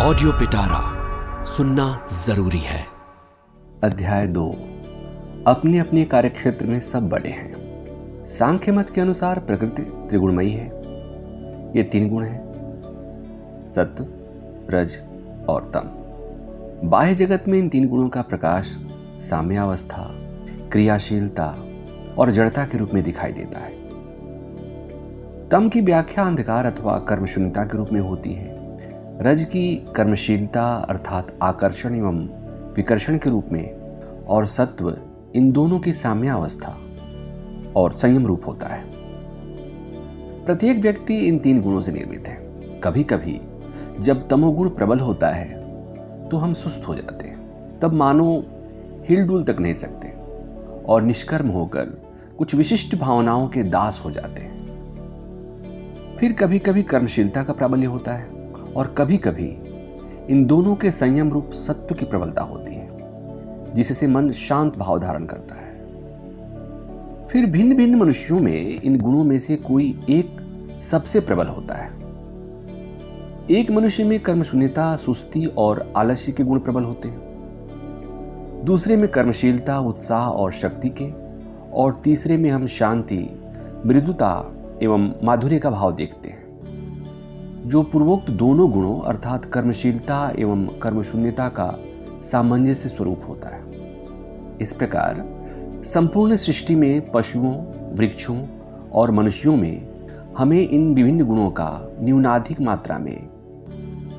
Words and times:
Audio 0.00 0.32
पिटारा 0.32 0.80
सुनना 1.44 2.06
ज़रूरी 2.12 2.58
है। 2.58 2.84
अध्याय 3.84 4.26
दो। 4.26 4.50
अपने 5.46 5.78
अपने 5.78 6.04
कार्यक्षेत्र 6.04 6.66
में 6.66 6.80
सब 6.80 7.08
बड़े 7.08 7.28
हैं। 7.28 7.54
सांख्य 8.26 8.72
मत 8.72 8.90
के 8.90 9.00
अनुसार 9.00 9.38
प्रकृति 9.38 9.82
त्रिगुणमयी 9.82 10.52
है। 10.52 10.66
ये 11.76 11.82
तीन 11.82 12.10
गुण 12.10 12.22
हैं 12.22 12.52
सत्व 13.74 14.06
रज 14.70 14.98
और 15.48 15.64
तम। 15.74 16.88
बाह्य 16.88 17.14
जगत 17.14 17.44
में 17.48 17.58
इन 17.58 17.68
तीन 17.68 17.88
गुणों 17.88 18.08
का 18.08 18.22
प्रकाश 18.22 18.78
साम्यावस्था, 19.20 20.10
क्रियाशीलता 20.72 21.54
और 22.18 22.30
जड़ता 22.30 22.64
के 22.64 22.78
रूप 22.78 22.90
में 22.94 23.02
दिखाई 23.02 23.32
देता 23.32 23.58
है। 23.58 23.72
तम 25.48 25.68
की 25.68 25.80
व्याख्या 25.80 26.24
अंधकार 26.24 26.66
अथवा 26.66 26.98
कर्मशून्यता 26.98 27.64
के 27.64 27.78
रूप 27.78 27.88
में 27.92 28.00
होती 28.00 28.32
है। 28.32 28.57
रज 29.20 29.44
की 29.44 29.84
कर्मशीलता 29.96 30.64
अर्थात 30.88 31.38
आकर्षण 31.42 31.94
एवं 31.94 32.18
विकर्षण 32.76 33.16
के 33.18 33.30
रूप 33.30 33.46
में 33.52 34.24
और 34.26 34.46
सत्व 34.46 34.90
इन 35.34 35.50
दोनों 35.52 35.78
की 35.78 35.92
साम्यावस्था 35.92 36.68
और 37.76 37.92
संयम 37.92 38.26
रूप 38.26 38.46
होता 38.46 38.66
है। 38.66 38.84
प्रत्येक 40.44 40.78
व्यक्ति 40.78 41.18
इन 41.18 41.38
तीन 41.38 41.60
गुणों 41.62 41.80
से 41.80 41.92
निर्मित 41.92 42.28
है। 42.28 42.36
कभी 42.80 43.04
कभी 43.04 43.40
जब 44.00 44.28
तमोगुण 44.28 44.68
प्रबल 44.68 45.00
होता 45.00 45.30
है 45.30 45.60
तो 46.28 46.36
हम 46.36 46.54
सुस्त 46.54 46.88
हो 46.88 46.94
जाते 46.94 47.28
हैं। 47.28 47.78
तब 47.80 47.94
मानो 47.94 48.30
हिलडुल 49.08 49.44
तक 49.44 49.60
नहीं 49.60 49.74
सकते 49.74 50.14
और 50.84 51.02
निष्कर्म 51.02 51.48
होकर 51.48 51.84
कुछ 52.38 52.54
विशिष्ट 52.54 52.96
भावनाओं 52.96 53.48
के 53.48 53.62
दास 53.62 54.02
हो 54.04 54.10
जाते 54.10 54.42
हैं। 54.42 54.56
फिर 56.16 56.32
कभी 56.32 56.58
कभी 56.58 56.82
कर्मशीलता 56.82 57.42
का 57.42 57.52
प्राबल्य 57.52 57.86
होता 57.86 58.12
है। 58.12 58.37
और 58.76 58.94
कभी 58.98 59.16
कभी 59.16 59.58
इन 60.30 60.44
दोनों 60.46 60.76
के 60.76 60.90
संयम 60.90 61.32
रूप 61.32 61.50
सत्व 61.50 61.94
की 61.94 62.04
प्रबलता 62.04 62.42
होती 62.42 62.74
है, 62.74 62.88
जिससे 63.74 64.06
मन 64.06 64.30
शांत 64.30 64.76
भाव 64.76 64.98
धारण 64.98 65.24
करता 65.24 65.54
है। 65.54 65.68
फिर 67.26 67.46
भिन्न 67.46 67.76
भिन्न 67.76 67.94
मनुष्यों 67.94 68.40
में 68.40 68.80
इन 68.82 69.00
गुणों 69.00 69.24
में 69.24 69.38
से 69.38 69.56
कोई 69.56 70.00
एक 70.10 70.36
सबसे 70.82 71.20
प्रबल 71.20 71.46
होता 71.46 71.74
है। 71.74 71.98
एक 73.50 73.70
मनुष्य 73.70 74.04
में 74.04 74.20
कर्मशून्यता, 74.20 74.96
सुस्ती 74.96 75.46
और 75.46 75.92
आलस्य 75.96 76.32
के 76.32 76.44
गुण 76.44 76.58
प्रबल 76.58 76.84
होते 76.84 77.08
हैं। 77.08 77.28
दूसरे 78.64 78.96
में 78.96 79.08
कर्मशीलता, 79.08 79.78
उत्साह 79.78 80.28
और 80.28 80.52
शक्ति 80.52 80.88
के, 80.88 81.28
और 81.72 82.00
तीसरे 82.04 82.36
में 82.36 82.50
हम 82.50 82.66
शांति, 82.66 83.28
मृदुता 83.86 84.52
एवं 84.82 85.12
माधुर्य 85.22 85.58
का 85.58 85.70
भाव 85.70 85.92
देखते 85.94 86.28
हैं। 86.28 86.37
जो 87.68 87.82
पूर्वोक्त 87.82 88.30
दोनों 88.30 88.70
गुणों, 88.70 89.00
अर्थात 89.00 89.44
कर्मशीलता 89.44 90.32
एवं 90.38 90.66
कर्मशून्यता 90.66 91.48
का 91.48 91.78
सामंजस्य 92.22 92.88
स्वरूप 92.88 93.20
होता 93.28 93.48
है। 93.48 93.62
इस 94.60 94.72
प्रकार, 94.72 95.24
संपूर्ण 95.84 96.36
सृष्टि 96.36 96.74
में 96.74 97.12
पशुओं, 97.12 97.52
वृक्षों 97.94 98.46
और 98.92 99.10
मनुष्यों 99.10 99.56
में 99.56 99.88
हमें 100.38 100.68
इन 100.68 100.94
विभिन्न 100.94 101.24
गुणों 101.24 101.50
का 101.50 101.96
न्यूनाधिक 102.00 102.60
मात्रा 102.60 102.98
में 102.98 103.28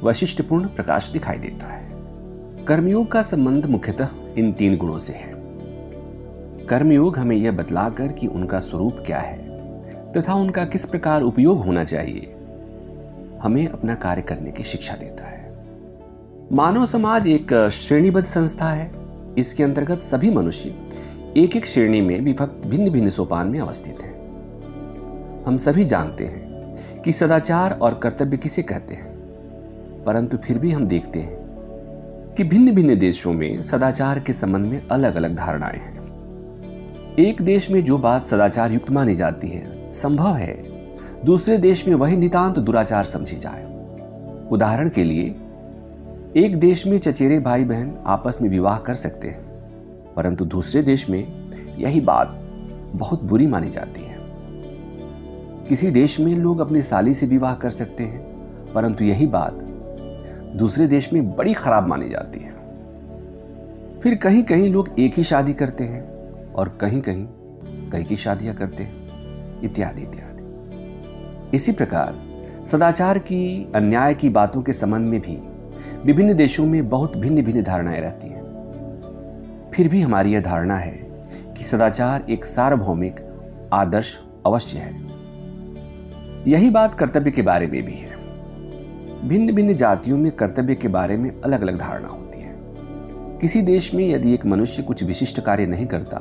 वैशिष्टपूर्ण 0.03 0.65
प्रकाश 0.65 1.11
दिखाई 1.11 1.37
देता 1.37 1.67
है। 1.67 1.89
कर्मयोग 2.65 3.11
का 3.11 3.21
संबंध 3.21 3.65
मुख्यतः 3.65 4.09
इन 4.37 4.53
तीन 4.53 4.77
गुणों 4.77 4.97
से 4.97 5.13
है। 5.13 5.33
कर्मयोग 6.65 7.17
हमें 7.17 7.35
यह 7.35 7.51
बतलाकर 7.51 8.07
कि 8.07 8.27
उनका 8.27 8.59
स्वरूप 8.59 8.97
क्या 9.05 9.19
है 9.19 9.37
तथा 10.13 10.33
उनका 10.33 10.65
किस 10.65 10.85
प्रकार 10.85 11.21
उपयोग 11.21 11.65
होना 11.65 11.83
चाहिए 11.83 12.35
हमें 13.43 13.67
अपना 13.67 13.95
कार्य 13.95 14.21
करने 14.21 14.51
की 14.51 14.63
शिक्षा 14.63 14.95
देता 14.95 15.23
है। 15.23 15.39
मानव 16.51 16.85
समाज 16.85 17.27
एक 17.27 17.69
श्रेणीबद्ध 17.71 18.25
संस्था 18.25 18.65
है। 18.65 18.91
इसके 19.37 19.63
अंतर्गत 19.63 19.99
सभी 19.99 20.35
मनुष्य 20.35 20.75
एक 21.37 21.55
एक 21.55 21.65
श्रेणी 21.65 22.01
में 22.01 22.21
विभक्त 22.21 22.67
भिन्न 22.67 22.89
भिन्न 22.89 23.09
सोपान 23.09 23.47
में 23.47 23.59
अवस्थित 23.59 23.99
हैं। 24.01 24.19
हम 25.45 25.57
सभी 25.57 25.85
जानते 25.85 26.25
हैं 26.25 26.49
कि 27.01 27.11
सदाचार 27.11 27.71
और 27.71 27.93
कर्तव्य 27.93 28.37
किसे 28.37 28.61
कहते 28.61 28.93
हैं। 28.93 29.09
परंतु 30.05 30.37
फिर 30.37 30.57
भी 30.57 30.71
हम 30.71 30.87
देखते 30.87 31.19
हैं 31.19 31.35
कि 32.37 32.43
भिन्न 32.43 32.71
भिन्न 32.71 32.99
देशों 32.99 33.33
में 33.33 33.61
सदाचार 33.61 34.19
के 34.19 34.33
संबंध 34.33 34.65
में 34.65 34.87
अलग 34.87 35.15
अलग 35.15 35.35
धारणाएँ 35.35 35.79
हैं। 35.79 35.99
एक 37.19 37.41
देश 37.41 37.71
में 37.71 37.85
जो 37.85 37.97
बात 37.97 38.27
सदाचार 38.27 38.71
युक्त 38.71 38.89
मानी 38.89 39.15
जाती 39.15 39.47
है, 39.47 39.91
संभव 39.91 40.35
है 40.35 40.78
दूसरे 41.25 41.57
देश 41.57 41.87
में 41.87 41.95
वही 41.95 42.17
नितांत 42.17 42.59
दुराचार 42.59 43.03
समझी 43.03 43.37
जाए। 43.37 43.63
उदाहरण 44.51 44.89
के 44.89 45.03
लिए, 45.03 45.23
एक 46.35 46.55
देश 46.59 46.87
में 46.87 46.97
चचेरे 46.99 47.39
भाई 47.39 47.63
बहन 47.63 47.93
आपस 48.07 48.37
में 48.41 48.49
विवाह 48.49 48.77
कर 48.77 48.95
सकते 48.95 49.27
हैं, 49.27 49.43
परंतु 50.15 50.45
दूसरे 50.45 50.81
देश 50.83 51.09
में 51.09 51.49
यही 51.77 52.01
बात 52.01 52.39
बहुत 52.95 53.23
बुरी 53.23 53.47
मानी 53.47 53.69
जाती 53.69 54.01
है। 54.01 54.17
किसी 55.69 55.91
देश 55.91 56.19
में 56.19 56.35
लोग 56.35 56.59
अपनी 56.59 56.81
साली 56.81 57.13
से 57.13 57.27
विवाह 57.27 57.55
कर 57.55 57.69
सकते 57.69 58.03
हैं, 58.03 58.21
परंतु 58.73 59.03
यही 59.03 59.27
बात 59.27 59.53
दूसरे 60.55 60.87
देश 60.87 61.13
में 61.13 61.35
बड़ी 61.35 61.53
खराब 61.53 61.87
मानी 61.87 62.09
जाती 62.09 62.39
है। 62.39 62.53
फिर 63.99 64.15
कहीं 64.15 64.43
कहीं 64.43 64.69
लोग 64.69 64.89
एक 64.99 65.13
ही 65.13 65.23
शादी 65.23 65.53
करते 65.53 65.83
हैं 65.83 66.01
और 66.53 66.77
कहीं 66.81 67.01
कहीं 67.01 67.27
कई 67.89 68.03
की 68.03 68.15
शादियाँ 68.15 68.55
करते 68.55 68.83
हैं, 68.83 69.61
इत्यादि 69.61 70.01
इत्यादि। 70.01 70.28
इसी 71.53 71.71
प्रकार 71.71 72.15
सदाचार 72.65 73.17
की, 73.17 73.71
अन्याय 73.75 74.13
की 74.13 74.29
बातों 74.29 74.61
के 74.61 74.73
संबंध 74.73 75.07
में 75.07 75.19
भी 75.19 75.35
विभिन्न 76.05 76.33
देशों 76.33 76.65
में 76.65 76.89
बहुत 76.89 77.17
भिन्न 77.17 77.41
भिन्न 77.41 77.63
धारणाएँ 77.63 78.01
रहती 78.01 78.27
हैं। 78.27 78.39
फिर 79.73 79.87
भी 79.87 80.01
हमारी 80.01 80.33
यह 80.33 80.41
धारणा 80.41 80.75
है 80.75 81.25
कि 81.57 81.63
सदाचार 81.63 82.25
एक 82.29 82.45
सार्वभौमिक, 82.45 83.15
आदर्श 83.73 84.19
अवश्य 84.45 84.77
है। 84.77 85.07
यही 86.47 86.69
बात 86.69 86.95
कर्तव्य 86.95 87.31
के 87.31 87.41
बारे 87.41 87.67
में 87.67 87.85
भी 87.85 87.93
है। 87.93 88.15
भिन्न 89.27 89.55
भिन्न 89.55 89.73
जातियों 89.73 90.17
में 90.17 90.31
कर्तव्य 90.31 90.75
के 90.75 90.87
बारे 90.87 91.17
में 91.17 91.41
अलग 91.41 91.61
अलग 91.61 91.77
धारणा 91.77 92.07
होती 92.07 92.41
है। 92.41 92.55
किसी 93.37 93.61
देश 93.61 93.93
में 93.93 94.09
यदि 94.09 94.33
एक 94.33 94.45
मनुष्य 94.45 94.83
कुछ 94.83 95.03
विशिष्ट 95.03 95.39
कार्य 95.39 95.65
नहीं 95.65 95.85
करता 95.85 96.17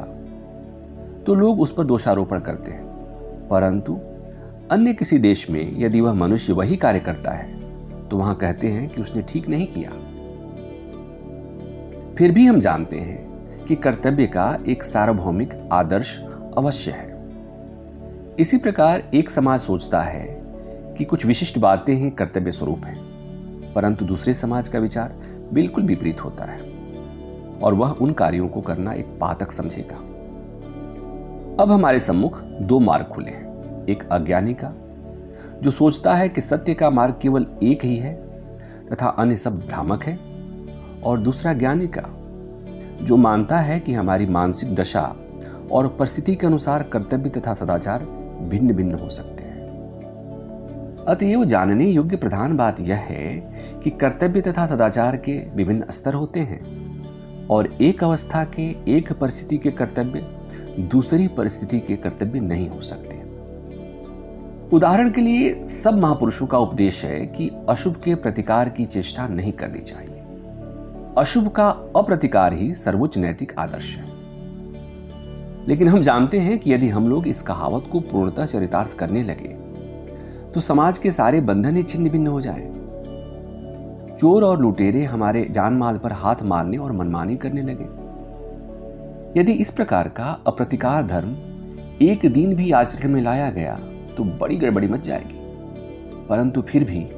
तो 1.27 1.35
लोग 1.35 1.61
उस 1.61 1.73
पर 1.73 1.85
दोषारोपण 1.85 2.41
करते 2.41 2.71
हैं। 2.71 2.85
परंतु 3.49 3.99
अन्य 4.71 4.93
किसी 4.93 5.19
देश 5.19 5.49
में 5.51 5.81
यदि 5.81 6.01
वह 6.01 6.13
मनुष्य 6.13 6.53
वही 6.53 6.77
कार्य 6.77 7.01
करता 7.01 7.31
है 7.31 8.09
तो 8.09 8.17
वहाँ 8.17 8.35
कहते 8.35 8.69
हैं 8.69 8.89
कि 8.89 9.03
उसने 9.03 9.23
ठीक 9.23 9.49
नहीं 9.49 9.67
किया। 9.67 9.91
फिर 12.15 12.33
भी 12.33 12.47
हम 12.47 12.61
जानते 12.61 12.99
हैं 12.99 13.65
कि 13.65 13.77
कर्तव्य 13.77 14.27
का 14.27 14.47
एक 14.69 14.83
सार्वभौमिक 14.83 15.55
आदर्श 15.73 16.17
अवश्य 16.57 16.91
है। 16.91 17.17
इसी 18.39 18.59
प्रकार 18.59 19.03
एक 19.15 19.31
समाज 19.31 19.61
सोचता 19.61 20.01
है 20.01 20.27
कि 20.99 21.05
कुछ 21.05 21.27
विशिष्ट 21.27 21.59
बातें 21.59 21.95
ही, 21.95 22.11
कर्तव्य 22.11 22.51
स्वरूप 22.51 22.85
हैं, 22.85 22.99
परंतु 23.75 24.05
दूसरे 24.05 24.35
समाज 24.35 24.69
का 24.69 24.79
विचार 24.79 25.15
बिल्कुल 25.53 25.85
विपरीत 25.85 26.25
होता 26.25 26.45
है, 26.45 26.61
और 27.63 27.75
वह 27.75 27.91
उन 27.93 28.13
कार्यों 28.13 28.49
को 28.49 28.61
करना 28.61 28.93
एक 28.93 29.19
पातक 29.21 29.53
समझेगा। 29.53 29.97
अब 31.63 31.73
हमारे 31.73 32.01
सम्मुख 32.01 32.41
दो 32.43 32.79
मार्ग 32.79 33.07
खुले 33.07 33.31
हैं। 33.31 33.48
एक 33.89 34.09
अज्ञानी 34.09 34.55
का, 34.55 34.73
जो 35.63 35.71
सोचता 35.71 36.15
है 36.15 36.29
कि 36.29 36.41
सत्य 36.41 36.75
का 36.75 36.91
मार्ग 36.91 37.19
केवल 37.23 37.47
एक 37.63 37.85
ही 37.85 37.97
है 37.97 38.15
तथा 38.93 39.09
अन्य 39.09 39.37
सब 39.37 39.59
भ्रामक 39.59 40.05
है, 40.05 40.19
और 41.05 41.19
दूसरा 41.21 41.53
ज्ञानी 41.53 41.87
का, 41.87 42.03
जो 43.05 43.17
मानता 43.17 43.57
है 43.57 43.81
कि 43.81 43.93
हमारी 43.93 44.27
मानसिक 44.27 44.75
दशा 44.75 45.03
और 45.73 45.89
परिस्थिति 45.89 46.35
के 46.35 46.47
अनुसार 46.47 46.83
कर्तव्य 46.83 47.31
तथा 47.31 47.55
सदाचार 47.55 48.05
भिन्न 48.49 48.73
भिन्न 48.73 48.99
हो 48.99 49.09
सकते 49.09 49.43
हैं। 49.43 49.67
अतएव 51.09 51.45
जानने 51.45 51.87
योग्य 51.87 52.17
प्रधान 52.17 52.57
बात 52.57 52.81
यह 52.81 52.97
है 52.97 53.39
कि 53.85 53.91
कर्तव्य 53.91 54.41
तथा 54.41 54.67
सदाचार 54.67 55.17
के 55.17 55.39
विभिन्न 55.57 55.85
स्तर 55.91 56.15
होते 56.15 56.41
हैं, 56.41 56.61
और 57.49 57.69
एक 57.81 58.05
अवस्था 58.05 58.45
के, 58.45 58.97
एक 58.97 59.13
परिस्थिति 59.13 59.59
के 59.59 59.71
कर्तव्य 59.71 60.27
दूसरी 60.81 61.29
परिस्थिति 61.29 61.81
के 61.81 61.97
कर्तव्य 61.97 62.41
नहीं 62.41 62.69
हो 62.69 62.81
सकते। 62.81 63.18
उदाहरण 64.73 65.11
के 65.11 65.21
लिए, 65.21 65.53
सब 65.67 65.99
महापुरुषों 65.99 66.47
का 66.47 66.59
उपदेश 66.59 67.05
है 67.05 67.27
कि 67.27 67.51
अशुभ 67.69 67.95
के 67.95 68.15
प्रतिकार 68.15 68.69
की 68.69 68.85
चेष्टा 68.87 69.27
नहीं 69.29 69.53
करनी 69.53 69.79
चाहिए। 69.81 70.23
अशुभ 71.19 71.49
का 71.49 71.69
अप्रतिकार 71.97 72.53
ही 72.53 72.75
सर्वोच्च 72.75 73.19
नैतिक 73.19 73.53
आदर्श 73.59 73.97
है। 73.97 74.05
लेकिन 75.69 75.89
हम 75.89 76.03
जानते 76.03 76.39
हैं 76.39 76.59
कि 76.59 76.73
यदि 76.75 76.89
हम 76.89 77.09
लोग 77.09 77.29
इस 77.29 77.43
कहावत 77.43 77.89
को 77.93 78.01
पूर्णतः 78.01 78.47
चरितार्थ 78.47 78.97
करने 78.97 79.23
लगे 79.23 79.57
तो 80.55 80.61
समाज 80.61 80.99
के 80.99 81.11
सारे 81.13 81.41
बंधन 81.41 81.77
ही 81.77 81.83
छिन्न 81.83 82.11
भिन्न 82.11 82.27
हो 82.27 82.41
जाए। 82.41 82.71
चोर 84.21 84.45
और 84.45 84.61
लुटेरे 84.61 85.05
हमारे 85.05 85.47
जान 85.51 85.75
माल 85.75 85.99
पर 85.99 86.13
हाथ 86.13 86.43
मारने 86.43 86.77
और 86.77 86.93
मनमानी 86.93 87.37
करने 87.37 87.63
लगे। 87.63 89.41
यदि 89.41 89.53
इस 89.53 89.71
प्रकार 89.71 90.09
का 90.09 90.39
अप्रतिकार 90.47 91.07
धर्म 91.07 91.37
एक 92.03 92.33
दिन 92.33 92.55
भी 92.55 92.73
आचरण 92.73 93.13
में 93.13 93.23
लाया 93.23 93.51
गया 93.51 93.79
तो 94.19 94.25
बड़ी 94.25 94.57
गड़बड़ी 94.57 94.89
मच 94.89 95.01
जाएगी। 95.01 95.35
परंतु 96.29 96.63
फिर 96.63 96.85
भी, 96.85 97.09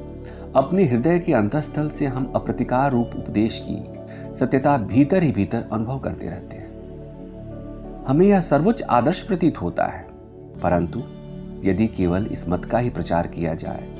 अपने 0.55 0.85
हृदय 0.85 1.19
के 1.19 1.33
अंतस्थल 1.33 1.89
से 1.89 2.05
हम 2.05 2.33
अप्रतिकार 2.35 2.91
रूप 2.91 3.11
उपदेश 3.15 3.65
की 3.69 3.93
सत्यता 4.33 4.77
भीतर 4.77 5.23
ही 5.23 5.31
भीतर 5.31 5.65
अनुभव 5.73 5.99
करते 5.99 6.25
रहते 6.25 6.57
हैं। 6.57 6.71
हमें 8.05 8.25
यह 8.25 8.41
सर्वोच्च 8.41 8.81
आदर्श 8.81 9.21
प्रतीत 9.21 9.61
होता 9.61 9.85
है। 9.85 10.07
परंतु, 10.63 10.99
यदि 11.69 11.87
केवल 11.87 12.25
इस 12.25 12.49
मत 12.49 12.65
का 12.65 12.77
ही 12.77 12.89
प्रचार 12.89 13.27
किया 13.27 13.53
जाए, 13.53 13.95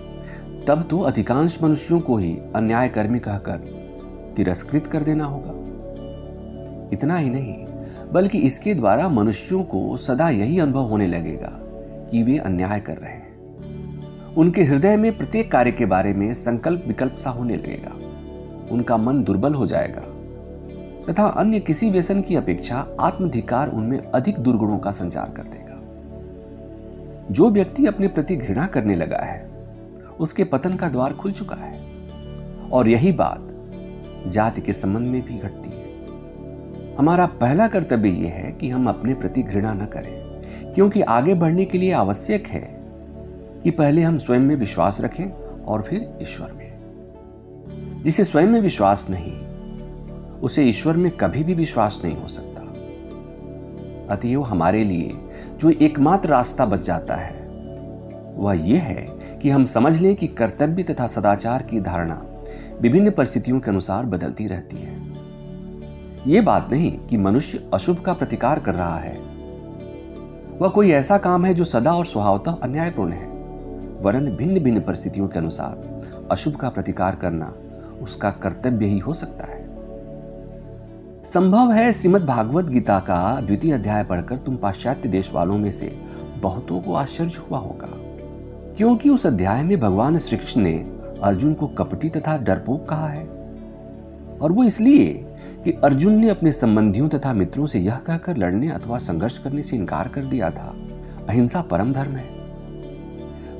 तब 0.68 0.88
तो 0.90 1.00
अधिकांश 1.00 1.64
मनुष्यों 1.64 2.00
को 2.00 2.18
ही 2.18 2.38
अन्यायकर्मी 2.56 3.20
कहकर 3.20 3.56
तिरस्कृत 4.36 4.88
कर 4.88 5.04
देना 5.04 5.26
होगा। 5.26 5.52
इतना 6.94 7.18
ही 7.18 7.30
नहीं, 7.30 7.66
बल्कि 8.14 8.38
इसके 8.38 8.74
द्वारा 8.74 9.10
मनुष्यों 9.10 9.64
को 9.64 9.98
सदा 9.98 10.30
यही 10.30 10.60
अनुभव 10.60 10.84
होने 10.84 11.08
लगेगा 11.08 11.61
कि 12.12 12.24
वे 12.24 12.38
अन्याय 12.38 12.80
कर 12.80 12.98
रहे 12.98 13.12
हैं। 13.12 13.32
उनके 14.36 14.64
हृदय 14.64 14.98
में 14.98 15.18
प्रत्येक 15.18 15.52
कार्य 15.52 15.72
के 15.72 15.86
बारे 15.86 16.14
में 16.14 16.34
संकल्प 16.34 16.84
विकल्प 16.88 17.16
सा 17.16 17.30
होने 17.30 17.56
लगेगा। 17.56 17.92
उनका 18.72 18.98
मन 18.98 19.24
दुर्बल 19.24 19.54
हो 19.54 19.66
जाएगा। 19.66 20.02
तथा 21.10 21.28
अन्य 21.28 21.60
किसी 21.60 21.92
व्यसन 21.92 22.22
की 22.22 22.36
अपेक्षा 22.36 22.88
आत्मधिकार 23.00 23.70
उनमें 23.70 23.98
अधिक 23.98 24.40
दुर्गुणों 24.40 24.78
का 24.78 24.92
संचार 24.92 25.30
कर 25.30 25.44
देगा। 25.44 25.72
जो 27.32 27.50
व्यक्ति 27.50 27.86
अपने 27.86 28.08
प्रति 28.08 28.36
घृणा 28.36 28.66
करने 28.66 28.96
लगा 28.96 29.18
है, 29.18 29.52
उसके 30.20 30.44
पतन 30.44 30.76
का 30.76 30.90
द्वार 30.90 31.14
खुल 31.14 31.32
चुका 31.32 31.56
है। 31.56 31.82
और 32.72 32.88
यही 32.88 33.12
बात 33.12 33.48
जाति 34.28 34.62
के 34.62 34.74
संबंध 34.74 35.08
में 35.08 35.26
भी 35.26 35.38
घटती 35.38 35.70
है। 35.70 35.92
हमारा 36.96 37.26
पहला 37.26 37.68
कर्तव्य 37.68 38.10
यह 38.10 38.32
है 38.32 38.52
कि 38.52 38.70
हम 38.70 38.88
अपने 38.88 39.14
प्रति 39.14 39.44
घृणा 39.44 39.74
न 39.74 39.86
करें। 39.86 40.21
क्योंकि 40.76 41.02
आगे 41.02 41.34
बढ़ने 41.34 41.66
के 41.66 41.78
लिए 41.78 41.92
आवश्यक 41.92 42.48
है 42.48 42.82
कि 43.64 43.72
पहले 43.72 44.02
हम 44.02 44.18
स्वयं 44.18 44.40
में 44.40 44.56
विश्वास 44.56 45.02
रखें 45.02 45.26
और 45.66 45.82
फिर 45.82 46.18
ईश्वर 46.22 46.52
में। 46.52 46.72
जिसे 48.04 48.24
स्वयं 48.24 48.48
में 48.48 48.62
विश्वास 48.62 49.08
नहीं, 49.10 49.48
उसे 50.40 50.64
ईश्वर 50.64 50.98
में 50.98 51.12
कभी 51.12 51.44
भी 51.44 51.54
विश्वास 51.54 52.02
नहीं 52.04 52.18
हो 52.18 52.28
सकता। 52.28 52.62
अतएव 54.14 54.44
हमारे 54.44 54.84
लिए 54.84 55.12
जो 55.58 55.70
एकमात्र 55.70 56.30
रास्ता 56.30 56.66
बच 56.66 56.86
जाता 56.86 57.16
है, 57.16 57.48
वह 58.38 58.54
यह 58.54 58.82
है 58.82 59.08
कि 59.42 59.50
हम 59.50 59.66
समझ 59.66 60.00
लें 60.00 60.16
कि 60.16 60.28
कर्तव्य 60.28 60.84
तथा 60.84 61.08
सदाचार 61.08 61.64
की 61.64 61.82
धारणा 61.82 62.26
विभिन्न 62.82 63.12
परिस्थितियों 63.12 63.60
के 63.60 63.72
अनुसार 63.72 64.06
बदलती 64.06 64.48
रहती 64.48 64.78
है। 64.78 65.14
यह 66.28 66.42
बात 66.42 66.68
नहीं 66.72 67.00
कि 67.00 67.18
मनुष्य 67.18 67.70
अशुभ 67.74 68.00
का 68.00 68.14
प्रतिकार 68.14 68.60
कर 68.60 68.76
रहा 68.76 68.98
है 68.98 69.31
वह 70.62 70.70
कोई 70.70 70.92
ऐसा 70.92 71.18
काम 71.18 71.46
है 71.46 71.54
जो 71.54 71.64
सदा 71.64 71.94
और 71.94 72.06
स्वभावतः 72.06 72.52
अन्यायपूर्ण 72.52 73.12
है। 73.12 73.28
वरन 74.02 74.36
भिन्न 74.36 74.60
भिन्न 74.60 74.82
परिस्थितियों 74.82 75.28
के 75.28 75.40
अनुसार 75.40 76.02
अशुभ 76.32 76.56
का 76.56 76.70
प्रतिकार 76.70 77.16
करना 77.16 77.54
उसका 78.02 78.30
कर्तव्य 78.30 78.86
ही 78.86 79.00
हो 79.00 79.14
सकता 79.14 79.46
है। 79.46 79.70
संभव 81.24 81.72
है 81.72 81.94
श्रीमद 81.94 82.26
भागवत 82.26 82.66
गीता 82.66 83.00
का 83.00 83.42
द्वितीय 83.42 83.74
अध्याय 83.74 84.04
पढ़कर 84.04 84.38
तुम 84.38 84.56
पाश्चात्य 84.56 85.10
देश 85.10 85.34
वालों 85.34 85.58
में 85.58 85.72
से 85.72 86.00
बहुतों 86.42 86.82
को 86.82 86.94
आश्चर्य 86.94 87.32
हुआ 87.50 87.60
होगा। 87.60 87.90
क्योंकि 88.78 89.10
उस 89.10 89.26
अध्याय 89.26 89.64
में 89.64 89.80
भगवान 89.80 90.18
श्री 90.18 90.38
कृष्ण 90.38 90.62
ने 90.62 91.00
अर्जुन 91.24 91.54
को 91.54 91.68
कपटी 91.68 92.10
तथा 92.10 92.38
डरपोक 92.38 92.90
कहा 92.90 93.08
है। 93.08 93.24
और 94.42 94.52
वो 94.52 94.64
इसलिए 94.64 95.31
कि 95.64 95.72
अर्जुन 95.84 96.14
ने 96.14 96.30
अपने 96.30 96.52
संबंधियों 96.52 97.10
तथा 97.10 97.34
मित्रों 97.34 97.68
से 97.68 97.80
यह 97.80 97.96
कहकर 97.96 98.38
लड़ने 98.38 98.68
अथवा 98.68 98.98
संघर्ष 98.98 99.38
करने 99.38 99.64
से 99.64 99.76
इनकार 99.76 100.08
कर 100.08 100.26
दिया 100.26 100.50
था। 100.50 100.76
अहिंसा 101.30 101.62
परम 101.62 101.94
धर्म 101.94 102.12
है। 102.12 102.30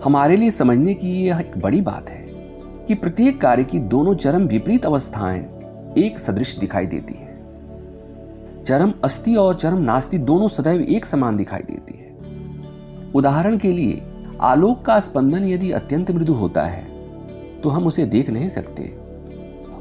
हमारे 0.04 0.36
लिए 0.36 0.52
समझने 0.52 0.94
की 0.94 1.10
यह 1.26 1.40
एक 1.40 1.58
बड़ी 1.58 1.82
बात 1.82 2.10
है 2.10 2.26
कि 2.88 2.96
प्रत्येक 2.96 3.42
कार्य 3.42 3.64
की 3.64 3.80
दोनों 3.80 4.16
चरम 4.16 4.42
विपरीत 4.42 4.86
अवस्थाएँ 4.86 5.40
एक 5.98 6.20
सदृश 6.20 6.56
दिखाई 6.58 6.86
देती 6.86 7.14
है। 7.14 7.30
चरम 8.64 8.94
अस्थि 9.04 9.36
और 9.36 9.56
चरम 9.56 9.78
नास्ति 9.78 10.18
दोनों 10.18 10.48
सदैव 10.48 10.82
एक 10.82 11.06
समान 11.06 11.38
दिखाई 11.38 11.62
देती 11.62 11.94
है। 11.94 13.12
उदाहरण 13.16 13.58
के 13.58 13.72
लिए, 13.72 14.02
आलोक 14.42 14.86
का 14.86 15.00
स्पंदन 15.00 15.44
यदि 15.44 15.72
अत्यंत 15.72 16.12
मृदु 16.12 16.34
होता 16.34 16.64
है 16.64 16.84
तो 17.62 17.70
हम 17.70 17.86
उसे 17.86 18.06
देख 18.06 18.30
नहीं 18.30 18.50
सकते। 18.50 18.84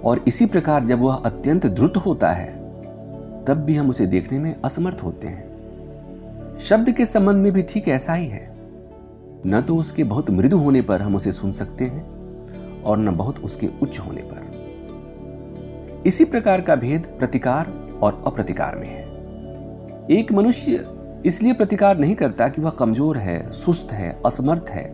और 0.05 0.25
इसी 0.29 0.47
प्रकार 0.47 0.85
जब 0.85 1.01
वह 1.01 1.15
अत्यंत 1.15 1.67
द्रुत 1.67 1.97
होता 1.97 2.29
है, 2.29 2.51
तब 3.45 3.63
भी 3.67 3.77
हम 3.77 3.89
उसे 3.91 4.07
देखने 4.07 4.39
में 4.39 4.55
असमर्थ 4.65 5.03
होते 5.03 5.27
हैं। 5.27 6.59
शब्द 6.59 6.91
के 6.91 7.07
संबंध 7.07 7.37
में 7.37 7.53
भी 7.53 7.63
ठीक 7.63 7.89
ऐसा 7.89 8.15
ही 8.15 8.27
है। 8.27 8.49
न 9.47 9.61
तो 9.61 9.77
उसके 9.77 10.05
बहुत 10.05 10.31
मृदु 10.31 10.59
होने 10.59 10.83
पर 10.83 11.03
हम 11.03 11.17
उसे 11.17 11.33
सुन 11.33 11.53
सकते 11.53 11.85
हैं, 11.85 12.83
और 12.83 12.99
न 12.99 13.17
बहुत 13.17 13.39
उसके 13.39 13.69
उच्च 13.83 13.99
होने 13.99 14.23
पर। 14.23 14.49
इसी 16.07 16.25
प्रकार 16.25 16.61
का 16.61 16.77
भेद 16.77 17.07
प्रतिकार 17.19 17.73
और 18.03 18.23
अप्रतिकार 18.27 18.77
में 18.77 18.89
है। 18.89 19.09
एक 20.11 20.33
मनुष्य 20.33 20.85
इसलिए 21.27 21.53
प्रतिकार 21.53 21.99
नहीं 21.99 22.15
करता 22.15 22.49
कि 22.49 22.61
वह 22.61 22.71
कमज़ोर 22.71 23.17
है, 23.19 23.51
सुस्त 23.53 23.93
है, 23.93 24.21
असमर्थ 24.27 24.71
है। 24.71 24.85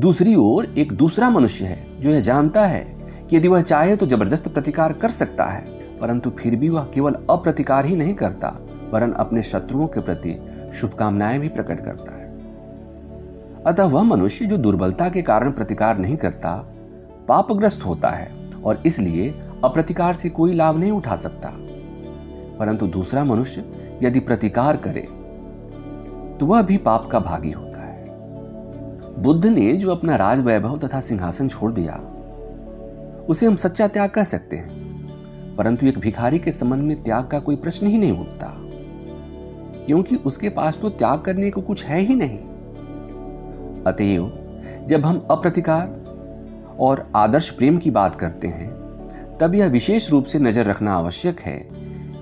दूसरी 0.00 0.34
ओर 0.34 0.74
एक 0.78 0.92
दूसरा 0.92 1.30
मनुष्य 1.30 1.64
है, 1.64 2.00
जो 2.00 2.10
यह 2.10 2.20
जानता 2.20 2.66
है 2.66 2.99
यदि 3.32 3.48
वह 3.48 3.62
चाहे 3.62 3.96
तो 3.96 4.06
ज़बरदस्त 4.06 4.48
प्रतिकार 4.48 4.92
कर 4.92 5.10
सकता 5.10 5.44
है, 5.44 5.64
परंतु 6.00 6.30
फिर 6.30 6.56
भी 6.56 6.68
वह 6.68 6.84
केवल 6.84 7.16
अप्रतिकार 7.30 7.86
ही 7.86 7.96
नहीं 7.96 8.14
करता, 8.14 8.48
वरन 8.92 9.12
अपने 9.12 9.42
शत्रुओं 9.42 9.86
के 9.86 10.00
प्रति 10.00 10.38
शुभकामनाएँ 10.74 11.38
भी 11.38 11.48
प्रकट 11.48 11.84
करता 11.84 12.16
है। 12.16 12.28
अतः 13.66 13.84
वह 13.84 14.02
मनुष्य 14.02 14.46
जो 14.46 14.56
दुर्बलता 14.56 15.08
के 15.08 15.22
कारण 15.22 15.50
प्रतिकार 15.50 15.98
नहीं 15.98 16.16
करता, 16.16 16.54
पापग्रस्त 17.28 17.86
होता 17.86 18.10
है 18.10 18.30
और 18.64 18.82
इसलिए 18.86 19.30
अप्रतिकार 19.64 20.14
से 20.14 20.30
कोई 20.30 20.54
लाभ 20.54 20.78
नहीं 20.78 20.92
उठा 20.92 21.14
सकता। 21.16 21.52
परंतु 22.58 22.86
दूसरा 22.86 23.24
मनुष्य 23.24 23.64
यदि 24.02 24.20
प्रतिकार 24.20 24.76
करे 24.76 25.08
तो 26.40 26.46
वह 26.46 26.62
भी 26.62 26.76
पाप 26.76 27.08
का 27.10 27.18
भागी 27.20 27.50
होता 27.50 27.80
है। 27.80 28.04
बुद्ध 29.22 29.46
ने 29.46 29.72
जो 29.72 29.90
अपना 29.90 30.16
राज 30.16 30.40
वैभव 30.40 30.78
तथा 30.78 31.00
सिंहासन 31.00 31.48
छोड़ 31.48 31.72
दिया 31.72 32.00
उसे 33.30 33.46
हम 33.46 33.56
सच्चा 33.56 33.88
त्याग 33.88 34.10
कह 34.10 34.24
सकते 34.24 34.56
हैं। 34.56 34.80
परंतु 35.56 35.86
एक 35.86 35.98
भिखारी 35.98 36.38
के 36.38 36.52
संबंध 36.52 36.80
में 36.80 37.02
त्याग 37.02 37.28
का 37.28 37.38
कोई 37.38 37.56
प्रश्न 37.56 37.86
ही 37.86 37.98
नहीं 37.98 38.12
उठता। 38.12 38.46
क्योंकि 39.86 40.16
उसके 40.16 40.48
पास 40.48 40.78
तो 40.82 40.88
त्याग 40.88 41.20
करने 41.20 41.50
को 41.50 41.60
कुछ 41.60 41.84
है 41.84 42.00
ही 42.00 42.14
नहीं। 42.14 42.38
अतएव, 43.84 44.32
जब 44.88 45.06
हम 45.06 45.26
अप्रतिकार 45.30 46.00
और 46.80 47.12
आदर्श 47.16 47.50
प्रेम 47.50 47.78
की 47.78 47.90
बात 47.90 48.14
करते 48.14 48.48
हैं, 48.48 48.70
तब 49.40 49.54
यह 49.54 49.66
विशेष 49.66 50.10
रूप 50.10 50.24
से 50.24 50.38
नज़र 50.38 50.64
रखना 50.64 50.94
आवश्यक 50.94 51.40
है 51.40 51.68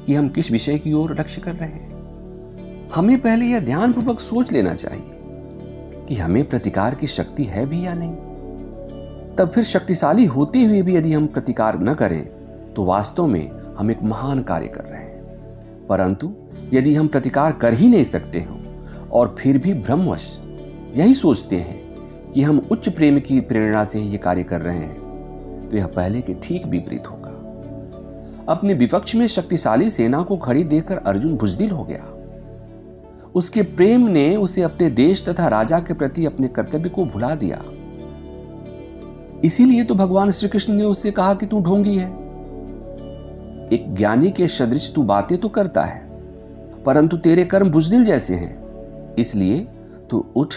कि 0.06 0.14
हम 0.14 0.28
किस 0.28 0.50
विषय 0.50 0.78
की 0.78 0.92
ओर 0.92 1.20
लक्ष्य 1.20 1.40
कर 1.40 1.52
रहे 1.52 1.68
हैं। 1.68 1.98
हमें 2.94 3.20
पहले 3.20 3.44
यह 3.44 3.60
ध्यानपूर्वक 3.60 4.20
सोच 4.20 4.52
लेना 4.52 4.74
चाहिए 4.74 5.10
कि 6.08 6.14
हमें 6.14 6.48
प्रतिकार 6.48 6.94
की 6.94 7.06
शक्ति 7.06 7.44
है 7.44 7.66
भी 7.66 7.86
या 7.86 7.94
नहीं। 7.94 8.27
तब 9.38 9.50
फिर 9.50 9.64
शक्तिशाली 9.64 10.24
होते 10.24 10.64
हुए 10.64 10.82
भी 10.82 10.96
यदि 10.96 11.12
हम 11.12 11.26
प्रतिकार 11.26 11.78
न 11.80 11.94
करें 11.94 12.24
तो 12.74 12.84
वास्तव 12.84 13.26
में 13.26 13.50
हम 13.78 13.90
एक 13.90 14.02
महान 14.02 14.42
कार्य 14.42 14.66
कर 14.66 14.84
रहे 14.84 15.00
हैं। 15.00 15.86
परंतु 15.86 16.32
यदि 16.72 16.94
हम 16.94 17.08
प्रतिकार 17.08 17.52
कर 17.52 17.74
ही 17.74 17.88
नहीं 17.88 18.04
सकते 18.04 18.40
हो, 18.40 18.58
और 19.12 19.34
फिर 19.38 19.58
भी 19.58 19.74
भ्रमवश 19.74 20.40
यही 20.96 21.14
सोचते 21.14 21.56
हैं 21.56 22.32
कि 22.32 22.42
हम 22.42 22.58
उच्च 22.70 22.88
प्रेम 22.88 23.20
की 23.20 23.40
प्रेरणा 23.40 23.84
से 23.84 24.00
ये 24.00 24.18
कार्य 24.18 24.42
कर 24.42 24.60
रहे 24.60 24.76
हैं 24.76 25.68
तो 25.68 25.76
यह 25.76 25.86
पहले 25.86 26.20
के 26.20 26.34
ठीक 26.34 26.66
विपरीत 26.66 27.06
होगा। 27.06 27.34
अपने 28.48 28.74
विपक्ष 28.74 29.14
में 29.14 29.26
शक्तिशाली 29.26 29.90
सेना 29.90 30.22
को 30.22 30.36
खड़ी 30.36 30.64
देखकर 30.64 30.96
अर्जुन 30.96 31.36
बुजदिल 31.36 31.70
हो 31.70 31.84
गया। 31.84 32.04
उसके 33.34 33.62
प्रेम 33.62 34.08
ने 34.08 34.36
उसे 34.36 34.62
अपने 34.62 34.90
देश 34.90 35.28
तथा 35.28 35.48
राजा 35.48 35.78
के 35.80 35.94
प्रति 35.94 36.26
अपने 36.26 36.48
कर्तव्य 36.48 36.88
को 36.88 37.04
भुला 37.04 37.34
दिया। 37.34 37.62
इसीलिए 39.44 39.84
तो 39.84 39.94
भगवान 39.94 40.30
श्री 40.30 40.48
कृष्ण 40.48 40.72
ने 40.72 40.84
उससे 40.84 41.10
कहा 41.10 41.34
कि 41.34 41.46
तू 41.46 41.60
ढोंगी 41.60 41.96
है। 41.96 42.08
एक 43.72 43.84
ज्ञानी 43.88 44.30
के 44.30 44.48
सदृश 44.48 44.92
तू 44.94 45.02
बातें 45.02 45.36
तो 45.38 45.48
करता 45.48 45.82
है, 45.82 46.06
परंतु 46.84 47.16
तेरे 47.16 47.44
कर्म 47.44 47.70
बुजदिल 47.70 48.04
जैसे 48.04 48.34
हैं। 48.34 49.14
इसलिए 49.14 49.60
तू 50.10 50.24
उठ, 50.36 50.54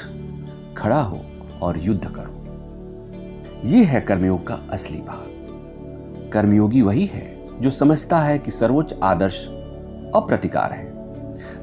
खड़ा 0.78 1.02
हो 1.02 1.20
और 1.62 1.80
युद्ध 1.80 2.06
करो। 2.06 2.40
यह 3.66 3.88
है 3.88 4.02
कर्मयोग 4.02 4.48
का 4.48 4.60
असली 4.72 4.98
भाग। 4.98 6.30
कर्मयोगी 6.34 6.82
वही 6.82 7.06
है 7.06 7.30
जो 7.62 7.70
समझता 7.70 8.20
है 8.20 8.38
कि 8.40 8.52
सर्वोच्च 8.52 8.94
आदर्श 9.04 9.46
अप्रतिकार 10.16 10.72
है, 10.72 10.90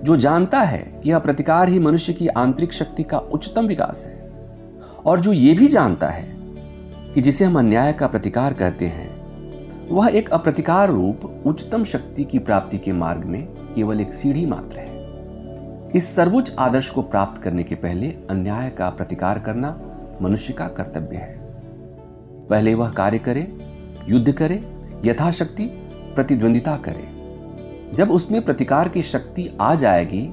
जो 0.04 0.16
जानता 0.16 0.60
है 0.60 0.78
कि 0.78 1.10
यह 1.10 1.18
प्रतिकार 1.18 1.68
ही 1.68 1.78
मनुष्य 1.78 2.12
की 2.12 2.28
आंतरिक 2.28 2.72
शक्ति 2.72 3.02
का 3.02 3.18
उच्चतम 3.18 3.66
विकास 3.66 4.06
है, 4.06 4.30
और 5.06 5.20
जो 5.20 5.32
ये 5.32 5.54
भी 5.54 5.68
जानता 5.68 6.08
है 6.08 6.37
कि 7.18 7.22
जिसे 7.22 7.44
हम 7.44 7.58
अन्याय 7.58 7.92
का 7.92 8.06
प्रतिकार 8.06 8.52
कहते 8.52 8.86
हैं, 8.86 9.10
वह 9.90 10.08
एक 10.08 10.30
अप्रतिकार 10.30 10.90
रूप 10.90 11.42
उच्चतम 11.46 11.84
शक्ति 11.84 12.24
की 12.24 12.38
प्राप्ति 12.38 12.78
के 12.78 12.92
मार्ग 12.92 13.24
में 13.24 13.48
केवल 13.74 14.00
एक 14.00 14.14
सीढ़ी 14.14 14.46
मात्र 14.46 14.78
है। 14.78 15.06
इस 15.94 16.14
सर्वोच्च 16.16 16.54
आदर्श 16.58 16.90
को 16.90 17.02
प्राप्त 17.02 17.42
करने 17.42 17.62
के 17.62 17.74
पहले 17.74 18.06
अन्याय 18.06 18.70
का 18.70 18.90
प्रतिकार 18.90 19.38
करना 19.38 19.80
मनुष्य 20.22 20.52
का 20.52 20.68
कर्तव्य 20.68 21.16
है। 21.16 21.38
पहले 22.46 22.74
वह 22.74 22.90
कार्य 22.90 23.18
करे, 23.18 23.58
युद्ध 24.08 24.32
करे, 24.32 24.60
यथाशक्ति, 25.04 25.64
प्रतिद्वंदिता 26.14 26.76
करे। 26.76 27.08
जब 27.94 28.10
उसमें 28.10 28.44
प्रतिकार 28.44 28.88
की 28.88 29.02
शक्ति 29.02 29.58
आ 29.60 29.74
जाएगी, 29.74 30.32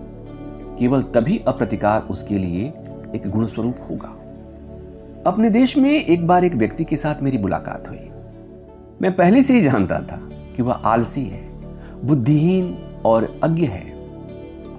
केवल 0.79 1.01
तभी 1.01 1.43
अप्रतिकार 1.47 2.01
उसके 2.01 2.37
लिए 2.37 2.67
एक 3.15 3.21
गुणस्वरूप 3.27 3.75
होगा। 3.89 4.21
अपने 5.25 5.49
देश 5.49 5.77
में 5.77 5.91
एक 5.91 6.27
बार 6.27 6.45
एक 6.45 6.53
व्यक्ति 6.53 6.83
के 6.83 6.97
साथ 6.97 7.21
मेरी 7.21 7.37
मुलाकात 7.37 7.87
हुई। 7.89 8.09
मैं 9.01 9.15
पहले 9.15 9.43
से 9.43 9.53
ही 9.53 9.61
जानता 9.61 9.99
था 9.99 10.29
कि 10.55 10.63
वह 10.63 10.73
आलसी 10.73 11.23
है, 11.25 11.47
बुद्धिहीन 12.05 12.77
और 13.05 13.39
अज्ञ 13.43 13.65
है। 13.65 13.93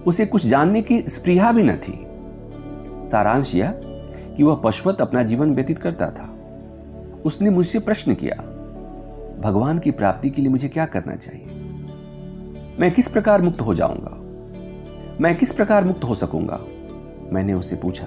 उसे 0.06 0.26
कुछ 0.26 0.46
जानने 0.46 0.82
की 0.82 1.00
स्प्रिया 1.00 1.52
भी 1.52 1.62
न 1.62 1.76
थी। 1.76 2.06
सारांश 3.10 3.54
यह 3.54 3.80
कि 4.36 4.42
वह 4.42 4.54
पशुवत 4.54 5.00
अपना 5.00 5.22
जीवन 5.22 5.54
व्यतीत 5.54 5.78
करता 5.78 6.10
था। 6.10 6.32
उसने 7.24 7.50
मुझसे 7.50 7.78
प्रश्न 7.78 8.14
किया, 8.14 8.36
भगवान 9.40 9.78
की 9.78 9.90
प्राप्ति 9.90 10.30
के 10.30 10.42
लिए 10.42 10.50
मुझे 10.50 10.68
क्या 10.68 10.86
करना 10.86 11.16
चाहिए? 11.16 11.46
मैं 12.80 12.90
किस 12.90 13.08
प्रकार 13.08 13.42
मुक्त 13.42 13.60
हो 13.60 13.74
जाऊँगा? 13.74 14.16
मैं 15.20 15.36
किस 15.36 15.52
प्रकार 15.52 15.84
मुक्त 15.84 16.04
हो 16.04 16.14
सकूँगा? 16.14 16.60
मैंने 17.32 17.54
उससे 17.54 17.76
पूछा, 17.76 18.06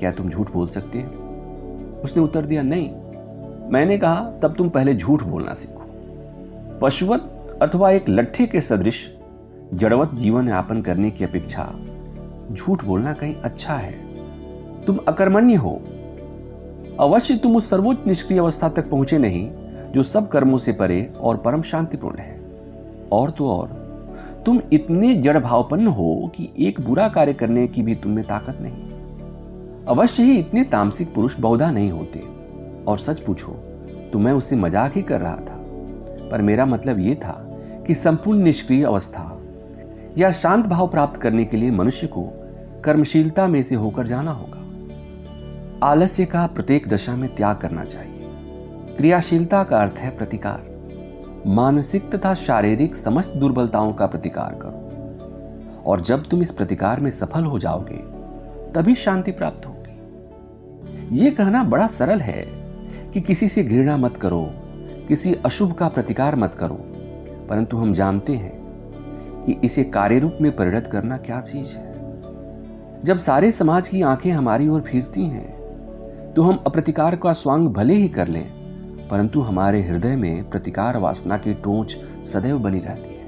क्या 0.00 0.12
तुम 0.12 0.30
झूठ 0.30 0.52
बोल 0.52 0.68
सकते 0.68 0.98
हैं? 0.98 1.19
उसने 2.04 2.22
उत्तर 2.22 2.44
दिया, 2.44 2.62
नहीं, 2.62 2.90
मैंने 3.70 3.98
कहा, 3.98 4.20
तब 4.42 4.54
तुम 4.54 4.68
पहले 4.68 4.94
झूठ 4.94 5.22
बोलना 5.22 5.54
सीखो। 5.54 5.80
पशुवत 6.82 7.36
अथवा 7.62 7.90
एक 7.90 8.08
लट्ठे 8.08 8.46
के 8.46 8.60
सदृश 8.60 9.16
जड़वत 9.74 10.10
जीवन 10.14 10.48
यापन 10.48 10.82
करने 10.82 11.10
की 11.10 11.24
अपेक्षा 11.24 11.72
झूठ 12.52 12.84
बोलना 12.84 13.12
कहीं 13.12 13.34
अच्छा 13.34 13.74
है। 13.74 13.92
तुम 14.86 14.98
अकर्मण्य 15.08 15.54
हो। 15.54 15.80
अवश्य 17.00 17.36
तुम 17.36 17.56
उस 17.56 17.70
सर्वोच्च 17.70 18.00
निष्क्रिय 18.06 18.38
अवस्था 18.38 18.68
तक 18.68 18.90
पहुँचे 18.90 19.18
नहीं, 19.18 19.50
जो 19.92 20.02
सब 20.02 20.28
कर्मों 20.28 20.58
से 20.58 20.72
परे 20.72 21.12
और 21.20 21.36
परम 21.36 21.62
शांतिपूर्ण 21.62 22.18
है। 22.18 22.40
और 23.12 23.30
तो 23.30 23.50
और, 23.50 23.68
तुम 24.46 24.60
इतने 24.72 25.14
जड़ 25.14 25.38
भावपन्न 25.38 25.86
हो 25.86 26.32
कि 26.34 26.50
एक 26.58 26.80
बुरा 26.80 27.08
कार्य 27.08 27.32
करने 27.32 27.68
की 27.68 27.82
भी 27.82 27.94
तुम 27.94 28.12
में 28.12 28.24
ताकत 28.24 28.58
नहीं। 28.60 28.89
अवश्य 29.88 30.22
ही 30.22 30.38
इतने 30.38 30.62
तामसिक 30.64 31.14
पुरुष 31.14 31.36
बहुधा 31.40 31.70
नहीं 31.70 31.90
होते। 31.90 32.18
और 32.88 32.98
सच 32.98 33.20
पूछो 33.20 33.52
तो 34.12 34.18
मैं 34.18 34.32
उससे 34.32 34.56
मज़ाक 34.56 34.96
ही 34.96 35.02
कर 35.02 35.20
रहा 35.20 35.36
था। 35.36 35.56
पर 36.30 36.42
मेरा 36.42 36.66
मतलब 36.66 36.98
यह 36.98 37.14
था 37.14 37.34
कि 37.86 37.94
संपूर्ण 37.94 38.42
निष्क्रिय 38.42 38.84
अवस्था 38.84 39.22
या 40.18 40.30
शांत 40.32 40.66
भाव 40.66 40.86
प्राप्त 40.88 41.20
करने 41.20 41.44
के 41.44 41.56
लिए 41.56 41.70
मनुष्य 41.70 42.06
को 42.06 42.22
कर्मशीलता 42.84 43.46
में 43.46 43.62
से 43.62 43.74
होकर 43.74 44.06
जाना 44.06 44.30
होगा। 44.30 45.86
आलस्य 45.86 46.24
का 46.24 46.46
प्रत्येक 46.46 46.88
दशा 46.88 47.16
में 47.16 47.28
त्याग 47.34 47.56
करना 47.56 47.84
चाहिए। 47.84 48.18
क्रियाशीलता 48.96 49.62
का 49.62 49.80
अर्थ 49.82 49.98
है 49.98 50.10
प्रतिकार। 50.16 50.68
मानसिक 51.46 52.10
तथा 52.14 52.34
शारीरिक 52.34 52.96
समस्त 52.96 53.36
दुर्बलताओं 53.36 53.92
का 53.92 54.06
प्रतिकार 54.06 54.58
करो। 54.62 55.82
और 55.82 56.00
जब 56.00 56.24
तुम 56.24 56.42
इस 56.42 56.50
प्रतिकार 56.52 57.00
में 57.00 57.10
सफल 57.10 57.44
हो 57.44 57.58
जाओगे 57.58 57.98
तभी 58.74 58.94
शांति 58.94 59.32
प्राप्त 59.32 59.66
होगी। 59.66 59.78
यह 61.18 61.34
कहना 61.34 61.62
बड़ा 61.64 61.86
सरल 61.86 62.20
है 62.20 62.42
कि 63.12 63.20
किसी 63.20 63.48
से 63.48 63.62
घृणा 63.64 63.96
मत 63.96 64.16
करो, 64.16 64.48
किसी 65.08 65.34
अशुभ 65.46 65.72
का 65.72 65.88
प्रतिकार 65.88 66.36
मत 66.36 66.54
करो, 66.54 66.74
परंतु 67.48 67.76
हम 67.76 67.92
जानते 67.92 68.32
हैं 68.32 68.52
कि 69.46 69.52
इसे 69.64 69.84
कार्य 69.84 70.18
रूप 70.18 70.38
में 70.40 70.54
परिणत 70.56 70.86
करना 70.86 71.16
क्या 71.16 71.40
चीज़ 71.40 71.76
है। 71.76 71.88
जब 73.04 73.16
सारे 73.16 73.50
समाज 73.52 73.88
की 73.88 74.02
आँखें 74.02 74.30
हमारी 74.30 74.68
ओर 74.68 74.80
फिरती 74.80 75.24
हैं 75.24 76.32
तो 76.34 76.42
हम 76.42 76.62
अप्रतिकार 76.66 77.16
का 77.16 77.32
स्वांग 77.32 77.68
भले 77.68 77.94
ही 77.94 78.08
कर 78.08 78.28
लें, 78.28 78.44
परंतु 79.08 79.40
हमारे 79.40 79.82
हृदय 79.82 80.16
में 80.16 80.50
प्रतिकार 80.50 80.96
वासना 80.96 81.36
की 81.36 81.54
टोच 81.54 81.96
सदैव 82.26 82.58
बनी 82.58 82.78
रहती 82.78 83.14
है। 83.14 83.18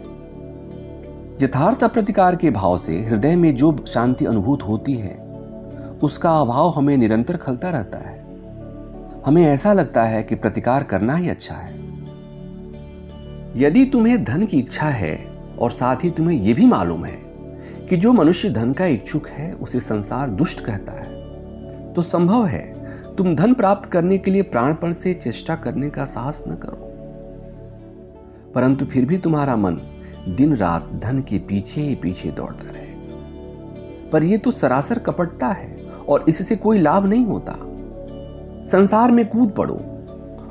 यथार्थ 1.43 1.83
अप्रतिकार 1.85 2.37
के 2.37 2.51
भाव 2.51 2.77
से 2.77 3.01
हृदय 3.03 3.37
में 3.37 3.55
जो 3.57 3.77
शांति 3.89 4.25
अनुभूत 4.25 4.63
होती 4.63 4.95
है 4.95 5.15
उसका 6.03 6.41
अभाव 6.41 6.69
हमें 6.69 6.97
निरंतर 6.97 7.37
खलता 7.37 7.71
रहता 7.71 7.99
है। 7.99 8.21
हमें 9.27 9.43
ऐसा 9.43 9.73
लगता 9.73 10.03
है 10.03 10.23
कि 10.23 10.35
प्रतिकार 10.35 10.83
करना 10.83 11.15
ही 11.15 11.29
अच्छा 11.29 11.55
है। 11.55 11.75
यदि 13.57 13.85
तुम्हें 13.85 14.25
धन 14.25 14.45
की 14.45 14.59
इच्छा 14.59 14.87
है 14.87 15.31
और 15.59 15.71
साथ 15.71 15.97
ही 15.97 16.11
तुम्हें 16.11 16.39
यह 16.39 16.55
भी 16.55 16.67
मालूम 16.67 17.05
है 17.05 17.19
कि 17.89 17.97
जो 17.97 18.13
मनुष्य 18.13 18.51
धन 18.51 18.73
का 18.73 18.87
इच्छुक 18.87 19.29
है, 19.29 19.53
उसे 19.53 19.81
संसार 19.81 20.31
दुष्ट 20.31 20.61
कहता 20.61 20.93
है 20.93 21.13
तो 21.93 22.03
संभव 22.03 22.47
है 22.47 22.87
तुम 23.17 23.35
धन 23.35 23.55
प्राप्त 23.55 23.89
करने 23.89 24.19
के 24.19 24.31
लिए 24.31 24.43
प्राणपण 24.43 24.93
से 24.93 25.15
चेष्टा 25.15 25.57
करने 25.57 25.91
का 25.91 26.05
साहस 26.05 26.45
न 26.49 26.55
करो। 26.55 26.89
परंतु 28.55 28.85
फिर 28.85 29.05
भी 29.05 29.19
तुम्हारा 29.19 29.57
मन 29.57 29.79
दिन 30.29 30.57
रात 30.57 30.91
धन 30.93 31.19
के 31.19 31.39
पीछे 31.39 31.81
ही 31.81 31.95
पीछे 31.95 32.31
दौड़ता 32.31 32.65
रहे। 32.65 32.93
पर 34.11 34.25
यह 34.25 34.37
तो 34.37 34.51
सरासर 34.51 34.99
कपटता 34.99 35.49
है। 35.49 35.92
और 36.13 36.25
इससे 36.29 36.57
कोई 36.57 36.79
लाभ 36.79 37.07
नहीं 37.07 37.25
होता। 37.25 37.53
संसार 38.67 39.11
में 39.11 39.29
कूद 39.29 39.51
पड़ो 39.51 39.81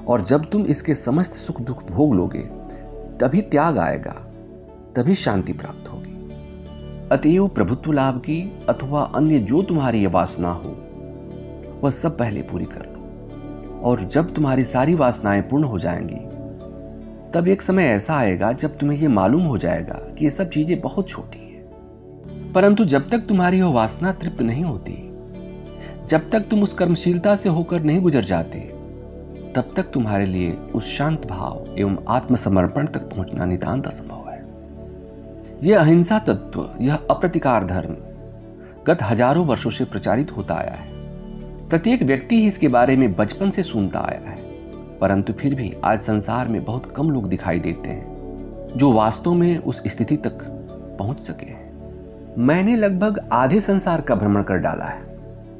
और 0.08 0.22
जब 0.22 0.46
तुम 0.46 0.62
इसके 0.62 0.96
समस्त 0.96 1.34
सुख 1.34 1.62
दुख 1.62 1.92
भोग 1.92 2.16
लोगे, 2.16 2.42
तभी 3.20 3.42
त्याग 3.42 3.78
आएगा, 3.78 4.32
तभी 4.96 5.16
शांति 5.16 5.54
प्राप्त 5.54 5.88
होगी। 5.88 6.30
अतएव 7.12 7.48
प्रभुत्व 7.48 7.92
लाभ 7.92 8.18
की 8.18 8.60
अथवा 8.70 9.02
अन्य 9.02 9.40
जो 9.40 9.62
तुम्हारी 9.62 10.08
वासना 10.08 10.52
हो, 10.52 10.78
वह 11.84 11.90
सब 11.90 12.18
पहले 12.18 12.42
पूरी 12.42 12.66
कर 12.66 12.82
लो। 12.82 13.02
और 13.82 14.04
जब 14.04 14.34
तुम्हारी 14.34 14.64
सारी 14.64 14.96
वासनाएँ 14.96 15.42
पूर्ण 15.42 15.64
हो 15.64 15.80
जाएँगी, 15.80 16.42
तब 17.32 17.48
एक 17.48 17.62
समय 17.62 17.84
ऐसा 17.84 18.16
आएगा 18.16 18.52
जब 18.52 18.78
तुम्हें 18.78 19.00
यह 19.00 19.10
मालूम 19.10 19.44
हो 19.44 19.58
जाएगा 19.58 19.94
कि 19.94 20.26
ये 20.26 20.32
सब 20.32 20.50
चीज़ें 20.50 20.82
बहुत 20.82 21.10
छोटी 21.10 21.40
हैं। 21.40 21.62
परंतु 22.52 22.86
जब 22.86 23.10
तक 23.10 23.18
तुम्हारी 23.18 23.62
वह 23.62 23.72
वासना 23.72 24.12
तृप्त 24.12 24.42
नहीं 24.42 24.64
होती 24.64 25.11
जब 26.10 26.30
तक 26.30 26.48
तुम 26.50 26.64
उस 26.64 26.74
कर्मशीलता 26.74 27.36
से 27.36 27.50
होकर 27.50 27.84
नहीं 27.84 28.02
गुजर 28.02 28.24
जाते, 28.24 28.60
तब 29.56 29.74
तक 29.76 29.92
तुम्हारे 29.92 30.26
लिए 30.26 30.52
उस 30.76 30.88
शांत 30.88 31.26
भाव 31.28 31.76
एवं 31.78 31.98
आत्मसमर्पण 32.10 32.88
तक 32.88 33.10
पहुँचना 33.10 33.46
नितांत 33.46 33.88
असंभव 33.88 34.30
है। 34.30 34.40
यह 35.64 35.80
अहिंसा 35.80 36.20
तत्व, 36.20 36.70
यह 36.82 36.96
अप्रतिकार 37.10 37.66
धर्म 37.66 37.96
गत 38.88 39.04
हज़ारों 39.04 39.46
वर्षों 39.46 39.70
से 39.70 39.86
प्रचारित 39.86 40.32
होता 40.32 40.56
आया 40.56 40.74
है। 40.74 40.90
प्रत्येक 41.70 42.04
व्यक्ति 42.04 42.42
ही 42.42 42.48
इसके 42.48 42.68
बारे 42.68 42.96
में 42.96 43.14
बचपन 43.16 43.50
से 43.50 43.64
सुनता 43.64 44.00
आया 44.02 44.30
है, 44.30 44.36
परंतु 45.00 45.34
फिर 45.34 45.56
भी 45.56 45.74
आज 45.84 46.00
संसार 46.00 46.48
में 46.48 46.64
बहुत 46.66 46.92
कम 46.96 47.10
लोग 47.10 47.30
दिखाई 47.30 47.60
देते 47.60 47.90
हैं, 47.90 48.76
जो 48.78 48.92
वास्तव 48.94 49.34
में 49.34 49.58
उस 49.58 49.84
स्थिति 49.88 50.18
तक 50.18 50.44
पहुँच 51.00 51.20
सके 51.20 51.46
हैं। 51.46 51.70
मैंने 52.38 52.76
लगभग 52.76 53.20
आधे 53.34 53.60
संसार 53.60 54.02
का 54.02 54.16
भ्रमण 54.16 54.44
कर 54.44 54.58
डाला 54.58 54.86
है। 54.86 55.11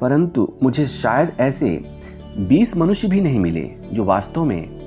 परंतु 0.02 0.52
मुझे 0.62 0.86
शायद 0.86 1.32
ऐसे 1.40 1.82
20 2.38 2.76
मनुष्य 2.76 3.08
भी 3.08 3.20
नहीं 3.20 3.40
मिले 3.40 3.70
जो 3.92 4.04
वास्तव 4.04 4.44
में 4.44 4.80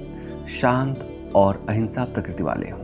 शांत 0.62 1.10
और 1.36 1.66
अहिंसा 1.70 2.04
प्रकृति 2.04 2.44
वाले 2.44 2.70
हों। 2.70 2.80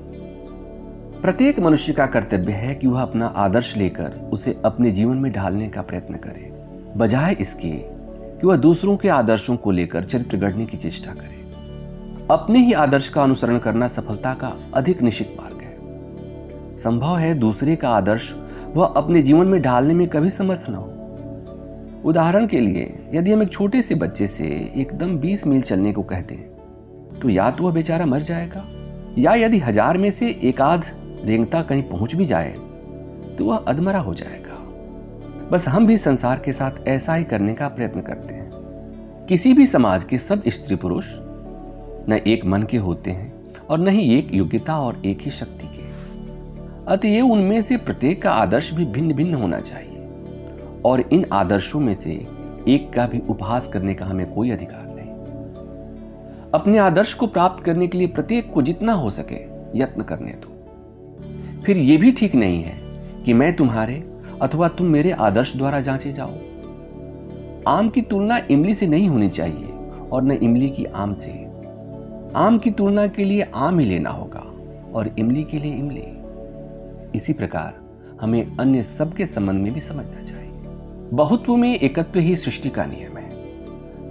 प्रत्येक 1.22 1.60
मनुष्य 1.60 1.94
का 1.94 2.06
कर्तव्य 2.06 2.54
है 2.54 2.76
कि 2.76 2.88
वह 2.88 3.02
अपना 3.02 3.26
आदर्श 3.26 3.78
लेकर 3.78 4.30
उसे 4.34 4.62
अपने 4.66 4.92
जीवन 4.92 5.18
में 5.18 5.32
ढालने 5.32 5.70
का 5.70 5.82
प्रयत्न 5.82 6.14
करे। 6.14 6.52
बजाय 6.98 7.38
इसके 7.40 7.72
कि 8.40 8.48
वह 8.48 8.56
दूसरों 8.56 8.98
के 8.98 9.10
आदर्शों 9.10 9.56
को 9.56 9.72
लेकर 9.72 10.04
चरित्र 10.04 10.38
गढ़ने 10.38 10.66
की 10.66 10.78
चेष्टा 10.78 11.12
करे। 11.12 11.52
अपने 12.32 12.60
ही 12.60 12.74
आदर्श 12.74 13.10
का 13.10 13.24
अनुसरण 13.24 13.58
करना 13.58 13.88
सफलता 13.88 14.34
का 14.34 14.58
अधिक 14.74 15.02
निश्चित 15.02 15.36
मार्ग 15.42 15.62
है। 15.62 15.78
संभव 16.76 17.18
है 17.18 17.34
दूसरे 17.34 17.76
का 17.76 17.90
आदर्श 17.90 18.36
वह 18.76 18.86
अपने 18.86 19.22
जीवन 19.22 19.48
में 19.48 19.62
ढालने 19.62 19.94
में 19.94 20.08
कभी 20.08 20.32
समर्थ 20.32 20.70
न 20.70 20.74
हो। 20.74 20.91
उदाहरण 22.04 22.46
के 22.48 22.60
लिए, 22.60 22.94
यदि 23.14 23.32
हम 23.32 23.42
एक 23.44 23.52
छोटे 23.52 23.82
से 23.82 23.96
बच्चे 23.96 24.28
से 24.28 24.46
एकदम 24.76 25.18
20 25.20 25.46
मील 25.48 25.62
चलने 25.62 25.92
को 25.94 26.04
कहते 26.04 26.36
हैं 26.36 27.20
तो 27.20 27.30
या 27.30 27.50
तो 27.52 27.64
वह 27.64 27.72
बेचारा 27.74 28.06
मर 28.06 28.22
जाएगा, 28.22 28.64
या 29.18 29.34
यदि 29.36 29.60
हज़ार 29.60 29.98
में 29.98 30.10
से 30.12 30.30
एक 30.44 30.62
आध 30.62 30.86
रेंगता 31.26 31.62
कहीं 31.62 31.84
पहुँच 31.84 32.16
भी 32.16 32.26
जाए 32.26 32.54
तो 33.38 33.46
वह 33.46 33.58
अधमरा 33.58 34.00
हो 34.00 34.14
जाएगा। 34.14 34.56
बस 35.52 35.68
हम 35.68 35.88
भी 35.88 35.98
संसार 35.98 36.42
के 36.46 36.54
साथ 36.54 36.88
ऐसा 36.88 37.16
ही 37.16 37.24
करने 37.24 37.54
का 37.54 37.68
प्रयत्न 37.68 38.02
करते 38.02 38.34
हैं। 38.34 38.50
किसी 39.30 39.54
भी 39.54 39.66
समाज 39.66 40.04
के 40.04 40.18
सब 40.18 40.44
स्त्री 40.48 40.76
पुरुष 40.76 41.06
न 42.10 42.20
एक 42.28 42.46
मन 42.46 42.64
के 42.64 42.78
होते 42.78 43.12
हैं 43.12 43.32
और 43.62 43.80
न 43.80 43.88
ही 43.88 44.18
एक 44.18 44.34
योग्यता 44.34 44.80
और 44.80 45.02
एक 45.06 45.22
ही 45.22 45.32
शक्ति 45.32 45.68
के। 45.68 45.90
अतएव 46.88 47.26
उनमें 47.26 47.62
से 47.62 47.78
प्रत्येक 47.78 48.22
का 48.22 48.32
आदर्श 48.32 48.74
भी 48.74 48.86
भिन्न 48.88 49.14
भिन्न 49.14 49.34
होना 49.34 49.60
चाहिए। 49.60 49.91
और 50.86 51.00
इन 51.00 51.26
आदर्शों 51.34 51.80
में 51.80 51.94
से 51.94 52.12
एक 52.68 52.92
का 52.94 53.08
भी 53.08 53.22
उपहास 53.30 53.68
करने 53.68 53.94
का 53.94 54.06
हमें 54.06 54.34
कोई 54.34 54.52
अधिकार 54.52 54.84
नहीं। 54.86 55.12
अपने 56.52 56.78
आदर्श 56.78 57.14
को 57.14 57.28
प्राप्त 57.28 57.64
करने 57.64 57.88
के 57.88 57.98
लिए 57.98 58.08
प्रत्येक 58.08 58.54
को 58.54 58.62
जितना 58.62 58.94
हो 58.94 59.10
सके 59.10 59.36
यत्न 59.80 60.02
करने 60.02 60.32
दो। 60.32 60.48
फिर 61.62 61.78
यह 61.78 62.00
भी 62.00 62.12
ठीक 62.12 62.36
नहीं 62.36 62.64
है 62.64 62.80
कि 63.24 63.34
मैं 63.34 63.56
तुम्हारे 63.56 64.14
अथवा 64.42 64.68
तुम 64.68 64.88
मेरे 64.88 65.12
आदर्श 65.12 65.56
द्वारा 65.56 65.82
जांचे 65.82 66.14
जाओ। 66.14 66.32
आम 67.68 67.90
की 67.90 68.02
तुलना 68.02 68.38
इमली 68.52 68.76
से 68.76 68.88
नहीं 68.88 69.10
होनी 69.10 69.30
चाहिए 69.30 69.74
और 70.12 70.24
न 70.24 70.32
इमली 70.32 70.70
की 70.70 70.86
आम 70.86 71.14
से। 71.14 71.32
आम 72.36 72.58
की 72.64 72.72
तुलना 72.72 73.08
के 73.08 73.24
लिए 73.24 73.42
आम 73.56 73.80
ही 73.80 73.86
लेना 73.86 74.10
होगा 74.10 74.44
और 74.94 75.16
इमली 75.20 75.44
के 75.44 75.58
लिए 75.58 75.74
इमली। 75.74 76.04
इसी 77.18 77.34
प्रकार 77.34 77.74
हमें 78.22 78.58
अन्य 78.58 78.84
सबके 78.84 79.26
संबंध 79.26 79.62
में 79.62 79.74
भी 79.74 79.82
समझना 79.82 80.24
चाहिए। 80.24 80.41
बहुत्व 81.14 81.56
में 81.56 81.80
एकत्व 81.80 82.20
ही 82.20 82.36
सृष्टि 82.36 82.70
का 82.70 82.86
नियम 82.86 83.18
है। 83.18 83.30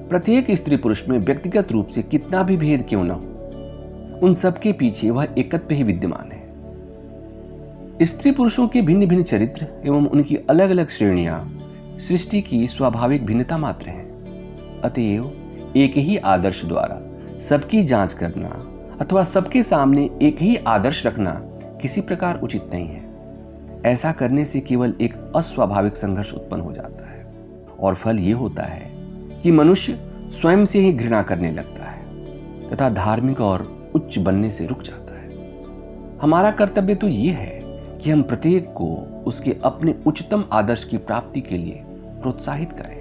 प्रत्येक 0.09 0.51
स्त्री 0.51 0.77
पुरुष 0.77 1.09
में 1.09 1.19
व्यक्तिगत 1.19 1.73
रूप 1.73 1.89
से 1.89 2.03
कितना 2.03 2.43
भी 2.43 2.57
भेद 2.57 2.87
क्यों 2.89 3.05
न 3.05 3.11
हो, 3.11 4.27
उन 4.27 4.35
सबके 4.35 4.73
पीछे 4.73 5.11
वह 5.11 5.29
एकत्व 5.39 5.75
ही 5.75 5.83
विद्यमान 5.83 6.33
है। 6.33 8.07
स्त्री 8.07 8.33
पुरुषों 8.33 8.69
के 8.69 8.83
भिन्न 8.83 9.07
भिन्न 9.07 9.23
चरित्र 9.23 9.67
एवं 9.87 10.07
उनकी 10.07 10.37
अलग 10.37 10.71
अलग 10.71 10.89
श्रेणियाँ 10.89 11.59
सृष्टि 11.99 12.43
की 12.43 12.67
स्वाभाविक 12.69 13.27
भिन्नता 13.27 13.59
मात्र 13.59 13.89
है। 13.89 14.05
अतएव, 14.83 15.33
एक 15.77 15.97
ही 15.97 16.17
आदर्श 16.17 16.65
द्वारा 16.65 17.01
सबकी 17.41 17.83
जाँच 17.83 18.13
करना 18.13 18.49
अथवा 19.01 19.25
सबके 19.25 19.63
सामने 19.63 20.11
एक 20.23 20.43
ही 20.43 20.57
आदर्श 20.57 21.07
रखना 21.07 21.41
किसी 21.83 22.01
प्रकार 22.01 22.41
उचित 22.41 22.71
नहीं 22.75 22.89
है। 22.89 23.10
ऐसा 23.87 24.13
करने 24.13 24.45
से 24.45 24.61
केवल 24.61 24.95
एक 25.01 25.15
अस्वाभाविक 25.37 25.97
संघर्ष 25.97 26.33
उत्पन्न 26.33 26.61
हो 26.61 26.73
जाता 26.73 27.11
है। 27.11 27.27
और 27.81 27.95
फल 27.95 28.19
ये 28.19 28.33
होता 28.33 28.63
है 28.63 28.91
कि 29.43 29.51
मनुष्य 29.51 29.99
स्वयं 30.41 30.65
से 30.65 30.81
ही 30.81 30.93
घृणा 30.93 31.23
करने 31.23 31.53
लगता 31.53 31.85
है 31.85 32.25
तथा 32.69 32.89
धार्मिक 32.89 33.41
और 33.41 33.91
उच्च 33.95 34.19
बनने 34.19 34.51
से 34.51 34.67
रुक 34.67 34.83
जाता 34.83 35.21
है। 35.21 35.29
हमारा 36.23 36.51
कर्तव्य 36.51 36.95
तो 36.95 37.09
ये 37.09 37.31
है 37.31 37.61
कि 38.03 38.11
हम 38.11 38.23
प्रत्येक 38.23 38.65
को 38.65 38.95
उसके 39.27 39.57
अपने 39.65 39.95
उच्चतम 40.07 40.45
आदर्श 40.53 40.85
की 40.85 40.99
प्राप्ति 40.99 41.41
के 41.41 41.59
लिए 41.59 41.83
प्रोत्साहित 42.23 42.73
करें 42.73 43.01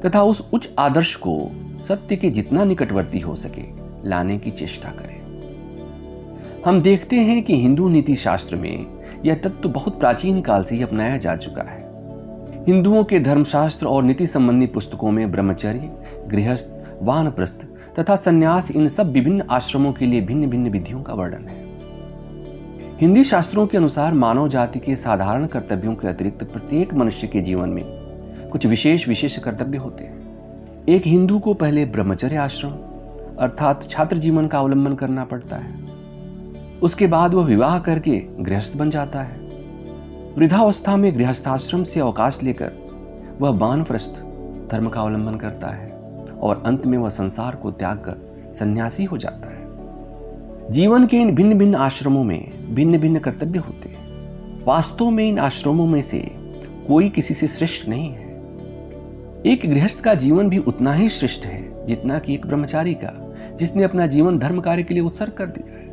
तथा 0.00 0.22
उस 0.22 0.48
उच्च 0.52 0.68
आदर्श 0.78 1.14
को 1.14 1.50
सत्य 1.84 2.16
के 2.16 2.30
जितना 2.30 2.64
निकटवर्ती 2.64 3.18
हो 3.18 3.34
सके 3.34 3.62
लाने 4.08 4.38
की 4.38 4.50
चेष्टा 4.50 4.90
करें। 4.90 5.14
हम 6.66 6.80
देखते 6.80 7.16
हैं 7.16 7.42
कि 7.42 7.60
हिंदू 7.60 7.88
नीति 7.88 8.16
शास्त्र 8.16 8.56
में 8.56 8.86
यह 9.26 9.34
तत्व 9.34 9.68
बहुत 9.68 10.00
प्राचीन 10.00 10.40
काल 10.40 10.64
से 10.64 10.76
ही 10.76 10.82
अपनाया 10.82 11.16
जा 11.16 11.36
चुका 11.36 11.62
है। 11.62 11.84
हिंदुओं 12.66 13.04
के 13.04 13.20
धर्मशास्त्र 13.20 13.86
और 13.86 14.02
नीति 14.02 14.26
संबंधी 14.26 14.66
पुस्तकों 14.66 15.10
में 15.10 15.32
ब्रह्मचर्य, 15.32 15.90
गृहस्थ, 16.26 16.98
वानप्रस्थ 17.02 17.66
तथा 17.98 18.16
संन्यास 18.16 18.70
इन 18.70 18.88
सब 18.88 19.10
विभिन्न 19.12 19.44
आश्रमों 19.50 19.92
के 19.92 20.06
लिए 20.06 20.20
भिन्न 20.20 20.48
भिन्न 20.48 20.68
विधियों 20.68 21.02
का 21.02 21.14
वर्णन 21.14 21.48
है। 21.48 21.64
हिंदी 23.00 23.24
शास्त्रों 23.24 23.66
के 23.66 23.76
अनुसार 23.76 24.14
मानव 24.14 24.48
जाति 24.48 24.78
के 24.78 24.96
साधारण 24.96 25.46
कर्तव्यों 25.46 25.94
के 25.94 26.08
अतिरिक्त 26.08 26.44
प्रत्येक 26.44 26.94
मनुष्य 26.94 27.26
के 27.26 27.40
जीवन 27.40 27.68
में 27.68 27.84
कुछ 28.52 28.66
विशेष 28.66 29.08
विशेष 29.08 29.38
कर्तव्य 29.38 29.78
होते 29.78 30.04
हैं। 30.04 30.24
एक 30.88 31.06
हिंदू 31.06 31.38
को 31.38 31.54
पहले 31.54 31.84
ब्रह्मचर्य 31.84 32.36
आश्रम, 32.36 32.70
अर्थात 33.38 33.82
छात्र 33.82 34.18
जीवन 34.18 34.46
का 34.46 34.58
अवलंबन 34.58 34.94
करना 34.94 35.24
पड़ता 35.24 35.56
है। 35.56 35.93
उसके 36.84 37.06
बाद 37.06 37.34
वह 37.34 37.44
विवाह 37.44 37.78
करके 37.78 38.18
गृहस्थ 38.40 38.76
बन 38.76 38.90
जाता 38.90 39.22
है। 39.22 39.36
वृद्धावस्था 40.38 40.96
में 40.96 41.14
गृहस्थाश्रम 41.14 41.84
से 41.84 42.00
अवकाश 42.00 42.42
लेकर 42.42 42.72
वह 43.40 43.50
बानप्रस्थ 43.50 44.14
धर्म 44.70 44.88
का 44.88 45.00
अवलंबन 45.00 45.36
करता 45.36 45.68
है 45.68 45.88
और 46.42 46.62
अंत 46.66 46.86
में 46.86 46.98
वह 46.98 47.08
संसार 47.08 47.56
को 47.56 47.70
त्याग 47.70 47.96
कर 47.96 48.52
सन्यासी 48.52 49.04
हो 49.04 49.16
जाता 49.16 49.46
है। 49.46 50.70
जीवन 50.70 51.06
के 51.06 51.16
इन 51.16 51.34
भिन्न 51.34 51.58
भिन्न 51.58 51.74
आश्रमों 51.74 52.24
में 52.24 52.74
भिन्न 52.74 52.98
भिन्न 52.98 53.18
कर्तव्य 53.18 53.58
होते 53.58 53.88
हैं। 53.88 54.64
वास्तव 54.64 55.10
में 55.10 55.28
इन 55.28 55.38
आश्रमों 55.38 55.86
में 55.86 56.02
से 56.02 56.18
कोई 56.88 57.08
किसी 57.08 57.34
से 57.34 57.48
श्रेष्ठ 57.48 57.88
नहीं 57.88 58.10
है। 58.10 58.24
एक 59.46 59.60
गृहस्थ 59.64 60.00
का 60.00 60.14
जीवन 60.14 60.48
भी 60.48 60.58
उतना 60.58 60.92
ही 60.92 61.08
श्रेष्ठ 61.08 61.46
है 61.46 61.86
जितना 61.86 62.18
कि 62.18 62.34
एक 62.34 62.46
ब्रह्मचारी 62.46 62.94
का, 62.94 63.12
जिसने 63.56 63.82
अपना 63.82 64.06
जीवन 64.06 64.38
धर्म 64.38 64.60
कार्य 64.60 64.82
के 64.82 64.94
लिए 64.94 65.02
उत्सर्ग 65.02 65.32
कर 65.32 65.46
दिया 65.46 65.74
है। 65.74 65.83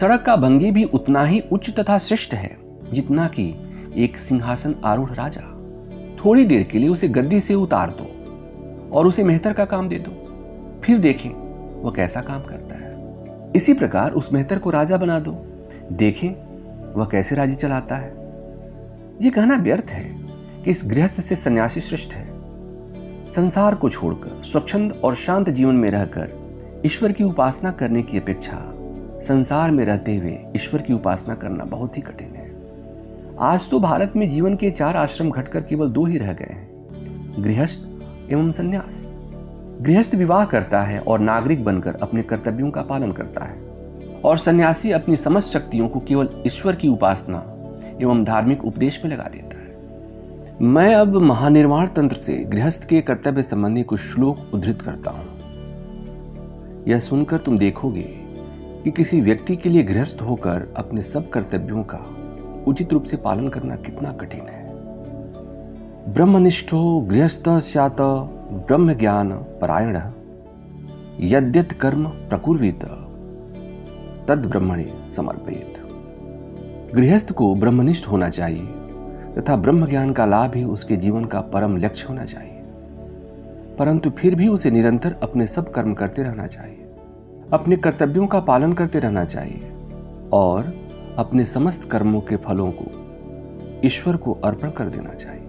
सड़क 0.00 0.22
का 0.22 0.36
भंगी 0.36 0.70
भी 0.70 0.84
उतना 0.84 1.24
ही 1.24 1.40
उच्च 1.52 1.70
तथा 1.70 1.98
श्रेष्ठ 1.98 2.34
है, 2.34 2.56
जितना 2.92 3.26
कि 3.26 3.54
एक 3.96 4.18
सिंहासन 4.18 4.74
आरूढ़ 4.84 5.10
राजा। 5.10 5.40
थोड़ी 6.24 6.44
देर 6.44 6.62
के 6.62 6.78
लिए 6.78 6.88
उसे 6.88 7.08
गद्दी 7.08 7.40
से 7.40 7.54
उतार 7.54 7.90
दो 7.90 8.10
और 8.92 9.06
उसे 9.06 9.24
मेहतर 9.24 9.52
का 9.52 9.64
काम 9.64 9.88
दे 9.88 9.98
दो। 9.98 10.10
फिर 10.84 10.98
देखें 10.98 11.30
वह 11.82 11.92
कैसा 11.92 12.20
काम 12.20 12.42
करता 12.42 12.74
है। 12.74 12.94
इसी 13.56 13.74
प्रकार 13.74 14.10
उस 14.10 14.32
मेहतर 14.32 14.58
को 14.58 14.70
राजा 14.70 14.96
बना 14.96 15.18
दो। 15.18 15.32
देखें 15.92 16.30
वह 16.94 17.06
कैसे 17.06 17.34
राज्य 17.34 17.54
चलाता 17.54 17.96
है। 17.96 18.08
यह 19.22 19.30
कहना 19.30 19.56
व्यर्थ 19.56 19.86
है 19.90 20.26
कि 20.64 20.70
इस 20.70 20.82
गृहस्थ 20.86 21.20
से 21.20 21.36
सन्यासी 21.36 21.80
श्रेष्ठ 21.80 22.12
है। 22.12 22.26
संसार 23.30 23.74
को 23.74 23.90
छोड़कर, 23.90 24.42
स्वच्छंद 24.44 24.92
और 24.92 25.14
शांत 25.14 25.50
जीवन 25.50 25.74
में 25.74 25.90
रहकर, 25.90 26.30
ईश्वर 26.86 27.12
की 27.12 27.24
उपासना 27.24 27.70
करने 27.70 28.02
की 28.02 28.18
अपेक्षा 28.18 28.70
संसार 29.26 29.70
में 29.70 29.84
रहते 29.84 30.16
हुए 30.16 30.38
ईश्वर 30.56 30.82
की 30.82 30.92
उपासना 30.92 31.34
करना 31.34 31.64
बहुत 31.64 31.96
ही 31.96 32.02
कठिन 32.02 32.34
है। 32.36 32.52
आज 33.40 33.68
तो 33.70 33.80
भारत 33.80 34.12
में 34.16 34.30
जीवन 34.30 34.56
के 34.56 34.70
चार 34.70 34.96
आश्रम 34.96 35.30
घटकर 35.30 35.60
केवल 35.60 35.88
दो 35.88 36.04
ही 36.04 36.18
रह 36.18 36.32
गए 36.32 36.44
हैं। 36.44 37.42
गृहस्थ 37.42 38.32
एवं 38.32 38.50
संन्यास। 38.50 39.06
गृहस्थ 39.80 40.14
विवाह 40.14 40.44
करता 40.44 40.80
है 40.80 40.98
और 41.00 41.18
नागरिक 41.18 41.64
बनकर 41.64 41.94
अपने 41.94 42.22
कर्तव्यों 42.22 42.70
का 42.70 42.82
पालन 42.82 43.12
करता 43.12 43.44
है। 43.44 43.62
और 44.24 44.38
सन्यासी 44.38 44.90
अपनी 44.90 45.16
समस्त 45.16 45.52
शक्तियों 45.52 45.88
को 45.88 46.00
केवल 46.00 46.28
ईश्वर 46.46 46.74
की 46.74 46.88
उपासना 46.88 47.38
एवं 48.02 48.24
धार्मिक 48.24 48.64
उपदेश 48.64 49.00
में 49.04 49.12
लगा 49.12 49.28
देता 49.32 49.58
है। 49.58 50.56
मैं 50.62 50.94
अब 50.94 51.14
महानिर्माण 51.14 51.86
तंत्र 51.86 52.16
से 52.16 52.34
गृहस्थ 52.44 52.88
के 52.88 53.00
कर्तव्य 53.00 53.42
संबंधी 53.42 53.82
कुछ 53.82 54.00
श्लोक 54.00 54.54
उद्धृत 54.54 54.82
करता 54.82 55.10
हूँ। 55.10 55.26
यह 56.88 56.98
सुनकर 56.98 57.38
तुम 57.38 57.58
देखोगे 57.58 58.23
कि 58.84 58.90
किसी 58.90 59.20
व्यक्ति 59.20 59.56
के 59.56 59.68
लिए 59.68 59.82
गृहस्थ 59.82 60.22
होकर 60.22 60.74
अपने 60.76 61.02
सब 61.02 61.30
कर्तव्यों 61.30 61.84
का 61.84 61.98
उचित 62.66 62.92
रूप 62.92 63.02
से 63.02 63.16
पालन 63.16 63.48
करना 63.48 63.76
कितना 63.76 64.12
कठिन 64.12 64.40
है। 64.40 64.74
ब्रह्मनिष्ठो 66.14 67.00
गृहस्थ 67.00 67.48
सत 67.48 67.96
ब्रह्म 68.68 68.94
ज्ञान 68.94 69.32
परायण, 69.32 70.00
यद्यत 71.20 71.72
कर्म 71.72 72.04
प्रकुर्वित, 72.06 72.84
तद 74.28 74.46
ब्रह्मणे 74.50 74.92
समर्पित 75.16 75.74
गृहस्थ 76.94 77.32
को 77.32 77.54
ब्रह्मनिष्ठ 77.54 78.08
होना 78.08 78.28
चाहिए, 78.28 78.66
तथा 79.38 79.56
ब्रह्म 79.56 79.86
ज्ञान 79.86 80.12
का 80.12 80.26
लाभ 80.26 80.54
ही 80.54 80.64
उसके 80.64 80.96
जीवन 80.96 81.24
का 81.24 81.40
परम 81.40 81.76
लक्ष्य 81.76 82.06
होना 82.08 82.24
चाहिए। 82.24 82.62
परंतु 83.78 84.10
फिर 84.10 84.34
भी 84.34 84.48
उसे 84.48 84.70
निरंतर 84.70 85.16
अपने 85.22 85.46
सब 85.46 85.72
कर्म 85.72 85.94
करते 85.94 86.22
रहना 86.22 86.46
चाहिए। 86.46 86.83
अपने 87.52 87.76
कर्तव्यों 87.76 88.26
का 88.26 88.40
पालन 88.40 88.72
करते 88.72 88.98
रहना 88.98 89.24
चाहिए 89.24 89.72
और 90.32 90.72
अपने 91.18 91.44
समस्त 91.44 91.88
कर्मों 91.90 92.20
के 92.20 92.36
फलों 92.36 92.70
को 92.72 92.86
ईश्वर 93.84 94.16
को 94.16 94.32
अर्पण 94.44 94.70
कर 94.70 94.84
देना 94.84 95.14
चाहिए। 95.14 95.42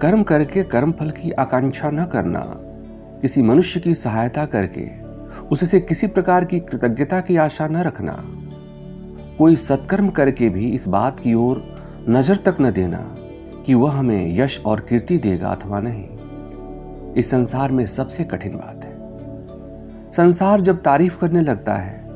कर्म 0.00 0.22
करके 0.22 0.62
कर्म 0.62 0.92
फल 0.92 1.10
की 1.10 1.30
आकांक्षा 1.30 1.90
न 1.90 2.04
करना, 2.04 2.42
किसी 3.22 3.42
मनुष्य 3.42 3.80
की 3.80 3.94
सहायता 3.94 4.44
करके 4.46 4.86
उससे 5.46 5.80
किसी 5.80 6.06
प्रकार 6.06 6.44
की 6.44 6.60
कृतज्ञता 6.60 7.20
की 7.20 7.36
आशा 7.36 7.66
न 7.68 7.76
रखना, 7.76 8.16
कोई 9.38 9.56
सत्कर्म 9.56 10.08
करके 10.08 10.48
भी 10.48 10.68
इस 10.70 10.88
बात 10.88 11.20
की 11.20 11.34
ओर 11.34 11.62
नज़र 12.08 12.36
तक 12.36 12.56
न 12.60 12.70
देना 12.70 12.98
कि 13.66 13.74
वह 13.74 13.92
हमें 13.92 14.38
यश 14.38 14.60
और 14.66 14.80
कीर्ति 14.80 15.18
देगा 15.18 15.48
अथवा 15.48 15.80
नहीं। 15.80 17.14
इस 17.14 17.30
संसार 17.30 17.72
में 17.72 17.84
सबसे 17.86 18.24
कठिन 18.24 18.52
बात 18.52 18.84
है। 18.84 18.87
संसार 20.12 20.60
जब 20.60 20.82
तारीफ़ 20.82 21.18
करने 21.18 21.40
लगता 21.40 21.74
है, 21.74 22.08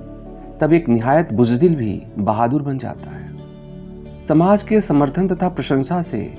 तब 0.61 0.73
एक 0.73 0.89
निहायत 0.89 1.33
बुजदिल 1.33 1.77
भी 1.77 2.03
बहादुर 2.19 2.63
बन 2.63 2.79
जाता 2.79 3.11
है। 3.11 3.37
समाज 4.29 4.63
के 4.63 4.81
समर्थन 4.81 5.29
तथा 5.29 5.49
प्रशंसा 5.49 6.03
से 6.03 6.35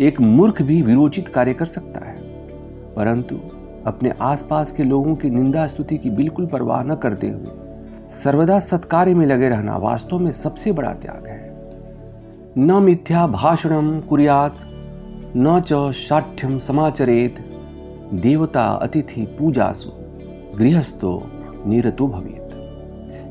एक 0.00 0.20
मूर्ख 0.20 0.62
भी 0.62 0.82
विरोचित 0.82 1.28
कार्य 1.28 1.54
कर 1.54 1.66
सकता 1.66 2.06
है। 2.06 2.16
परंतु 2.96 3.36
अपने 3.86 4.14
आसपास 4.20 4.72
के 4.72 4.84
लोगों 4.84 5.14
की 5.14 5.30
निंदा 5.30 5.66
स्तुति 5.66 5.96
की 5.96 6.10
बिल्कुल 6.10 6.46
परवाह 6.46 6.82
न 6.82 6.94
करते 6.94 7.28
हुए 7.28 7.58
सर्वदा 8.08 8.58
सत्कार्य 8.58 9.14
में 9.14 9.26
लगे 9.26 9.48
रहना 9.48 9.76
वास्तव 9.76 10.18
में 10.18 10.32
सबसे 10.32 10.72
बड़ा 10.72 10.92
त्याग 10.92 11.26
है। 11.26 11.52
न 12.58 12.82
मिथ्या 12.82 13.26
भाषणम 13.26 14.00
कुरियात, 14.00 14.54
न 15.36 15.60
च 15.60 15.72
साठ्यम 15.94 16.58
समाचरेत, 16.58 17.36
देवता 18.14 18.64
अतिथि 18.64 19.36
पूजासु। 19.38 20.01
गृहस्थो 20.58 21.22
निरतो 21.66 22.06
भवित। 22.06 22.48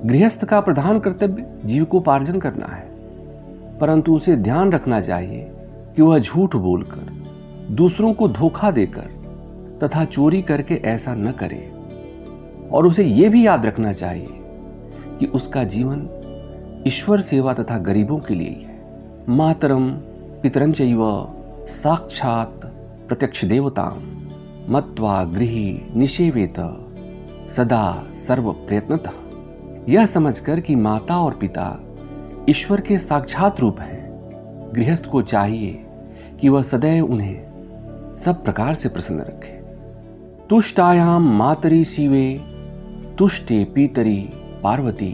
गृहस्थ 0.05 0.45
का 0.45 0.61
प्रधान 0.61 0.99
कर्तव्य 0.99 1.59
जीविकोपार्जन 1.65 2.39
करना 2.39 2.65
है। 2.65 2.91
परंतु 3.79 4.15
उसे 4.15 4.35
ध्यान 4.35 4.71
रखना 4.71 5.01
चाहिए 5.01 5.51
कि 5.95 6.01
वह 6.01 6.19
झूठ 6.19 6.55
बोलकर, 6.55 7.23
दूसरों 7.73 8.13
को 8.13 8.27
धोखा 8.27 8.71
देकर 8.71 9.21
तथा 9.83 10.05
चोरी 10.05 10.41
करके 10.41 10.75
ऐसा 10.75 11.15
न 11.15 11.31
करे। 11.31 11.71
और 12.71 12.87
उसे 12.87 13.03
यह 13.03 13.29
भी 13.29 13.45
याद 13.45 13.65
रखना 13.65 13.93
चाहिए 13.93 14.27
कि 15.19 15.25
उसका 15.25 15.63
जीवन 15.63 16.09
ईश्वर 16.87 17.21
सेवा 17.21 17.53
तथा 17.53 17.77
गरीबों 17.77 18.17
के 18.17 18.35
लिए 18.35 18.49
ही 18.49 18.61
है। 18.61 18.81
मातरम 19.29 19.89
पितरंच 20.43 20.77
साक्षात 21.69 22.61
प्रत्यक्ष 23.07 23.45
देवता 23.45 23.97
मत्वा 24.69 25.23
गृही 25.23 25.81
निषेवेत। 25.95 26.87
सदा 27.45 28.03
सर्व 28.15 28.51
प्रयत्नतः 28.51 29.91
यह 29.93 30.05
समझकर 30.05 30.59
कि 30.59 30.75
माता 30.75 31.17
और 31.17 31.35
पिता 31.35 31.65
ईश्वर 32.49 32.81
के 32.81 32.97
साक्षात 32.97 33.59
रूप 33.59 33.79
हैं। 33.79 34.71
गृहस्थ 34.75 35.05
को 35.05 35.21
चाहिए 35.21 35.85
कि 36.41 36.49
वह 36.49 36.61
सदैव 36.61 37.05
उन्हें 37.05 38.15
सब 38.15 38.43
प्रकार 38.43 38.75
से 38.75 38.89
प्रसन्न 38.89 39.19
रखे। 39.19 39.59
तुष्टायाम 40.49 41.31
मातरी 41.37 41.83
शिवे, 41.85 42.39
तुष्टे 43.17 43.63
पीतरी 43.65 44.19
पार्वती, 44.63 45.11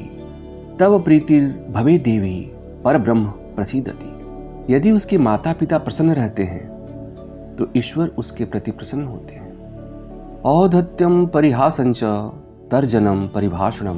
तव 0.79 0.99
प्रीतिर 0.99 1.67
भवे 1.69 1.97
देवी 1.97 2.39
पर 2.83 2.97
ब्रह्म 2.97 3.25
प्रसिद्धति 3.55 4.73
यदि 4.73 4.91
उसके 4.91 5.17
माता 5.17 5.53
पिता 5.53 5.77
प्रसन्न 5.77 6.11
रहते 6.11 6.43
हैं 6.43 6.65
तो 7.55 7.67
ईश्वर 7.77 8.07
उसके 8.07 8.45
प्रति 8.45 8.71
प्रसन्न 8.71 9.03
होते 9.03 9.35
हैं। 9.35 9.46
औधत्यम 10.47 11.25
परिहासंच 11.25 12.03
तर्जनम 12.71 13.27
परिभाषणम 13.27 13.95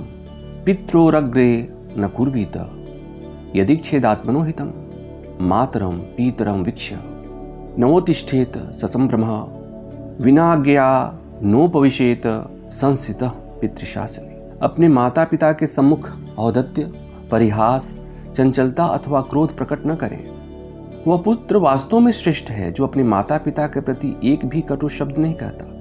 पित्रोरग्रे 0.66 1.74
न 1.98 2.08
कुर्वीत। 2.08 2.58
यदि 3.56 3.76
छेदात्मनो 3.76 4.42
हितम। 4.42 4.74
मातरम 5.42 5.98
पीतरम 5.98 6.62
वीक्ष्य। 6.62 7.00
नवोतिष्ठेत 7.80 8.58
ससंभ्रम। 8.58 9.24
विनाज्ञा 10.24 11.18
नोपविशेत 11.42 12.22
संस्थित 12.70 13.24
पितृशासन। 13.62 14.58
अपने 14.62 14.88
माता 14.88 15.24
पिता 15.24 15.52
के 15.52 15.68
सम्मुख 15.68 16.10
औदत्य 16.40 16.92
परिहास, 17.32 18.00
चंचलता 18.36 18.86
अथवा 18.86 19.22
क्रोध 19.22 19.58
प्रकट 19.58 19.88
न 19.88 19.96
करें। 19.96 20.24
वह 21.08 21.18
पुत्र 21.18 21.58
वास्तव 21.58 22.00
में 22.00 22.12
श्रेष्ठ 22.12 22.46
है, 22.46 22.72
जो 22.72 22.88
अपने 22.88 23.04
माता 23.04 23.38
पिता 23.38 23.68
के 23.68 23.82
प्रति 23.82 24.20
एक 24.24 24.46
भी 24.46 24.62
कटु 24.62 24.90
शब्द 24.90 25.18
नहीं 25.18 25.34
कहता। 25.34 25.76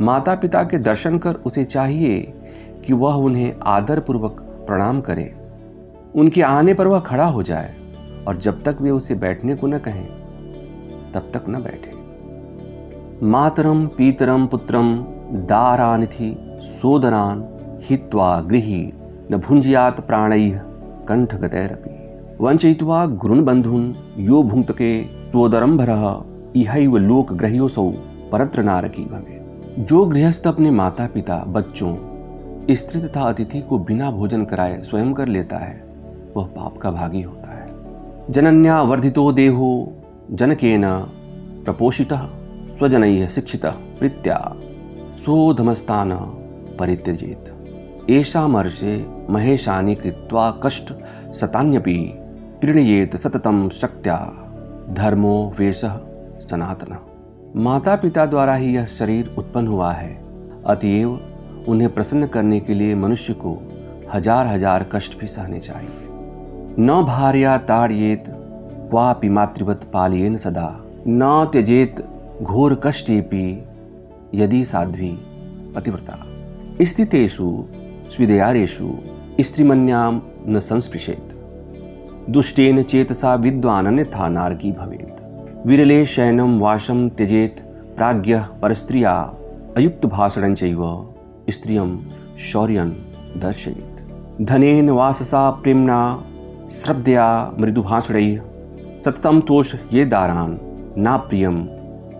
माता 0.00 0.34
पिता 0.34 0.62
के 0.62 0.78
दर्शन 0.78 1.18
कर 1.18 1.34
उसे 1.46 1.64
चाहिए 1.64 2.20
कि 2.86 2.92
वह 2.92 3.14
उन्हें 3.14 3.54
आदर 3.66 4.00
पूर्वक 4.00 4.40
प्रणाम 4.66 5.00
करे। 5.00 5.32
उनके 6.14 6.42
आने 6.42 6.74
पर 6.74 6.86
वह 6.86 7.00
खड़ा 7.00 7.24
हो 7.24 7.42
जाए 7.42 7.74
और 8.28 8.36
जब 8.36 8.62
तक 8.62 8.76
वे 8.80 8.90
उसे 8.90 9.14
बैठने 9.14 9.54
को 9.54 9.66
न 9.66 9.78
कहें, 9.78 10.06
तब 11.12 11.30
तक 11.34 11.48
न 11.48 11.62
बैठे। 11.62 11.96
मातरम, 13.26 13.86
पीतरम, 13.86 14.46
पुत्रम 14.46 14.96
दारानिथि 15.46 16.34
सोदरान, 16.60 17.44
हित्वा, 17.90 18.40
गृही 18.40 18.92
न 19.32 19.36
भुंजियात 19.36 20.00
प्राणै 20.00 20.50
कंठ 21.08 21.34
गतैरपि 21.34 21.94
वंचयित्वा 22.40 23.06
गुरुन 23.06 23.44
बंधुन 23.44 23.94
यो 24.18 24.42
भुंक्तके 24.42 25.02
सोदरंभरः 25.04 26.04
इहैव 26.56 26.96
लोक 26.96 27.32
ग्रह्योसौ 27.32 27.88
परत्र 28.32 28.62
नारकी 28.62 29.04
भवे 29.04 29.37
जो 29.78 30.06
गृहस्थ 30.06 30.46
अपने 30.46 30.70
माता 30.70 31.06
पिता 31.06 31.36
बच्चों, 31.38 31.94
स्त्री 32.74 33.00
तथा 33.00 33.22
अतिथि 33.22 33.60
को 33.60 33.78
बिना 33.78 34.10
भोजन 34.10 34.44
कराए 34.44 34.82
स्वयं 34.82 35.12
कर 35.12 35.28
लेता 35.28 35.56
है, 35.56 35.84
वह 36.36 36.46
पाप 36.46 36.78
का 36.78 36.90
भागी 36.90 37.22
होता 37.22 37.50
है। 37.50 37.66
जनन्या 38.30 38.82
वर्धितो 38.82 39.32
देहो, 39.32 39.92
जनकेन 40.30 40.82
प्रपोषितः, 41.64 42.26
स्वजनैः 42.78 43.28
शिक्षित 43.28 43.66
प्रीत्या, 43.66 44.56
सोधमस्तान 45.16 46.12
परित्यजेत। 46.78 47.54
एषामर्षे 48.10 49.06
महेशानि 49.30 49.94
कृत्वा 49.94 50.50
कष्ट 50.50 50.92
सतान्यपि 51.32 52.12
प्रीणयेत 52.60 53.16
सततम 53.16 53.68
शक्त्या, 53.68 54.16
धर्मो 54.90 55.52
वेश 55.58 55.84
सनातन। 56.40 57.07
माता 57.58 57.94
पिता 57.96 58.24
द्वारा 58.26 58.54
ही 58.54 58.74
यह 58.74 58.84
शरीर 58.86 59.34
उत्पन्न 59.38 59.66
हुआ 59.66 59.90
है। 59.92 60.10
अतएव 60.66 61.64
उन्हें 61.68 61.88
प्रसन्न 61.94 62.26
करने 62.26 62.60
के 62.60 62.74
लिए 62.74 62.94
मनुष्य 62.94 63.32
को 63.34 63.54
हज़ार 64.14 64.46
हज़ार 64.46 64.86
कष्ट 64.92 65.18
भी 65.20 65.26
सहने 65.26 65.58
चाहिए। 65.60 66.06
न 66.80 67.02
भार्या 67.06 67.56
ताड़येत 67.68 68.24
क्वापि 68.28 69.28
मातृवत 69.28 69.90
पालयेन 69.92 70.36
सदा। 70.36 70.68
न 71.08 71.48
त्यजेत 71.52 72.00
घोर 72.42 72.80
कष्टेपि, 72.84 73.46
यदि 74.34 74.64
साध्वी। 74.64 75.12
पतिव्रता 75.76 76.18
स्थितेषु, 76.84 77.50
स्विदयारेषु 78.10 78.90
स्त्रीमन्याम 79.40 80.22
न 80.48 80.60
संस्पृशेत। 80.62 81.34
दुष्टेन 82.30 82.82
चेतसा 82.84 83.34
विद्वान 83.36 83.86
अन्यथा 83.86 84.28
नारकी 84.30 84.72
भवेत। 84.72 85.17
विरले 85.66 86.04
शयनम 86.06 86.58
वाशम 86.58 87.08
त्यजेत 87.08 87.56
प्राज्ञ 87.96 88.36
परस्त्रिया। 88.62 89.12
अयुक्त 89.76 90.06
भाषण 90.06 90.54
स्त्रियम 91.50 91.98
शौर्यन 92.38 92.90
दर्शयेत। 93.36 94.44
धनेन 94.46 94.90
वाससा 94.90 95.50
प्रेमणा, 95.50 96.00
श्रद्धया 96.70 97.26
मृदुभाषणै 97.60 98.36
सततम 99.04 99.40
तोष 99.40 99.74
ये 99.92 100.04
दारान 100.04 100.58
ना 100.96 101.16
प्रियम 101.16 101.62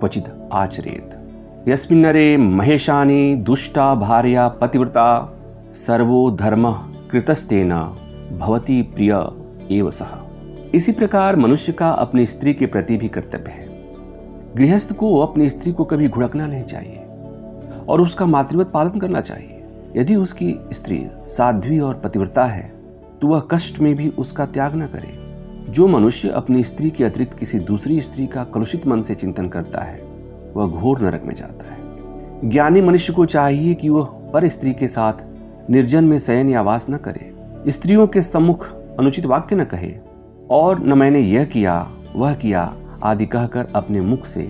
क्वचित 0.01 0.29
आचरेत 0.53 1.69
यस्मिन्नरे 1.69 2.37
महेशानी 2.37 3.35
दुष्टा 3.47 3.95
भार्या 3.95 4.49
पतिव्रता 4.49 5.09
सर्वो 5.73 6.31
धर्म 6.31 6.71
कृतस्तेन 7.11 7.73
भवती 8.39 8.83
प्रिय 8.83 9.13
एव 9.71 9.91
सह 9.91 10.28
इसी 10.75 10.93
प्रकार 10.93 11.37
मनुष्य 11.37 11.73
का 11.73 11.91
अपनी 11.91 12.25
स्त्री 12.27 12.53
के 12.55 12.67
प्रति 12.67 12.97
भी 12.97 13.09
कर्तव्य 13.09 13.51
है। 13.51 13.67
गृहस्थ 14.57 14.93
को 14.93 15.19
अपनी 15.19 15.49
स्त्री 15.51 15.73
को 15.73 15.85
कभी 15.85 16.09
घुड़कना 16.09 16.47
नहीं 16.47 16.63
चाहिए 16.63 17.05
और 17.89 18.01
उसका 18.01 18.27
मातृवत 18.27 18.71
पालन 18.75 18.99
करना 19.01 19.21
चाहिए। 19.21 19.65
यदि 19.97 20.17
उसकी 20.17 20.55
स्त्री 20.73 21.07
साध्वी 21.27 21.79
और 21.79 21.95
पतिव्रता 21.95 22.45
है 22.45 22.73
तो 23.21 23.29
वह 23.29 23.43
कष्ट 23.51 23.81
में 23.81 23.95
भी 23.95 24.09
उसका 24.09 24.47
त्याग 24.47 24.77
न 24.77 24.87
करे। 24.87 25.73
जो 25.73 25.87
मनुष्य 25.87 26.29
अपनी 26.29 26.65
स्त्री 26.65 26.91
के 26.91 27.05
अतिरिक्त 27.05 27.39
किसी 27.39 27.59
दूसरी 27.59 28.01
स्त्री 28.01 28.27
का 28.27 28.45
कलुषित 28.45 28.87
मन 28.87 29.03
से 29.03 29.15
चिंतन 29.15 29.49
करता 29.49 29.81
है, 29.81 30.03
वह 30.57 30.69
घोर 30.69 31.01
नरक 31.01 31.23
में 31.27 31.35
जाता 31.35 31.73
है। 31.73 32.51
ज्ञानी 32.51 32.81
मनुष्य 32.81 33.13
को 33.13 33.25
चाहिए 33.27 33.75
कि 33.75 33.89
वह 33.89 34.05
पर 34.33 34.49
स्त्री 34.49 34.73
के 34.73 34.89
साथ 34.89 35.71
निर्जन 35.71 36.05
में 36.05 36.19
शयन 36.19 36.49
या 36.49 36.63
वास 36.63 36.87
न 36.91 36.97
करे। 36.97 37.33
स्त्रियों 37.69 38.07
के 38.07 38.23
सम्मुख 38.23 38.67
अनुचित 38.99 39.27
वाक्य 39.27 39.57
न 39.57 39.65
कहे। 39.65 39.95
और 40.51 40.87
न 40.87 40.99
मैंने 40.99 41.21
यह 41.21 41.45
किया, 41.45 41.91
वह 42.17 42.35
किया, 42.35 42.75
आदि 43.03 43.27
कहकर 43.27 43.69
अपने 43.75 44.01
मुख 44.01 44.25
से 44.25 44.43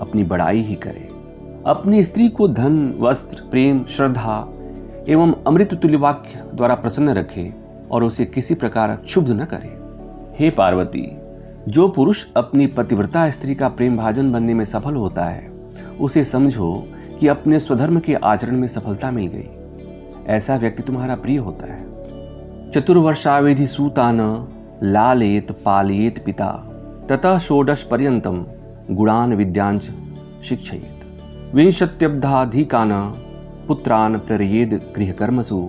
अपनी 0.00 0.24
बड़ाई 0.24 0.60
ही 0.60 0.74
करे। 0.74 1.08
अपनी 1.66 2.04
स्त्री 2.04 2.28
को 2.28 2.48
धन, 2.48 2.94
वस्त्र, 3.00 3.42
प्रेम, 3.50 3.84
श्रद्धा 3.84 4.48
एवं 5.08 5.34
अमृत 5.46 5.74
तुल्य 5.74 5.96
वाक्य 5.96 6.44
द्वारा 6.54 6.74
प्रसन्न 6.74 7.08
रखे 7.08 7.54
और 7.90 8.04
उसे 8.04 8.24
किसी 8.24 8.54
प्रकार 8.54 8.96
क्षुब्ध 8.96 9.30
न 9.30 9.44
करे। 9.44 9.84
हे 10.38 10.50
पार्वती, 10.50 11.16
जो 11.68 11.88
पुरुष 11.88 12.24
अपनी 12.36 12.66
पतिव्रता 12.66 13.30
स्त्री 13.30 13.54
का 13.54 13.68
प्रेम 13.68 13.96
भाजन 13.96 14.32
बनने 14.32 14.54
में 14.54 14.64
सफल 14.64 14.94
होता 14.94 15.24
है, 15.24 15.52
उसे 16.00 16.24
समझो 16.24 16.88
कि 17.20 17.28
अपने 17.28 17.60
स्वधर्म 17.60 18.00
के 18.00 18.14
आचरण 18.14 18.56
में 18.56 18.68
सफलता 18.68 19.10
मिल 19.10 19.26
गई। 19.26 19.48
ऐसा 20.26 20.56
व्यक्ति 20.56 20.82
तुम्हारा 20.82 21.16
प्रिय 21.16 21.38
होता 21.38 21.72
है। 21.72 21.84
चतुर्वर्षाविधि 22.70 23.66
सूतान 23.66 24.48
लालेत 24.84 25.52
पालयेत 25.64 26.18
पिता 26.24 26.46
ततः 27.10 27.38
षोडश 27.38 27.82
पर्यंतम 27.82 28.44
गुणान 28.90 29.32
विद्यांच 29.34 29.82
शिक्षयेत। 30.44 31.54
विंशत्यब्धाधिकान 31.54 32.92
पुत्रान 33.68 34.18
प्ररयेद 34.18 34.74
गृहकर्मसु 34.96 35.60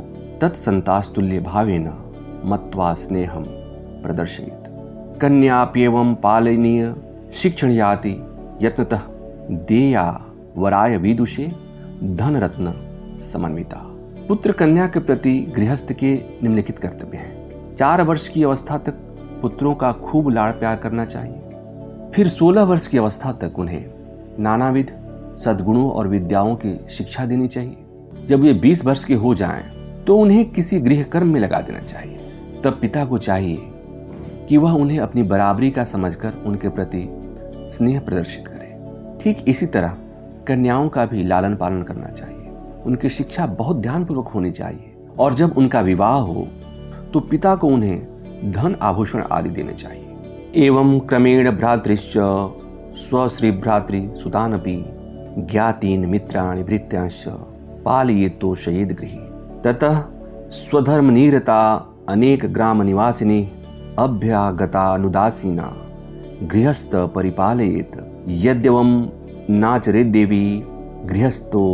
तत्संतास्तुल्य 0.42 1.40
भावेन 1.40 1.88
मत्वा 2.46 2.94
स्नेहम 2.94 3.44
प्रदर्शयित। 4.04 4.64
कन्याप्येवं 5.22 6.14
पालनीय 6.16 6.94
शिक्षण 7.34 7.72
याति 7.72 8.14
यत्नतः 8.62 9.02
देया 9.70 10.06
वराय 10.58 10.98
विदुषे 10.98 11.48
धनरत्न 12.04 12.74
समन्विता। 13.22 13.82
पुत्र 14.28 14.52
कन्या 14.52 14.88
के 14.88 15.00
प्रति 15.00 15.40
गृहस्थ 15.56 15.94
के 15.94 16.14
निम्नलिखित 16.44 16.80
कर्तव्य 16.80 17.18
हैं। 17.18 17.76
चार 17.76 18.02
वर्ष 18.02 18.28
की 18.28 18.44
अवस्था 18.44 18.78
तक 18.78 19.02
पुत्रों 19.46 19.76
का 19.76 19.92
खूब 19.92 20.30
लाड़ 20.30 20.52
प्यार 20.52 20.76
करना 20.76 21.06
चाहिए। 21.06 21.36
फिर 22.14 22.28
सोलह 22.28 22.64
वर्ष 22.64 22.88
की 22.88 22.98
अवस्था 22.98 23.32
तक 23.32 23.60
उन्हें 23.60 23.86
नानाविध 24.40 24.92
सद्गुणों 25.38 25.92
और 25.92 26.08
विद्याओं 26.08 26.56
की 26.56 26.86
शिक्षा 26.90 27.26
देनी 27.26 27.48
चाहिए। 27.48 27.78
जब 28.26 28.46
ये 28.46 28.54
बीस 28.54 28.86
वर्ष 28.86 29.04
के 29.04 29.14
हो 29.14 29.36
जाएँ, 29.36 29.64
तो 30.04 30.18
उन्हें 30.18 30.52
किसी 30.52 30.80
गृह 30.80 31.04
कर्म 31.04 31.28
में 31.28 31.40
लगा 31.40 31.60
देना 31.60 31.80
चाहिए। 31.80 32.18
तब 32.64 32.78
पिता 32.82 33.06
को 33.06 33.18
चाहिए 33.18 33.58
कि 34.50 34.58
वह 34.58 34.72
उन्हें 34.72 35.00
अपनी 35.00 35.24
बराबरी 35.24 35.72
का 35.72 35.84
समझकर 35.84 36.34
उनके 36.46 36.70
प्रति 36.70 37.22
स्नेह 37.72 38.00
प्रदर्शित 38.00 38.48
करे। 38.48 38.80
ठीक 39.20 39.46
इसी 39.48 39.66
तरह 39.66 39.98
कन्याओं 40.48 40.90
का 40.90 41.06
भी 41.06 41.24
लालन 41.24 41.56
पालन 41.56 41.84
करना 41.84 42.08
चाहिए। 42.08 42.50
उनकी 42.86 43.10
शिक्षा 43.10 43.46
बहुत 43.46 43.78
ध्यानपूर्वक 43.78 44.28
होनी 44.28 44.52
चाहिए। 44.52 44.96
और 45.20 45.34
जब 45.34 45.58
उनका 45.58 45.82
विवाह 45.82 46.16
हो 46.16 46.48
तो 47.14 47.20
पिता 47.20 47.56
को 47.56 47.68
उन्हें 47.68 48.15
धन 48.52 48.76
आभूषण 48.82 49.24
आदि 49.32 49.50
देने 49.50 49.74
चाहिए। 49.74 50.66
एवं 50.66 51.00
क्रमेण 51.00 51.52
भ्रातृश्च, 51.52 52.14
स्वश्री 52.98 53.52
भ्रातृ 53.52 53.98
सुतानपि 54.16 54.76
ज्ञातीन 55.38 56.06
मित्राणि 56.06 56.64
भृत्यांश 56.64 57.24
पालयेतो 57.86 58.56
शयेद 58.56 58.92
गृही। 58.92 59.20
ततः 59.64 60.02
स्वधर्म 60.50 61.10
नीरता 61.10 61.60
अनेक 62.10 62.46
ग्राम 62.54 62.82
निवासिनी 62.82 63.42
अभ्यागतानुदासीना 64.00 65.74
गृहस्थ 66.44 66.96
परिपालयेत। 66.96 67.92
यद्यवम 68.28 68.92
नाचरे 69.50 70.04
देवी 70.04 70.64
गृहस्थो 71.06 71.66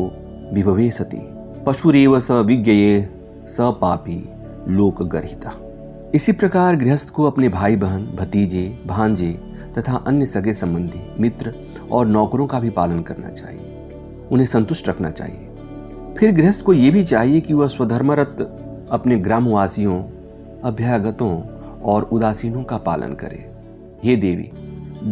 विभवे 0.53 0.89
सती 0.91 1.21
पशुरेव 1.65 2.19
स 2.19 2.31
विज्ञये 2.31 3.09
स 3.45 3.57
पापी 3.61 4.29
लोक 4.67 5.01
गर्ता 5.03 5.51
इसी 6.15 6.31
प्रकार 6.31 6.75
गृहस्थ 6.75 7.09
को 7.09 7.23
अपने 7.23 7.49
भाई 7.49 7.75
बहन 7.75 8.05
भतीजे, 8.05 8.79
भांजे 8.87 9.31
तथा 9.77 10.03
अन्य 10.07 10.25
सगे 10.25 10.53
संबंधी, 10.53 11.15
मित्र 11.19 11.53
और 11.91 12.07
नौकरों 12.07 12.47
का 12.47 12.59
भी 12.59 12.69
पालन 12.69 13.01
करना 13.01 13.29
चाहिए। 13.29 13.91
उन्हें 14.31 14.47
संतुष्ट 14.47 14.89
रखना 14.89 15.09
चाहिए। 15.09 15.49
फिर 16.17 16.31
गृहस्थ 16.31 16.63
को 16.63 16.73
यह 16.73 16.91
भी 16.91 17.03
चाहिए 17.03 17.41
कि 17.41 17.53
वह 17.53 17.67
स्वधर्मरत 17.67 18.37
अपने 18.91 19.17
ग्रामवासियों, 19.17 20.03
अभ्यागतों 20.63 21.41
और 21.81 22.03
उदासीनों 22.03 22.63
का 22.63 22.77
पालन 22.77 23.13
करे। 23.13 23.51
हे 24.03 24.15
देवी, 24.15 24.51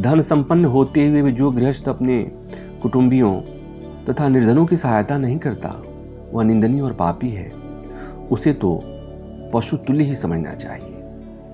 धन 0.01 0.21
संपन्न 0.21 0.65
होते 0.65 1.07
हुए 1.07 1.21
भी 1.21 1.31
जो 1.31 1.51
गृहस्थ 1.51 1.89
अपने 1.89 2.31
कुटुंबियों 2.81 3.41
तथा 4.09 4.27
निर्धनों 4.27 4.65
की 4.65 4.77
सहायता 4.77 5.17
नहीं 5.17 5.39
करता, 5.39 5.83
वह 6.33 6.43
निंदनीय 6.43 6.81
और 6.81 6.93
पापी 6.93 7.29
है। 7.29 7.51
उसे 8.31 8.53
तो 8.53 8.83
पशु 9.53 9.77
तुल्य 9.77 10.03
ही 10.03 10.15
समझना 10.15 10.53
चाहिए। 10.53 10.95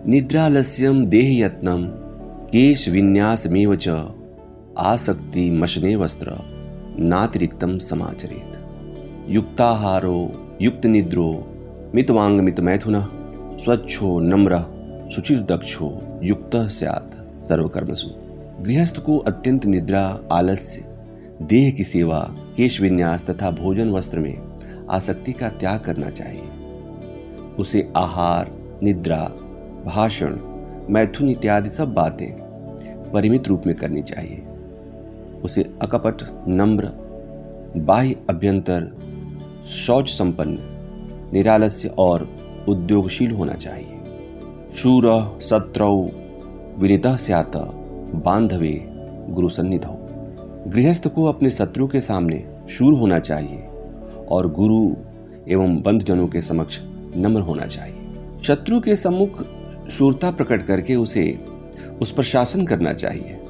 निद्रालस्यम 0.07 1.05
देह 1.05 1.45
यत्नम 1.45 1.85
केश 2.47 2.89
विन्यास 2.89 3.47
में 3.47 3.75
च 3.75 3.87
आसक्ति 4.77 5.49
मशने 5.51 5.95
वस्त्र 5.95 6.33
नातिरिक्तम 6.99 7.77
समाचरित। 7.77 8.59
युक्ताहारो 9.29 10.17
युक्त 10.61 10.85
निद्रो 10.85 11.29
मितवांग 11.95 12.39
मित 12.39 12.59
मैथुन 12.59 13.01
स्वच्छो, 13.57 14.19
नम्र 14.19 14.57
सुचिर 15.15 15.39
दक्षो 15.39 15.87
युक्त 16.23 16.55
स्यात् 16.55 17.15
सर्वकर्मसु। 17.41 18.07
गृहस्थ 18.63 18.99
को 18.99 19.17
अत्यंत 19.17 19.65
निद्रा, 19.65 20.19
आलस्य 20.31 20.83
देह 21.41 21.71
की 21.71 21.83
सेवा 21.83 22.19
केश 22.57 22.81
विन्यास 22.81 23.25
तथा 23.29 23.51
भोजन 23.51 23.89
वस्त्र 23.89 24.19
में 24.19 24.37
आसक्ति 24.89 25.33
का 25.33 25.49
त्याग 25.49 25.79
करना 25.79 26.09
चाहिए। 26.09 26.43
उसे 27.59 27.93
आहार, 27.97 28.51
निद्रा, 28.83 29.23
भाषण, 29.85 30.37
मैथुन 30.89 31.29
इत्यादि 31.29 31.69
सब 31.69 31.93
बातें 31.93 32.31
परिमित 33.11 33.47
रूप 33.47 33.63
में 33.67 33.75
करनी 33.75 34.01
चाहिए। 34.01 34.43
उसे 35.43 35.73
अकपट, 35.81 36.17
नम्र, 36.47 36.91
बाह्य 37.77 38.15
अभ्यंतर, 38.29 38.97
शौच 39.67 40.09
संपन्न, 40.09 40.57
निरालस्य 41.33 41.91
और 41.99 42.29
उद्योगशील 42.69 43.31
होना 43.31 43.53
चाहिए। 43.53 43.99
शूर, 44.75 45.37
सत्रौ, 45.41 46.07
विनित 46.79 47.07
स्यात, 47.07 47.51
बांधवे 48.15 48.85
गुरु 49.29 49.49
सन्निध 49.49 49.85
गृहस्थ 50.67 51.07
को 51.07 51.25
अपने 51.25 51.51
शत्रु 51.51 51.87
के 51.87 52.01
सामने 52.01 52.45
शूर 52.69 52.93
होना 52.93 53.19
चाहिए 53.19 53.67
और 54.29 54.51
गुरु 54.51 54.95
एवं 55.47 55.81
बंधजनों 55.81 56.27
के 56.27 56.41
समक्ष 56.41 56.79
नम्र 57.17 57.41
होना 57.41 57.65
चाहिए। 57.65 57.95
शत्रु 58.43 58.79
के 58.79 58.95
सम्मुख 58.95 59.45
शूरता 59.89 60.31
प्रकट 60.31 60.61
करके 60.61 60.95
उसे, 60.95 61.45
उस 62.01 62.11
पर 62.11 62.23
शासन 62.23 62.65
करना 62.65 62.93
चाहिए। 62.93 63.41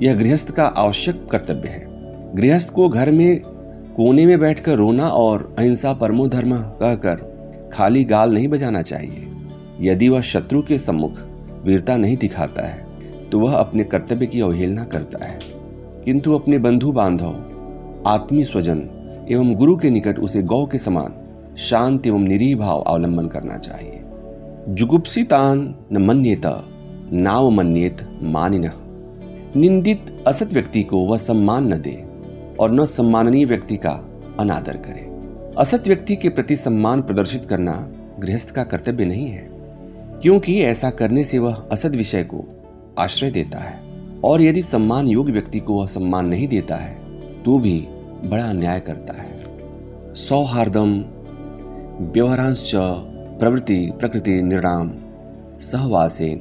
यह 0.00 0.14
गृहस्थ 0.14 0.50
का 0.50 0.64
आवश्यक 0.66 1.26
कर्तव्य 1.32 1.68
है। 1.68 1.86
गृहस्थ 2.34 2.70
को 2.70 2.88
घर 2.88 3.12
में, 3.12 3.40
कोने 3.96 4.26
में 4.26 4.40
बैठकर 4.40 4.72
रोना 4.72 5.08
और 5.08 5.56
अहिंसा 5.58 5.92
परमो 5.92 6.28
धर्म 6.28 6.56
कहकर 6.56 7.36
खाली 7.72 8.04
गाल 8.04 8.34
नहीं 8.34 8.48
बजाना 8.48 8.82
चाहिए। 8.82 9.26
यदि 9.80 10.08
वह 10.08 10.20
शत्रु 10.20 10.62
के 10.62 10.78
सम्मुख 10.78 11.12
वीरता 11.64 11.96
नहीं 11.96 12.16
दिखाता 12.16 12.62
है 12.62 12.86
तो 13.30 13.40
वह 13.40 13.54
अपने 13.54 13.84
कर्तव्य 13.84 14.26
की 14.26 14.40
अवहेलना 14.40 14.84
करता 14.84 15.24
है। 15.24 15.38
किंतु 16.04 16.34
अपने 16.34 16.58
बंधु 16.58 16.92
बांधव 16.92 17.32
आत्मीय 18.06 18.44
स्वजन 18.44 18.90
एवं 19.30 19.54
गुरु 19.54 19.76
के 19.76 19.90
निकट 19.90 20.18
उसे 20.18 20.42
गौ 20.42 20.66
के 20.66 20.78
समान 20.78 21.14
शांत 21.58 22.06
एवं 22.06 22.22
निरीह 22.22 22.56
भाव 22.56 22.80
अवलंबन 22.80 23.26
करना 23.26 23.56
चाहिए। 23.58 24.02
जुगुप्सितान 24.68 25.74
न 25.92 25.96
मन्येत, 25.98 26.46
नाव 27.12 27.48
मन्येत 27.50 28.02
मानिन। 28.24 28.70
निंदित 29.56 30.16
असत 30.26 30.52
व्यक्ति 30.52 30.82
को 30.82 30.98
वह 31.04 31.16
सम्मान 31.16 31.72
न 31.74 31.80
दे 31.82 31.92
और 32.60 32.72
न 32.72 32.84
सम्माननीय 32.84 33.44
व्यक्ति 33.44 33.76
का 33.76 33.92
अनादर 34.38 34.76
करे। 34.76 35.04
असत 35.58 35.86
व्यक्ति 35.86 36.16
के 36.16 36.28
प्रति 36.28 36.56
सम्मान 36.56 37.02
प्रदर्शित 37.02 37.44
करना 37.44 37.72
गृहस्थ 38.20 38.50
का 38.50 38.64
कर्तव्य 38.64 39.04
नहीं 39.04 39.26
है, 39.26 39.48
क्योंकि 40.22 40.60
ऐसा 40.60 40.90
करने 40.90 41.24
से 41.24 41.38
वह 41.38 41.54
असद 41.72 41.94
विषय 41.94 42.24
को 42.24 42.44
आश्रय 42.98 43.30
देता 43.30 43.58
है 43.58 43.80
और 44.24 44.42
यदि 44.42 44.62
सम्मान 44.62 45.08
योग्य 45.08 45.32
व्यक्ति 45.32 45.60
को 45.60 45.74
वह 45.74 45.86
सम्मान 45.86 46.26
नहीं 46.26 46.48
देता 46.48 46.76
है 46.76 46.94
तो 47.42 47.58
भी 47.58 47.78
बड़ा 48.24 48.44
अन्याय 48.44 48.80
करता 48.80 49.14
है। 49.14 50.14
सौहार्दम 50.16 51.02
व्यवहारांश 52.00 52.70
प्रवृत्ति, 53.38 53.92
प्रकृति 53.98 54.42
निर्णाम, 54.42 54.90
सहवासेन, 55.60 56.38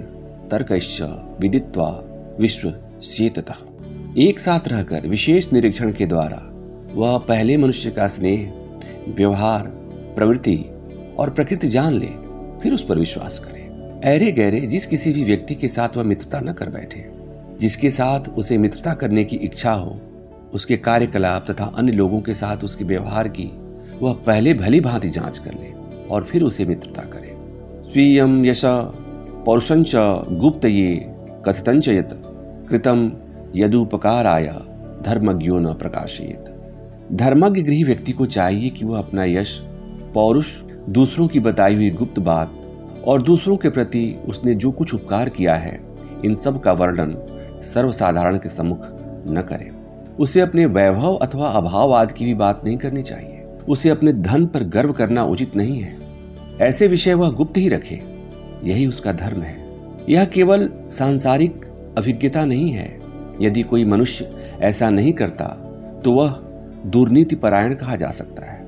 तर्कश्च 0.52 1.02
विदित्वा 1.40 1.88
विश्व 2.40 2.74
शेततः 3.04 3.56
एक 4.18 4.40
साथ 4.40 4.68
रहकर 4.68 5.08
विशेष 5.08 5.54
निरीक्षण 5.54 5.92
के 5.92 6.06
द्वारा 6.06 6.42
वह 6.94 7.18
पहले 7.18 7.58
मनुष्य 7.58 7.92
का 7.92 8.08
स्नेह, 8.08 8.54
व्यवहार, 9.08 9.64
प्रवृत्ति 10.16 10.66
और 11.20 11.30
प्रकृति 11.30 11.68
जान 11.68 11.94
ले, 11.94 12.10
फिर 12.64 12.74
उस 12.74 12.86
पर 12.86 12.98
विश्वास 12.98 13.40
करे। 13.40 13.62
अरे 14.16 14.32
गहरे 14.32 14.62
जिस 14.62 14.86
किसी 14.86 15.14
भी 15.14 15.24
व्यक्ति 15.24 15.56
के 15.56 15.68
साथ 15.68 15.98
वह 15.98 16.04
मित्रता 16.04 16.40
न 16.40 16.54
कर 16.54 16.70
बैठे, 16.70 17.12
जिसके 17.60 17.90
साथ 17.90 18.30
उसे 18.30 18.58
मित्रता 18.58 18.94
करने 18.94 19.24
की 19.24 19.36
इच्छा 19.36 19.72
हो, 19.72 20.00
उसके 20.54 20.78
कार्यकलाप 20.78 21.52
तथा 21.52 21.66
अन्य 21.66 21.92
लोगों 21.92 22.22
के 22.22 22.34
साथ 22.34 22.58
उसके 22.58 22.84
व्यवहार 22.84 23.28
की 23.28 23.52
वह 24.02 24.14
पहले 24.14 24.54
भली 24.54 24.80
भांति 24.82 25.10
जाँच 25.10 25.38
कर 25.38 25.54
ले 25.54 25.74
और 26.12 26.24
फिर 26.24 26.44
उसे 26.44 26.66
मित्रता 26.66 27.02
करे। 27.02 27.36
स्वीयम 27.92 28.46
यश 28.46 28.62
पौरुषंच 29.46 29.92
गुप्त 30.32 30.66
ये 30.66 30.96
कथितंच 31.46 31.88
यत 31.88 32.10
कृतम 32.70 33.12
यदुपकाराय, 33.56 34.48
धर्मज्ञो 35.06 35.60
न 35.60 35.74
प्रकाशित 35.74 36.52
धर्मज्ञ 37.14 37.62
गृह 37.62 37.86
व्यक्ति 37.86 38.12
को 38.12 38.26
चाहिए 38.26 38.70
कि 38.70 38.86
वह 38.86 39.00
अपना 39.00 39.24
यश, 39.24 39.60
पौरुष, 40.14 40.62
दूसरों 40.90 41.28
की 41.28 41.40
बताई 41.40 41.76
हुई 41.76 41.90
गुप्त 41.90 42.20
बात 42.20 42.62
और 43.08 43.22
दूसरों 43.22 43.58
के 43.58 43.70
प्रति 43.70 44.20
उसने 44.28 44.56
जो 44.56 44.72
कुछ 44.72 44.94
उपकार 44.94 45.30
किया 45.30 45.56
है, 45.56 45.80
इन 46.26 46.36
सब 46.36 46.60
का 46.60 46.72
वर्णन 46.72 47.16
सर्वसाधारण 47.62 48.38
के 48.38 48.50
सम्मुख 48.50 48.80
न 49.30 49.46
करे। 49.50 49.72
उसे 50.20 50.42
अपने 50.42 50.66
वैभव 50.66 51.16
अथवा 51.16 51.48
अभाववाद 51.48 52.12
की 52.12 52.26
भी 52.26 52.34
बात 52.34 52.62
नहीं 52.66 52.78
करनी 52.78 53.04
चाहिए। 53.04 53.35
उसे 53.70 53.90
अपने 53.90 54.14
धन 54.14 54.46
पर 54.46 54.64
गर्व 54.64 54.94
करना 54.94 55.24
उचित 55.24 55.56
नहीं 55.56 55.80
है। 55.80 55.98
ऐसे 56.62 56.88
विषय 56.88 57.14
वह 57.14 57.30
गुप्त 57.30 57.58
ही 57.58 57.70
रखे। 57.70 58.02
यही 58.64 58.88
उसका 58.88 59.12
धर्म 59.12 59.42
है। 59.42 59.66
यह 60.10 60.26
केवल 60.26 60.70
सांसारिक 60.90 61.66
अभिज्ञता 61.98 62.46
नहीं 62.46 62.72
है। 62.72 63.00
यदि 63.42 63.62
कोई 63.62 63.86
मनुष्य 63.86 64.32
ऐसा 64.62 64.90
नहीं 64.90 65.14
करता 65.14 65.46
तो 66.04 66.12
वह 66.12 66.30
दुर्नीति 66.86 67.36
परायण 67.36 67.74
कहा 67.74 67.96
जा 67.96 68.08
सकता 68.08 68.46
है। 68.46 68.66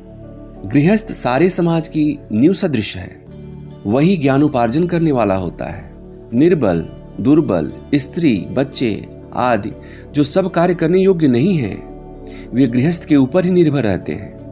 गृहस्थ 0.69 1.12
सारे 1.12 1.49
समाज 1.49 1.88
की 1.88 2.19
न्यू 2.31 2.53
सदृश 2.53 2.97
है। 2.97 3.25
वही 3.86 4.17
ज्ञानोपार्जन 4.17 4.88
करने 4.88 5.12
वाला 5.12 5.36
होता 5.36 5.65
है। 5.65 5.91
निर्बल, 6.33 6.89
दुर्बल, 7.19 7.71
स्त्री, 7.95 8.47
बच्चे 8.51 9.10
आदि, 9.33 9.71
जो 10.13 10.23
सब 10.23 10.51
कार्य 10.51 10.75
करने 10.75 10.99
योग्य 10.99 11.27
नहीं 11.27 11.57
है, 11.57 11.75
वे 12.53 12.67
गृहस्थ 12.67 13.05
के 13.05 13.15
ऊपर 13.15 13.45
ही 13.45 13.51
निर्भर 13.51 13.83
रहते 13.83 14.13
हैं। 14.13 14.46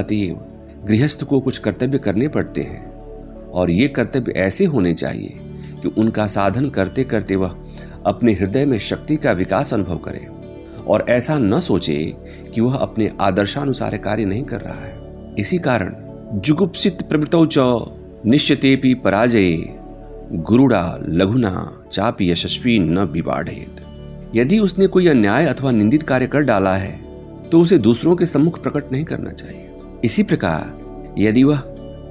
अतएव 0.00 0.86
गृहस्थ 0.86 1.24
को 1.24 1.40
कुछ 1.40 1.58
कर्तव्य 1.58 1.98
करने 1.98 2.28
पड़ते 2.28 2.62
हैं। 2.62 2.88
और 3.50 3.70
ये 3.70 3.88
कर्तव्य 3.88 4.32
ऐसे 4.32 4.64
होने 4.64 4.92
चाहिए 4.92 5.38
कि 5.82 5.88
उनका 5.98 6.26
साधन 6.26 6.68
करते 6.70 7.04
करते 7.04 7.36
वह 7.36 7.56
अपने 8.06 8.32
हृदय 8.32 8.66
में 8.66 8.78
शक्ति 8.78 9.16
का 9.16 9.32
विकास 9.32 9.72
अनुभव 9.74 9.96
करे 9.98 10.26
और 10.86 11.04
ऐसा 11.08 11.38
न 11.38 11.60
सोचे 11.60 11.96
कि 12.54 12.60
वह 12.60 12.76
अपने 12.76 13.10
आदर्शानुसार 13.20 13.96
कार्य 13.96 14.24
नहीं 14.24 14.42
कर 14.42 14.60
रहा 14.60 14.80
है। 14.80 15.34
इसी 15.38 15.58
कारण 15.58 15.94
जुगुप्सित 16.40 17.02
प्रवृत्तौ 17.02 17.96
निश्चितेपि 18.26 18.94
पराजये, 18.94 19.76
गुरुड़ा 20.32 20.98
लघुना 21.02 21.84
चापि 21.92 22.30
यशस्वी 22.30 22.78
न 22.78 23.04
बिबाढ़ेत। 23.06 23.80
यदि 24.34 24.58
उसने 24.58 24.86
कोई 24.86 25.08
अन्याय 25.08 25.46
अथवा 25.46 25.70
निंदित 25.70 26.02
कार्य 26.02 26.26
कर 26.26 26.40
डाला 26.40 26.74
है 26.74 26.92
तो 27.50 27.60
उसे 27.60 27.78
दूसरों 27.78 28.16
के 28.16 28.26
सम्मुख 28.26 28.62
प्रकट 28.62 28.92
नहीं 28.92 29.04
करना 29.04 29.30
चाहिए। 29.30 29.69
इसी 30.04 30.22
प्रकार, 30.22 31.14
यदि 31.18 31.42
वह 31.44 31.62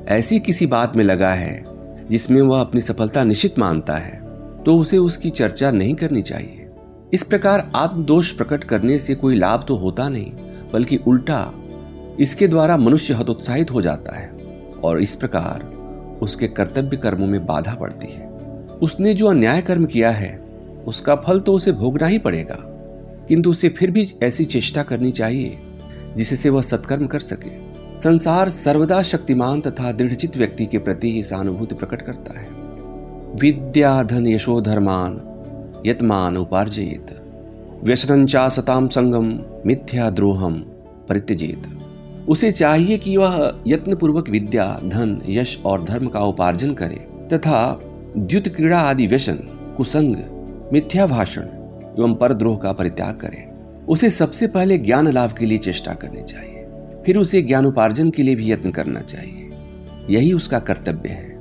ऐसी 0.08 0.40
किसी 0.40 0.66
बात 0.68 0.96
में 0.96 1.04
लगा 1.04 1.32
है, 1.32 1.64
जिसमें 2.10 2.42
वह 2.42 2.60
अपनी 2.62 2.82
सफलता 2.82 3.24
निश्चित 3.24 3.60
मानता 3.60 3.96
है 3.96 4.18
तो 4.66 4.76
उसे 4.78 4.98
उसकी 4.98 5.30
चर्चा 5.30 5.72
नहीं 5.72 5.94
करनी 5.96 6.22
चाहिए। 6.22 6.68
इस 7.14 7.24
प्रकार 7.24 7.70
आत्मदोष 7.76 8.32
प्रकट 8.32 8.64
करने 8.64 8.98
से 9.00 9.16
कोई 9.16 9.36
लाभ 9.36 9.64
तो 9.68 9.76
होता 9.76 10.08
नहीं, 10.10 10.32
बल्कि 10.74 10.98
उल्टा 10.98 11.52
इसके 12.20 12.48
द्वारा 12.48 12.76
मनुष्य 12.78 13.14
हतोत्साहित 13.14 13.72
हो 13.72 13.82
जाता 13.82 14.18
है, 14.18 14.30
और 14.84 15.02
इस 15.02 15.16
प्रकार 15.16 15.64
उसके 16.22 16.48
कर्तव्य 16.48 16.98
कर्मों 16.98 17.28
में 17.28 17.46
बाधा 17.46 17.74
पड़ती 17.76 18.08
है। 18.08 18.28
उसने 18.82 19.14
जो 19.14 19.28
अन्याय 19.28 19.62
कर्म 19.62 19.86
किया 19.86 20.12
है, 20.12 20.38
उसका 20.88 21.16
फल 21.18 21.40
तो 21.40 21.54
उसे 21.54 21.72
भोगना 21.72 22.08
ही 22.08 22.18
पड़ेगा, 22.20 22.58
किंतु 23.30 23.52
उसे 23.52 23.70
फिर 23.70 23.92
भी 23.92 24.08
ऐसी 24.24 24.46
चेष्टा 24.46 24.84
करनी 24.84 25.12
चाहिए, 25.12 25.58
जिससे 26.18 26.50
वह 26.50 26.62
सत्कर्म 26.62 27.08
कर 27.08 27.20
सके। 27.22 27.69
संसार 28.04 28.50
सर्वदा 28.50 29.04
शक्तिमान 29.04 29.62
तथा 29.62 29.92
दृढ़चित 29.92 30.38
व्यक्ति 30.38 30.66
के 30.66 30.78
प्रति 30.78 31.12
ही 31.12 31.24
सहानुभूति 31.24 31.76
प्रकट 31.76 32.02
करता 32.02 32.40
है। 32.40 32.48
विद्या 33.36 34.04
धन 34.04 34.28
यशो 34.28 34.62
धर्मान 34.62 35.22
यतमान 35.86 36.38
उपार्जयित। 36.38 37.24
व्यसनचा 37.84 38.50
सताम 38.50 38.88
संगम, 38.88 39.40
मिथ्या 39.66 40.10
द्रोहम 40.10 40.54
परित्यजेत। 41.10 41.80
उसे 42.30 42.52
चाहिए 42.52 42.98
कि 42.98 43.18
वह 43.18 43.62
यत्न 43.68 43.96
पूर्वक 43.96 44.30
विद्या, 44.30 44.80
धन, 44.86 45.22
यश 45.30 45.62
और 45.66 45.84
धर्म 45.84 46.08
का 46.08 46.20
उपार्जन 46.20 46.74
करे 46.74 47.08
तथा 47.34 47.80
द्युत 48.18 48.48
क्रीड़ा 48.48 48.80
आदि 48.80 49.08
व्यसन, 49.08 49.36
कुसंग, 49.78 50.16
मिथ्या 50.74 51.08
भाषण 51.08 51.42
एवं 51.42 52.14
परद्रोह 52.14 52.58
का 52.58 52.72
परित्याग 52.72 53.16
करे। 53.16 53.50
उसे 53.88 54.10
सबसे 54.10 54.48
पहले 54.48 54.78
ज्ञान 54.78 55.08
लाभ 55.08 55.34
के 55.34 55.46
लिए 55.46 55.58
चेष्टा 55.58 55.94
करनी 55.94 56.22
चाहिए। 56.22 56.59
फिर 57.10 57.18
उसे 57.18 57.42
ज्ञानोपार्जन 57.42 58.10
के 58.10 58.24
लिए 58.24 58.36
भी 58.36 58.52
यत्न 58.52 58.72
करना 58.72 59.02
चाहिए। 59.02 59.50
यही 60.10 60.34
उसका 60.34 60.60
कर्तव्य 60.60 61.10
है। 61.10 61.40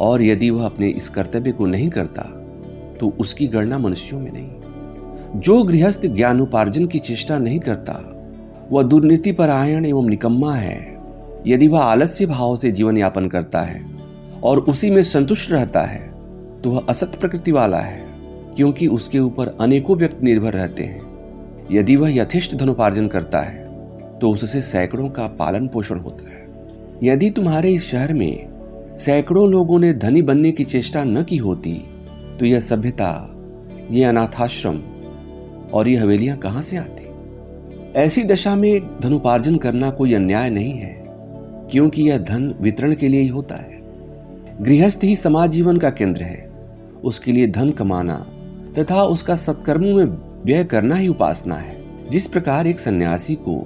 और 0.00 0.22
यदि 0.22 0.50
वह 0.50 0.66
अपने 0.66 0.88
इस 0.88 1.08
कर्तव्य 1.08 1.52
को 1.52 1.66
नहीं 1.66 1.90
करता 1.90 2.22
तो 3.00 3.12
उसकी 3.20 3.46
गणना 3.46 3.78
मनुष्यों 3.78 4.20
में 4.20 4.30
नहीं। 4.32 5.40
जो 5.40 5.62
गृहस्थ 5.62 6.06
ज्ञानोपार्जन 6.06 6.86
की 6.86 6.98
चेष्टा 6.98 7.38
नहीं 7.38 7.60
करता, 7.60 7.98
वह 8.72 8.82
दुर्नीति 8.82 9.32
परायण 9.32 9.84
एवं 9.84 10.08
निकम्मा 10.08 10.54
है। 10.54 10.98
यदि 11.46 11.68
वह 11.68 11.82
आलस्य 11.82 12.26
भाव 12.26 12.56
से 12.56 12.70
जीवन 12.70 12.96
यापन 12.96 13.28
करता 13.28 13.62
है 13.62 13.84
और 14.42 14.58
उसी 14.58 14.90
में 14.90 15.02
संतुष्ट 15.04 15.50
रहता 15.50 15.82
है 15.82 16.08
तो 16.62 16.70
वह 16.70 16.86
असत 16.88 17.16
प्रकृति 17.20 17.52
वाला 17.52 17.78
है, 17.78 18.04
क्योंकि 18.56 18.86
उसके 18.86 19.18
ऊपर 19.18 19.56
अनेकों 19.60 19.96
व्यक्ति 19.96 20.24
निर्भर 20.24 20.52
रहते 20.52 20.82
हैं। 20.82 21.02
यदि 21.72 21.96
वह 21.96 22.16
यथेष्ट 22.16 22.54
धनोपार्जन 22.54 23.08
करता 23.08 23.40
है 23.40 23.69
तो 24.20 24.30
उससे 24.30 24.62
सैकड़ों 24.62 25.08
का 25.08 25.26
पालन 25.38 25.68
पोषण 25.68 25.98
होता 25.98 26.30
है। 26.30 26.48
यदि 27.02 27.30
तुम्हारे 27.30 27.70
इस 27.70 27.90
शहर 27.90 28.12
में 28.14 28.94
सैकड़ों 28.96 29.48
लोगों 29.50 29.78
ने 29.78 29.92
धनी 29.92 30.22
बनने 30.22 30.52
की 30.52 30.64
चेष्टा 30.64 31.04
न 31.04 31.22
की 31.22 31.36
होती 31.36 31.72
तो 32.38 32.46
यह 32.46 32.60
सभ्यता 32.60 33.36
ये 33.90 34.04
अनाथाश्रम 34.04 34.80
और 35.74 35.88
ये 35.88 35.96
हवेलियाँ 35.96 36.36
कहाँ 36.36 36.62
से 36.62 36.76
आती? 36.76 37.06
ऐसी 37.96 38.24
दशा 38.24 38.54
में 38.56 38.80
धनोपार्जन 39.00 39.56
करना 39.56 39.90
कोई 39.90 40.14
अन्याय 40.14 40.50
नहीं 40.50 40.72
है, 40.72 41.04
क्योंकि 41.70 42.02
यह 42.02 42.18
धन 42.18 42.54
वितरण 42.60 42.94
के 42.94 43.08
लिए 43.08 43.20
ही 43.20 43.28
होता 43.28 43.54
है। 43.54 43.78
गृहस्थ 44.60 45.04
ही 45.04 45.16
समाज 45.16 45.50
जीवन 45.50 45.76
का 45.76 45.90
केंद्र 45.90 46.22
है। 46.22 46.48
उसके 47.04 47.32
लिए 47.32 47.46
धन 47.46 47.70
कमाना 47.70 48.16
तथा 48.78 49.02
उसका 49.02 49.36
सत्कर्मों 49.36 49.94
में 49.94 50.04
व्यय 50.44 50.64
करना 50.64 50.94
ही 50.94 51.08
उपासना 51.08 51.54
है। 51.54 51.76
जिस 52.10 52.26
प्रकार 52.26 52.66
एक 52.66 52.80
सन्यासी 52.80 53.34
को 53.34 53.56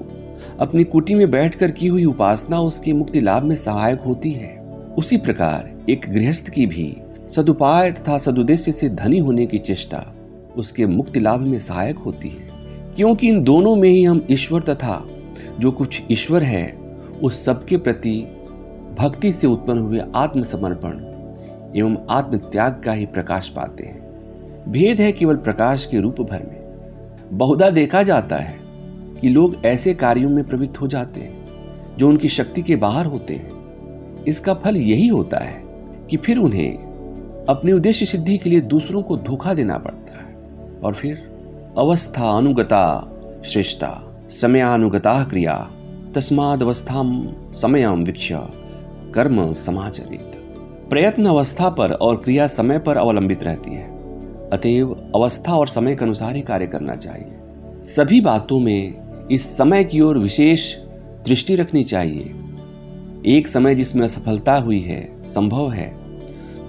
अपनी 0.61 0.85
कुटी 0.85 1.15
में 1.15 1.31
बैठकर 1.31 1.71
की 1.71 1.87
हुई 1.87 2.05
उपासना 2.05 2.61
उसके 2.61 2.93
मुक्ति 2.93 3.21
लाभ 3.21 3.43
में 3.43 3.57
सहायक 3.57 4.01
होती 4.01 4.31
है। 4.31 4.59
उसी 4.99 5.17
प्रकार 5.17 5.71
एक 5.91 6.07
गृहस्थ 6.09 6.49
की 6.49 6.67
भी 6.67 6.97
सदुपाय 7.31 7.91
तथा 7.91 8.19
सदुद्देश्य 8.19 8.73
से 8.73 8.89
धनी 8.89 9.19
होने 9.19 9.47
की 9.47 9.59
चेष्टा 9.59 10.15
उसके 10.57 10.87
मुक्ति 10.87 11.21
लाभ 11.21 11.41
में 11.41 11.59
सहायक 11.59 11.97
होती 11.97 12.29
है। 12.29 12.49
क्योंकि 12.97 13.29
इन 13.29 13.43
दोनों 13.43 13.77
में 13.77 13.89
ही 13.89 14.05
हम 14.05 14.27
ईश्वर 14.31 14.63
तथा 14.63 15.07
जो 15.61 15.73
कुछ 15.73 16.03
ईश्वर 16.11 16.43
है, 16.43 16.79
उस 17.23 17.45
सबके 17.45 17.77
प्रति 17.77 18.27
भक्ति 18.99 19.33
से 19.33 19.47
उत्पन्न 19.47 19.79
हुए 19.79 20.03
आत्मसमर्पण 20.15 21.15
एवं 21.79 21.97
आत्म 22.11 22.39
त्याग 22.39 22.83
का 22.85 22.93
ही 22.93 23.07
प्रकाश 23.07 23.49
पाते 23.49 23.85
हैं। 23.85 24.05
भेद 24.69 25.01
है 25.01 25.13
केवल 25.13 25.37
प्रकाश 25.37 25.85
के 25.85 26.01
रूप 26.01 26.21
भर 26.21 26.43
में। 26.43 26.65
बहुधा 27.33 27.71
देखा 27.71 28.03
जाता 28.03 28.37
है 28.37 28.64
कि 29.21 29.29
लोग 29.29 29.57
ऐसे 29.65 29.95
कार्यों 29.95 30.31
में 30.31 30.45
प्रवृत्त 30.45 30.81
हो 30.81 30.87
जाते 30.87 31.21
हैं, 31.21 31.47
जो 31.97 32.09
उनकी 32.09 32.29
शक्ति 32.29 32.63
के 32.63 32.77
बाहर 32.77 33.07
होते 33.07 33.35
हैं। 33.35 33.55
इसका 34.25 34.55
फल 34.55 34.77
यही 34.77 35.09
होता 35.09 35.39
है 35.39 35.63
कि 36.11 36.17
फिर 36.17 36.39
उन्हें 36.39 36.95
अपने 37.49 37.73
उद्देश्य 37.73 38.07
सिद्धि 38.07 38.39
के 38.39 38.51
लिए 38.51 38.61
दूसरों 38.61 39.03
को 39.03 39.17
धोखा 39.17 39.55
देना 39.55 39.79
पड़ता 39.79 40.25
है। 40.25 40.37
और 40.85 40.95
फिर, 40.95 41.35
अवस्था 41.79 42.31
अनुगता 42.31 43.11
श्रेष्ठा, 43.45 44.25
समयानुगता 44.31 45.25
क्रिया, 45.25 45.71
तस्मादवस्था 46.15 47.03
समय 47.53 47.87
वीक्ष 47.87 48.33
कर्म 49.15 49.53
समाचरित। 49.53 50.31
प्रयत्न 50.91 51.27
अवस्था 51.27 51.69
पर 51.69 51.93
और 51.93 52.17
क्रिया 52.17 52.47
समय 52.47 52.79
पर 52.79 52.97
अवलंबित 52.97 53.43
रहती 53.43 53.75
है। 53.75 53.95
अतएव 54.51 55.13
अवस्था 55.15 55.55
और 55.55 55.69
समय 55.69 55.97
के 55.97 56.05
अनुसार 56.05 56.37
ही 56.37 56.43
कार्य 56.43 56.67
करना 56.67 56.97
चाहिए। 56.97 57.39
सभी 57.85 58.21
बातों 58.21 58.61
में 58.61 59.04
इस 59.31 59.57
समय 59.57 59.85
की 59.85 60.01
ओर 60.01 60.19
विशेष 60.19 60.75
दृष्टि 61.27 61.57
रखनी 61.57 61.85
चाहिए। 61.85 62.35
एक 63.27 63.47
समय 63.47 63.75
जिसमें 63.75 64.05
असफलता 64.05 64.57
हुई 64.57 64.81
है, 64.81 65.25
संभव 65.25 65.71
है, 65.71 65.97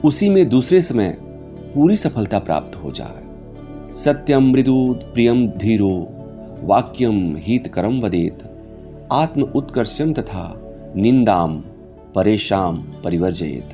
उसी 0.06 0.30
में 0.30 0.50
दूसरे 0.50 0.82
समय 0.82 1.18
पूरी 1.74 1.96
सफलता 1.96 2.40
प्राप्त 2.40 2.76
हो 2.76 2.92
जाए। 2.92 3.24
सत्यम 3.94 4.52
मृदु 4.52 4.96
प्रियम 5.14 5.48
धीरो, 5.48 6.08
वाक्यम 6.64 7.36
हितकरम 7.38 8.00
वदेत, 8.00 8.40
आत्म 9.12 9.42
उत्कर्षम 9.42 10.14
तथा 10.14 10.62
निंदाम 10.96 11.64
परेशान 12.16 12.78
परिवर्जयत। 13.04 13.70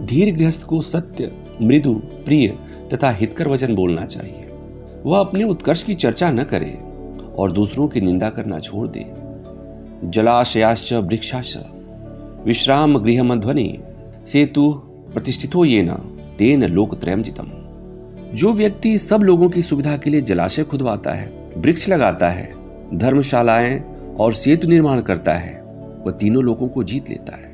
धीर 0.00 0.36
गृहस्थ 0.36 0.62
को 0.62 0.82
सत्य, 0.82 1.32
मृदु, 1.62 1.94
प्रिय 1.94 2.58
तथा 2.92 3.10
हितकर 3.10 3.48
वचन 3.48 3.74
बोलना 3.74 4.04
चाहिए। 4.04 4.46
वह 5.06 5.20
अपने 5.20 5.44
उत्कर्ष 5.44 5.82
की 5.82 5.94
चर्चा 5.94 6.30
न 6.30 6.42
करे। 6.42 6.89
और 7.38 7.52
दूसरों 7.52 7.88
की 7.88 8.00
निंदा 8.00 8.30
करना 8.30 8.58
छोड़ 8.58 8.88
दे। 8.88 9.12
जलाशयाश्च 10.10 10.92
वृक्षाश 10.92 11.56
विश्राम 12.46 12.98
गृह 12.98 13.22
मध्वनि 13.22 13.78
सेतु 14.26 14.72
प्रतिष्ठितो 15.14 15.64
ये 15.64 15.82
न 15.82 15.90
तेन 16.38 16.64
लोकत्रयम 16.64 17.22
जो 18.34 18.52
व्यक्ति 18.52 18.98
सब 18.98 19.20
लोगों 19.20 19.48
की 19.48 19.62
सुविधा 19.62 19.96
के 19.96 20.10
लिए 20.10 20.20
जलाशय 20.20 20.64
खुदवाता 20.64 21.10
है, 21.10 21.50
वृक्ष 21.56 21.88
लगाता 21.88 22.28
है, 22.28 22.54
धर्मशालाएँ 22.94 23.84
और 24.20 24.34
सेतु 24.34 24.68
निर्माण 24.68 25.00
करता 25.00 25.32
है, 25.32 25.62
वह 26.06 26.12
तीनों 26.12 26.44
लोगों 26.44 26.68
को 26.68 26.84
जीत 26.84 27.10
लेता 27.10 27.36
है। 27.36 27.50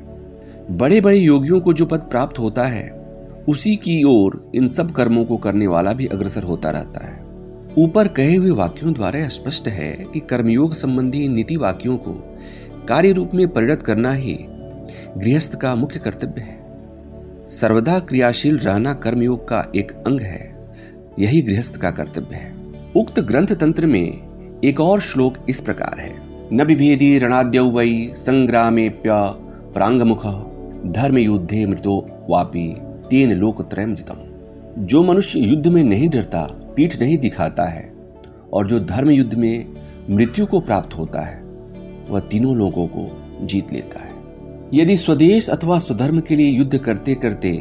बड़े 0.77 1.01
बड़े 1.01 1.17
योगियों 1.17 1.59
को 1.59 1.73
जो 1.73 1.85
पद 1.85 1.99
प्राप्त 1.99 2.39
होता 2.39 2.65
है, 2.65 3.07
उसी 3.49 3.75
की 3.75 4.03
ओर 4.03 4.51
इन 4.55 4.67
सब 4.67 4.91
कर्मों 4.91 5.25
को 5.25 5.37
करने 5.37 5.67
वाला 5.67 5.93
भी 5.93 6.07
अग्रसर 6.07 6.43
होता 6.43 6.69
रहता 6.69 7.07
है। 7.07 7.16
ऊपर 7.77 8.07
कहे 8.07 8.35
हुए 8.35 8.51
वाक्यों 8.51 8.93
द्वारा 8.93 9.27
स्पष्ट 9.27 9.67
है 9.67 9.91
कि 10.13 10.19
कर्मयोग 10.19 10.73
संबंधी 10.73 11.27
नीति 11.27 11.57
वाक्यों 11.57 11.97
को 11.97 12.13
कार्य 12.87 13.11
रूप 13.11 13.31
में 13.33 13.47
परिणत 13.47 13.83
करना 13.83 14.13
ही 14.13 14.33
गृहस्थ 15.17 15.55
का 15.55 15.75
मुख्य 15.75 15.99
कर्तव्य 15.99 16.41
है। 16.41 17.45
सर्वदा 17.47 17.99
क्रियाशील 17.99 18.57
रहना 18.57 18.93
कर्मयोग 18.93 19.47
का 19.47 19.71
एक 19.75 19.91
अंग 19.91 20.21
है, 20.21 20.71
यही 21.19 21.41
गृहस्थ 21.41 21.77
का 21.77 21.91
कर्तव्य 21.91 22.35
है। 22.35 22.55
उक्त 22.95 23.19
ग्रंथ 23.19 23.47
तंत्र 23.47 23.87
में 23.87 24.61
एक 24.63 24.79
और 24.79 25.01
श्लोक 25.01 25.37
इस 25.49 25.61
प्रकार 25.61 25.99
है। 25.99 26.13
न 26.53 26.61
विभेदी 26.61 27.17
रणाद्यौ 27.19 27.69
वै 27.69 28.13
संग्रामे 28.15 28.89
प्रांगमुख 29.07 30.25
धर्म 30.85 31.17
युद्धे 31.17 31.65
मृतो 31.65 32.05
वापी 32.29 32.67
तीन 33.09 33.31
लोक 33.31 33.61
त्रयम 33.61 33.95
जितम। 33.95 34.85
जो 34.85 35.03
मनुष्य 35.03 35.39
युद्ध 35.39 35.67
में 35.67 35.83
नहीं 35.83 36.09
डरता 36.09 36.47
पीठ 36.77 36.99
नहीं 36.99 37.17
दिखाता 37.17 37.63
है 37.63 37.83
और 38.53 38.67
जो 38.67 38.79
धर्म 38.79 39.09
युद्ध 39.09 39.33
में 39.33 39.73
मृत्यु 40.09 40.45
को 40.45 40.59
प्राप्त 40.59 40.97
होता 40.97 41.21
है, 41.21 41.41
वह 42.09 42.19
तीनों 42.21 42.55
लोगों 42.55 42.87
को 42.87 43.09
जीत 43.45 43.73
लेता 43.73 43.99
है। 43.99 44.15
यदि 44.73 44.97
स्वदेश 44.97 45.49
अथवा 45.49 45.77
स्वधर्म 45.79 46.19
के 46.19 46.35
लिए 46.35 46.49
युद्ध 46.49 46.77
करते 46.77 47.15
करते 47.15 47.51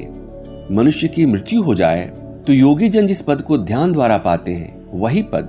मनुष्य 0.71 1.09
की 1.09 1.27
मृत्यु 1.27 1.63
हो 1.63 1.75
जाए 1.75 2.07
तो 2.47 2.53
योगी 2.53 2.89
जन 2.89 3.07
जिस 3.07 3.23
पद 3.23 3.43
को 3.43 3.59
ध्यान 3.59 3.93
द्वारा 3.93 4.17
पाते 4.19 4.53
हैं, 4.53 4.91
वही 4.93 5.23
पद 5.25 5.49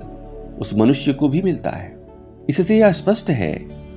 उस 0.60 0.76
मनुष्य 0.76 1.12
को 1.12 1.28
भी 1.28 1.42
मिलता 1.42 1.70
है। 1.70 1.96
इससे 2.48 2.78
यह 2.78 2.92
स्पष्ट 2.92 3.30
है 3.30 3.52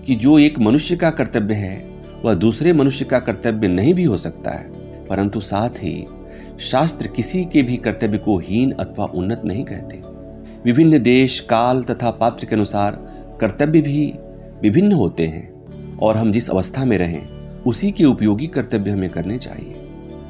कि 0.05 0.15
जो 0.15 0.37
एक 0.39 0.59
मनुष्य 0.59 0.95
का 0.95 1.09
कर्तव्य 1.09 1.53
है, 1.53 1.83
वह 2.23 2.33
दूसरे 2.33 2.73
मनुष्य 2.73 3.05
का 3.05 3.19
कर्तव्य 3.19 3.67
नहीं 3.67 3.93
भी 3.93 4.03
हो 4.03 4.17
सकता 4.17 4.51
है, 4.51 4.69
परंतु 5.07 5.41
साथ 5.41 5.83
ही 5.83 5.93
शास्त्र 6.59 7.07
किसी 7.07 7.45
के 7.45 7.61
भी 7.61 7.77
कर्तव्य 7.77 8.17
को 8.17 8.37
हीन 8.39 8.71
अथवा 8.71 9.05
उन्नत 9.05 9.41
नहीं 9.45 9.63
कहते। 9.63 10.01
विभिन्न 10.65 10.99
देश, 10.99 11.39
काल 11.39 11.83
तथा 11.83 12.11
पात्र 12.11 12.45
के 12.45 12.55
अनुसार 12.55 12.91
कर्तव्य 13.41 13.81
भी 13.81 14.13
विभिन्न 14.61 14.91
होते 14.91 15.27
हैं 15.27 15.65
और 15.97 16.17
हम 16.17 16.31
जिस 16.31 16.49
अवस्था 16.49 16.85
में 16.85 16.97
रहें, 16.97 17.27
उसी 17.67 17.91
के 17.91 18.05
उपयोगी 18.05 18.47
कर्तव्य 18.47 18.91
हमें 18.91 19.09
करने 19.09 19.37
चाहिए। 19.37 19.75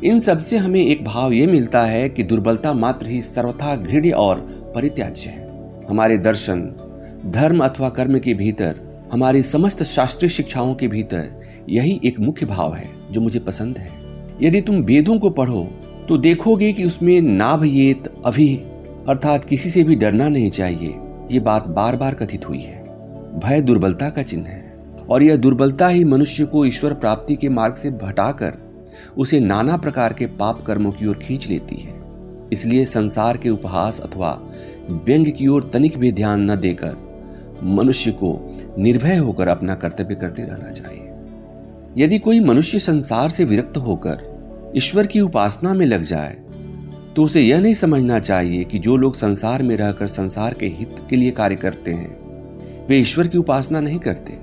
इन 0.04 0.20
सबसे 0.20 0.58
हमें 0.58 0.86
एक 0.86 1.06
भाव 1.06 1.32
ये 1.32 1.48
मिलता 1.48 1.82
है 1.82 2.10
कि 2.10 2.24
दुर्बलता 2.24 2.74
मात्र 2.74 3.08
ही 3.08 3.22
सर्वथा 3.22 3.76
घृण्य 3.76 4.10
और 4.10 4.40
परित्याज्य 4.76 5.30
है। 5.30 5.48
हमारे 5.90 6.18
दर्शन, 6.18 6.62
धर्म 7.26 7.60
अथवा 7.64 7.90
कर्म 7.90 8.20
के 8.20 8.34
भीतर, 8.34 8.76
हमारी 9.14 9.44
समस्त 9.44 9.84
शास्त्रीय 9.84 10.30
शिक्षाओं 10.30 10.76
के 10.76 10.88
भीतर 10.88 11.42
यही 11.70 12.02
एक 12.06 12.20
मुख्य 12.20 12.46
भाव 12.46 12.74
है 12.74 12.90
जो 13.12 13.22
मुझे 13.22 13.40
पसंद 13.40 13.78
है। 13.78 13.90
यदि 14.42 14.62
तुम 14.62 14.76
वेदों 14.76 15.20
को 15.20 15.30
पढ़ो 15.30 15.81
तो 16.10 16.18
देखोगे 16.18 16.74
कि 16.74 16.84
उसमें 16.84 17.22
नाभयेत 17.22 18.04
अभी, 18.26 18.56
अर्थात 19.10 19.46
किसी 19.46 19.70
से 19.70 19.84
भी 19.84 19.96
डरना 19.96 20.30
नहीं 20.30 20.50
चाहिए। 20.50 20.96
ये 21.32 21.40
बात 21.40 21.68
बार 21.68 21.96
बार 21.96 22.14
कथित 22.14 22.50
हुई 22.50 22.62
है। 22.62 22.84
भय 23.40 23.62
दुर्बलता 23.62 24.10
का 24.10 24.22
चिन्ह 24.22 24.50
है। 24.50 24.72
और 25.10 25.24
यह 25.24 25.36
दुर्बलता 25.36 25.88
ही 25.88 26.04
मनुष्य 26.04 26.46
को 26.46 26.66
ईश्वर 26.66 26.94
प्राप्ति 26.94 27.36
के 27.36 27.50
मार्ग 27.50 27.76
से 27.76 27.92
भटाकर 27.92 28.54
उसे 29.18 29.40
नाना 29.40 29.78
प्रकार 29.78 30.14
के 30.14 30.26
पाप 30.26 30.62
कर्मों 30.62 30.92
की 30.92 31.08
ओर 31.08 31.16
खींच 31.16 31.48
लेती 31.50 31.76
है। 31.76 32.02
इसलिए 32.54 32.86
संसार 32.86 33.38
के 33.38 33.50
उपहास 33.50 34.00
अथवा 34.00 34.42
व्यंग 34.90 35.28
की 35.28 35.48
ओर 35.48 35.70
तनिक 35.74 35.98
भी 35.98 36.12
ध्यान 36.12 36.52
न 36.52 36.56
देकर 36.56 36.96
मनुष्य 37.64 38.12
को 38.12 38.58
निर्भय 38.80 39.16
होकर 39.16 39.48
अपना 39.48 39.76
कर्तव्य 39.76 40.16
करते 40.16 40.42
रहना 40.42 40.72
चाहिए। 40.72 41.12
यदि 41.98 42.20
कोई 42.20 42.40
मनुष्य 42.40 42.80
संसार 42.80 43.30
से 43.30 43.44
विरक्त 43.44 43.78
होकर 43.78 44.31
ईश्वर 44.78 45.08
की 45.08 45.22
उपासना 45.22 45.74
में 45.74 45.86
लग 45.86 46.02
जाए 46.02 46.38
तो 47.16 47.24
उसे 47.24 47.42
यह 47.42 47.60
नहीं 47.60 47.74
समझना 47.74 48.20
चाहिए 48.20 48.64
कि 48.64 48.80
जो 48.80 48.98
लोग 48.98 49.16
संसार 49.16 49.64
में 49.64 49.78
रहकर 49.78 50.08
संसार 50.08 50.54
के 50.54 50.66
हित 50.66 50.96
के 51.10 51.16
लिए 51.16 51.32
कार्य 51.32 51.56
करते 51.56 51.92
हैं, 51.92 52.88
वे 52.88 52.98
ईश्वर 52.98 53.28
की 53.28 53.38
उपासना 53.38 53.80
नहीं 53.80 54.00
करते। 54.00 54.34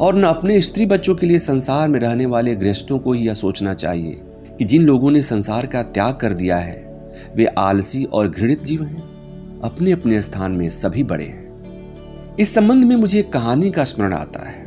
और 0.00 0.14
न 0.14 0.22
अपने 0.22 0.60
स्त्री 0.60 0.86
बच्चों 0.86 1.14
के 1.14 1.26
लिए 1.26 1.38
संसार 1.38 1.88
में 1.88 2.00
रहने 2.00 2.26
वाले 2.26 2.56
गृहस्थों 2.56 2.98
को 2.98 3.14
यह 3.14 3.34
सोचना 3.34 3.74
चाहिए 3.74 4.20
कि 4.58 4.64
जिन 4.64 4.82
लोगों 4.82 5.10
ने 5.10 5.22
संसार 5.22 5.66
का 5.66 5.82
त्याग 5.82 6.16
कर 6.16 6.34
दिया 6.34 6.56
है, 6.56 7.12
वे 7.36 7.46
आलसी 7.46 8.04
और 8.04 8.30
घृणित 8.30 8.64
जीव 8.64 8.84
हैं 8.84 9.60
अपने 9.60 9.92
अपने 9.92 10.22
स्थान 10.22 10.52
में 10.52 10.70
सभी 10.70 11.02
बड़े 11.02 11.24
हैं। 11.24 12.36
इस 12.36 12.54
संबंध 12.54 12.84
में 12.84 12.96
मुझे 12.96 13.20
एक 13.20 13.32
कहानी 13.32 13.70
का 13.70 13.84
स्मरण 13.84 14.14
आता 14.14 14.48
है। 14.48 14.66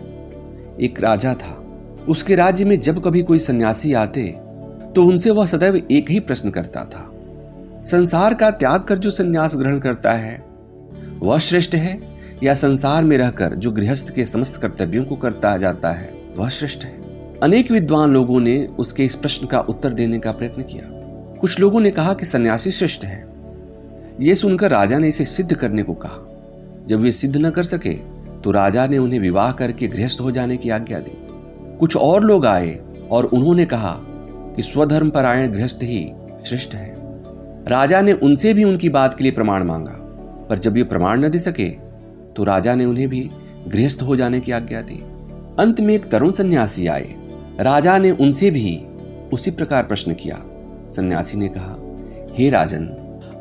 एक 0.82 1.00
राजा 1.00 1.34
था, 1.34 1.66
उसके 2.10 2.36
राज्य 2.36 2.66
में 2.66 2.80
जब 2.80 3.04
कभी 3.04 3.24
कोई 3.24 3.40
सन्यासी 3.40 3.94
आते 3.94 4.22
तो 4.96 5.06
उनसे 5.06 5.32
वह 5.32 5.46
सदैव 5.46 5.76
एक 5.92 6.12
ही 6.12 6.20
प्रश्न 6.20 6.50
करता 6.50 6.86
था। 6.86 7.12
संसार 7.84 8.34
का 8.34 8.52
त्याग 8.52 8.84
कर 8.84 8.98
जो 8.98 9.12
संन्यास 9.12 9.56
ग्रहण 9.56 9.80
करता 9.80 10.12
है, 10.12 10.46
वह 11.20 11.38
श्रेष्ठ 11.38 11.76
है? 11.76 12.00
या 12.44 12.54
संसार 12.54 13.04
में 13.04 13.18
रहकर 13.18 13.56
जो 13.56 13.72
गृहस्थ 13.72 14.14
के 14.16 14.26
समस्त 14.26 14.56
कर्तव्यों 14.56 15.06
को 15.06 15.16
करता 15.16 15.58
जाता 15.58 15.90
है, 15.90 16.14
वह 16.38 16.50
श्रेष्ठ 16.50 16.84
है? 16.84 17.02
अनेक 17.40 17.72
विद्वान 17.72 18.14
लोगों 18.14 18.40
ने 18.40 18.68
उसके 18.80 19.06
इस 19.06 19.16
प्रश्न 19.16 19.48
का 19.48 19.60
उत्तर 19.60 19.94
देने 19.94 20.20
का 20.20 20.32
प्रयत्न 20.32 20.62
किया। 20.62 20.84
कुछ 21.42 21.60
लोगों 21.60 21.80
ने 21.82 21.92
कहा 21.92 22.14
कि 22.14 22.26
सन्यासी 22.26 22.72
श्रेष्ठ 22.72 23.06
है। 23.06 23.34
यह 24.22 24.34
सुनकर 24.34 24.72
राजा 24.72 24.98
ने 24.98 25.08
इसे 25.08 25.26
सिद्ध 25.26 25.54
करने 25.54 25.84
को 25.84 25.94
कहा। 25.94 26.86
जब 26.88 27.00
वे 27.00 27.12
सिद्ध 27.12 27.38
न 27.38 27.50
कर 27.50 27.64
सके 27.64 27.94
तो 28.42 28.52
राजा 28.52 28.88
ने 28.88 28.98
उन्हें 28.98 29.20
विवाह 29.20 29.52
करके 29.52 29.88
गृहस्थ 29.88 30.22
हो 30.22 30.32
जाने 30.32 30.58
की 30.58 30.70
आज्ञा 30.70 31.00
दी। 31.00 31.18
कुछ 31.80 31.96
और 31.98 32.24
लोग 32.24 32.46
आए 32.46 32.80
और 33.12 33.26
उन्होंने 33.26 33.66
कहा 33.66 34.00
कि 34.56 34.62
स्वधर्म 34.62 35.10
परायण 35.10 35.52
गृहस्थ 35.52 35.80
ही 35.84 36.06
श्रेष्ठ 36.46 36.76
है। 36.76 36.94
राजा 37.68 38.02
ने 38.02 38.14
उनसे 38.14 38.54
भी 38.54 38.64
उनकी 38.64 38.90
बात 38.90 39.18
के 39.18 39.24
लिए 39.24 39.32
प्रमाण 39.32 39.64
मांगा, 39.64 39.92
पर 40.50 40.60
जब 40.60 40.78
ये 40.78 40.84
प्रमाण 40.84 41.26
न 41.26 41.30
दे 41.30 41.40
सके 41.40 41.70
तो 42.36 42.44
राजा 42.44 42.76
ने 42.76 42.86
उन्हें 42.86 43.08
भी 43.10 43.30
गृहस्थ 43.68 44.02
हो 44.02 44.16
जाने 44.16 44.40
की 44.40 44.52
आज्ञा 44.52 44.82
दी। 44.82 45.00
अंत 45.60 45.80
में 45.80 45.94
एक 45.94 46.06
तरुण 46.06 46.32
सन्यासी 46.32 46.88
आए। 46.88 47.16
राजा 47.60 47.98
ने 47.98 48.12
उनसे 48.12 48.52
भी 48.52 48.78
उसी 49.34 49.52
प्रकार 49.52 49.84
प्रश्न 49.84 50.14
किया। 50.14 50.42
सन्यासी 50.90 51.38
ने 51.38 51.48
कहा, 51.48 51.76
हे 52.34 52.50
राजन 52.50 52.86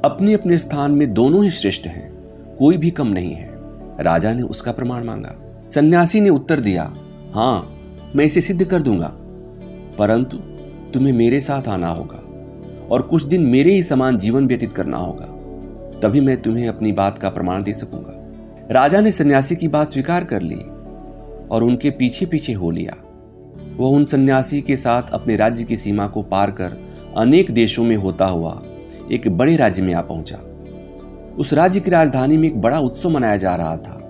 अपने 0.05 0.35
अपने 0.35 0.59
स्थान 0.59 0.93
में 0.93 1.13
दोनों 1.15 1.43
ही 1.45 1.51
श्रेष्ठ 1.51 1.87
हैं, 1.87 2.13
कोई 2.57 2.77
भी 2.77 2.91
कम 2.91 3.09
नहीं 3.09 3.33
है। 3.33 3.51
राजा 4.01 4.33
ने 4.35 4.43
उसका 4.43 4.73
प्रमाण 4.73 5.05
मांगा। 5.05 5.35
सन्यासी 5.71 6.21
ने 6.21 6.31
उत्तर 6.31 6.61
दिया 6.61 6.93
हाँ 7.35 7.71
मैं 8.17 8.25
इसे 8.25 8.41
सिद्ध 8.41 8.65
कर 8.65 8.83
दूँगा। 8.83 9.11
परंतु 9.99 10.39
तुम्हें 10.95 11.13
मेरे 11.13 11.41
साथ 11.41 11.69
आना 11.69 11.89
होगा 11.89 12.89
और 12.91 13.03
कुछ 13.03 13.23
दिन 13.23 13.43
मेरे 13.43 13.73
ही 13.73 13.83
समान 13.83 14.19
जीवन 14.19 14.47
व्यतीत 14.47 14.73
करना 14.73 14.97
होगा। 14.97 15.27
तभी 16.01 16.21
मैं 16.21 16.37
तुम्हें 16.43 16.69
अपनी 16.69 16.93
बात 16.93 17.19
का 17.19 17.31
प्रमाण 17.31 17.63
दे 17.63 17.73
सकूँगा। 17.73 18.21
राजा 18.71 19.01
ने 19.01 19.11
सन्यासी 19.11 19.57
की 19.57 19.69
बात 19.69 19.91
स्वीकार 19.91 20.25
कर 20.25 20.43
ली 20.43 20.61
और 21.51 21.63
उनके 21.63 21.91
पीछे 21.91 22.27
पीछे 22.27 22.53
हो 22.53 22.71
लिया। 22.71 22.97
वह 23.77 23.89
उन 23.89 24.05
सन्यासी 24.05 24.61
के 24.63 24.77
साथ 24.77 25.03
अपने 25.13 25.37
राज्य 25.37 25.65
की 25.65 25.77
सीमा 25.77 26.07
को 26.07 26.23
पार 26.23 26.51
कर 26.51 26.73
अनेक 27.17 27.51
देशों 27.51 27.85
में 27.85 27.97
होता 27.97 28.27
हुआ 28.27 28.63
एक 29.13 29.29
बड़े 29.29 29.57
राज्य 29.57 29.83
में 29.83 29.95
आ 29.95 30.01
पहुँचा। 30.01 30.39
उस 31.39 31.53
राज्य 31.55 31.81
की 31.81 31.91
राजधानी 31.91 32.37
में 32.37 32.49
एक 32.49 32.61
बड़ा 32.61 32.79
उत्सव 32.79 33.11
मनाया 33.11 33.37
जा 33.37 33.55
रहा 33.55 33.77
था। 33.77 34.01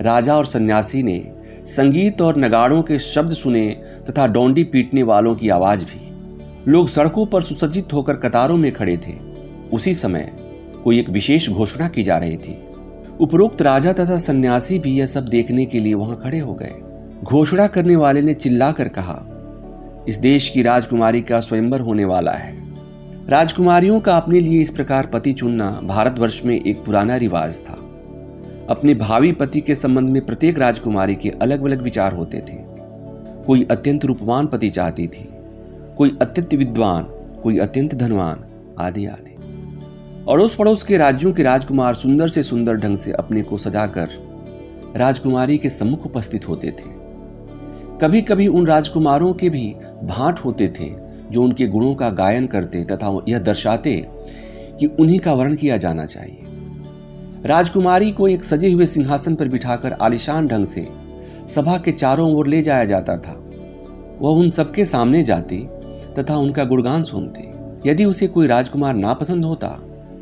राजा 0.00 0.36
और 0.36 0.46
सन्यासी 0.46 1.02
ने 1.02 1.33
संगीत 1.66 2.20
और 2.20 2.36
नगाड़ों 2.36 2.82
के 2.82 2.98
शब्द 2.98 3.32
सुने 3.32 3.68
तथा 4.10 4.26
डोंडी 4.26 4.64
पीटने 4.64 5.02
वालों 5.02 5.34
की 5.34 5.48
आवाज़ 5.48 5.84
भी। 5.84 6.00
लोग 6.70 6.88
सड़कों 6.88 7.26
पर 7.26 7.42
सुसज्जित 7.42 7.92
होकर 7.92 8.16
कतारों 8.16 8.56
में 8.56 8.72
खड़े 8.72 8.96
थे। 8.96 9.12
उसी 9.72 9.94
समय 9.94 10.32
कोई 10.84 10.98
एक 11.00 11.08
विशेष 11.08 11.48
घोषणा 11.48 11.88
की 11.88 12.02
जा 12.02 12.18
रही 12.18 12.36
थी। 12.36 12.58
उपरोक्त 13.20 13.62
राजा 13.62 13.92
तथा 13.92 14.18
सन्यासी 14.18 14.78
भी 14.78 14.98
यह 14.98 15.06
सब 15.06 15.24
देखने 15.24 15.64
के 15.64 15.80
लिए 15.80 15.94
वहाँ 15.94 16.16
खड़े 16.16 16.38
हो 16.38 16.54
गए। 16.54 16.72
घोषणा 17.24 17.66
करने 17.66 17.96
वाले 17.96 18.22
ने 18.22 18.34
चिल्लाकर 18.34 18.88
कहा, 18.88 19.20
इस 20.08 20.16
देश 20.16 20.48
की 20.48 20.62
राजकुमारी 20.62 21.22
का 21.22 21.40
स्वयंवर 21.40 21.80
होने 21.80 22.04
वाला 22.04 22.32
है। 22.32 22.56
राजकुमारियों 23.28 24.00
का 24.00 24.16
अपने 24.16 24.40
लिए 24.40 24.62
इस 24.62 24.70
प्रकार 24.70 25.06
पति 25.06 25.32
चुनना 25.32 25.80
भारतवर्ष 25.84 26.44
में 26.44 26.64
एक 26.64 26.84
पुराना 26.84 27.16
रिवाज 27.16 27.60
था। 27.60 27.78
अपने 28.70 28.94
भावी 28.94 29.32
पति 29.32 29.60
के 29.60 29.74
संबंध 29.74 30.08
में 30.08 30.24
प्रत्येक 30.26 30.58
राजकुमारी 30.58 31.14
के 31.14 31.30
अलग 31.30 31.64
अलग 31.64 31.82
विचार 31.82 32.12
होते 32.12 32.38
थे। 32.38 32.56
कोई 33.46 33.66
अत्यंत 33.70 34.04
रूपवान 34.04 34.46
पति 34.46 34.70
चाहती 34.70 35.06
थी, 35.06 35.28
कोई 35.96 36.16
अत्यंत 36.22 36.54
विद्वान, 36.54 37.02
कोई 37.42 37.58
अत्यंत 37.58 37.94
धनवान, 37.94 38.44
आदि 38.78 39.06
आदि। 39.06 39.34
अड़ोस 40.32 40.54
पड़ोस 40.54 40.82
के 40.82 40.96
राज्यों 40.96 41.32
के 41.32 41.42
राजकुमार 41.42 41.94
सुंदर 41.94 42.28
से 42.28 42.42
सुंदर 42.42 42.76
ढंग 42.76 42.96
से 42.96 43.12
अपने 43.12 43.42
को 43.42 43.58
सजाकर 43.58 44.08
राजकुमारी 44.96 45.58
के 45.58 45.70
सम्मुख 45.70 46.06
उपस्थित 46.06 46.48
होते 46.48 46.70
थे। 46.70 46.92
कभी 48.00 48.22
कभी 48.22 48.46
उन 48.46 48.66
राजकुमारों 48.66 49.32
के 49.34 49.50
भी 49.50 49.74
भाट 50.04 50.38
होते 50.38 50.68
थे, 50.80 50.90
जो 51.30 51.42
उनके 51.42 51.66
गुणों 51.66 51.94
का 51.94 52.10
गायन 52.10 52.46
करते 52.46 52.84
तथा 52.84 53.18
यह 53.28 53.38
दर्शाते 53.38 53.94
कि 54.80 54.86
उन्हीं 55.00 55.18
का 55.18 55.32
वर्ण 55.32 55.54
किया 55.54 55.76
जाना 55.76 56.06
चाहिए। 56.06 56.42
राजकुमारी 57.46 58.10
को 58.10 58.26
एक 58.28 58.44
सजे 58.44 58.70
हुए 58.72 58.86
सिंहासन 58.86 59.34
पर 59.34 59.48
बिठाकर 59.48 59.92
आलिशान 59.92 60.46
ढंग 60.48 60.66
से 60.66 60.86
सभा 61.48 61.76
के 61.78 61.92
चारों 61.92 62.30
ओर 62.34 62.46
ले 62.46 62.60
जाया 62.62 62.84
जाता 62.84 63.16
था। 63.16 63.32
वह 64.20 64.38
उन 64.38 64.48
सबके 64.48 64.84
सामने 64.84 65.22
जाती 65.24 65.58
तथा 66.18 66.36
उनका 66.36 66.64
गुणगान 66.64 67.02
सुनती। 67.02 67.88
यदि 67.90 68.04
उसे 68.04 68.26
कोई 68.26 68.46
राजकुमार 68.46 68.94
नापसंद 68.94 69.44
होता 69.44 69.68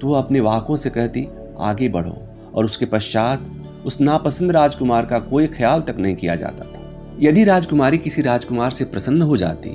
तो 0.01 0.09
वह 0.09 0.18
अपने 0.18 0.41
वाहकों 0.41 0.77
से 0.77 0.91
कहती, 0.91 1.27
आगे 1.61 1.89
बढ़ो। 1.89 2.16
और 2.55 2.64
उसके 2.64 2.87
पश्चात 2.87 3.47
उस 3.87 4.01
नापसंद 4.01 4.53
राजकुमार 4.53 5.07
का 5.07 5.18
कोई 5.20 5.47
ख्याल 5.49 5.81
तक 5.81 5.99
नहीं 5.99 6.16
किया 6.16 6.35
जाता 6.37 6.64
था। 6.64 7.16
यदि 7.20 7.45
राजकुमारी 7.45 7.99
किसी 7.99 8.23
राजकुमार 8.23 8.70
से 8.70 8.85
प्रसन्न 8.85 9.23
हो 9.23 9.37
जाती 9.37 9.70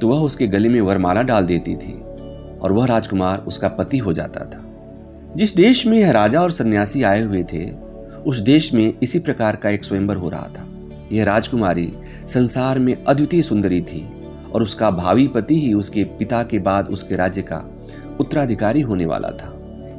तो 0.00 0.08
वह 0.08 0.20
उसके 0.20 0.46
गले 0.46 0.68
में 0.68 0.80
वरमाला 0.80 1.22
डाल 1.22 1.46
देती 1.46 1.76
थी 1.76 1.92
और 2.60 2.72
वह 2.72 2.86
राजकुमार 2.86 3.38
उसका 3.38 3.68
पति 3.68 3.98
हो 3.98 4.12
जाता 4.12 4.44
था। 4.44 4.64
जिस 5.38 5.54
देश 5.56 5.86
में 5.86 5.98
यह 5.98 6.10
राजा 6.10 6.40
और 6.40 6.50
सन्यासी 6.50 7.02
आए 7.02 7.20
हुए 7.22 7.42
थे, 7.42 7.70
उस 8.26 8.38
देश 8.38 8.72
में 8.74 8.92
इसी 9.02 9.18
प्रकार 9.18 9.56
का 9.56 9.70
एक 9.70 9.84
स्वयंवर 9.84 10.16
हो 10.16 10.28
रहा 10.28 10.46
था। 10.48 10.64
यह 11.12 11.24
राजकुमारी 11.24 11.92
संसार 12.26 12.78
में 12.78 13.04
अद्वितीय 13.04 13.42
सुंदरी 13.42 13.80
थी 13.80 14.02
और 14.54 14.62
उसका 14.62 14.90
भावी 14.90 15.26
पति 15.28 15.60
ही 15.60 15.72
उसके 15.74 16.04
पिता 16.04 16.42
के 16.42 16.58
बाद 16.58 16.88
उसके 16.88 17.16
राज्य 17.16 17.42
का 17.42 17.62
उत्तराधिकारी 18.20 18.80
होने 18.80 19.06
वाला 19.06 19.28
था। 19.30 19.52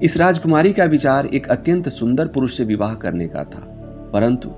इस 0.03 0.17
राजकुमारी 0.17 0.73
का 0.73 0.85
विचार 0.85 1.25
एक 1.25 1.47
अत्यंत 1.47 1.87
सुंदर 1.89 2.27
पुरुष 2.27 2.57
से 2.57 2.65
विवाह 2.65 2.93
करने 2.93 3.27
का 3.27 3.43
था, 3.43 3.61
परंतु 4.13 4.49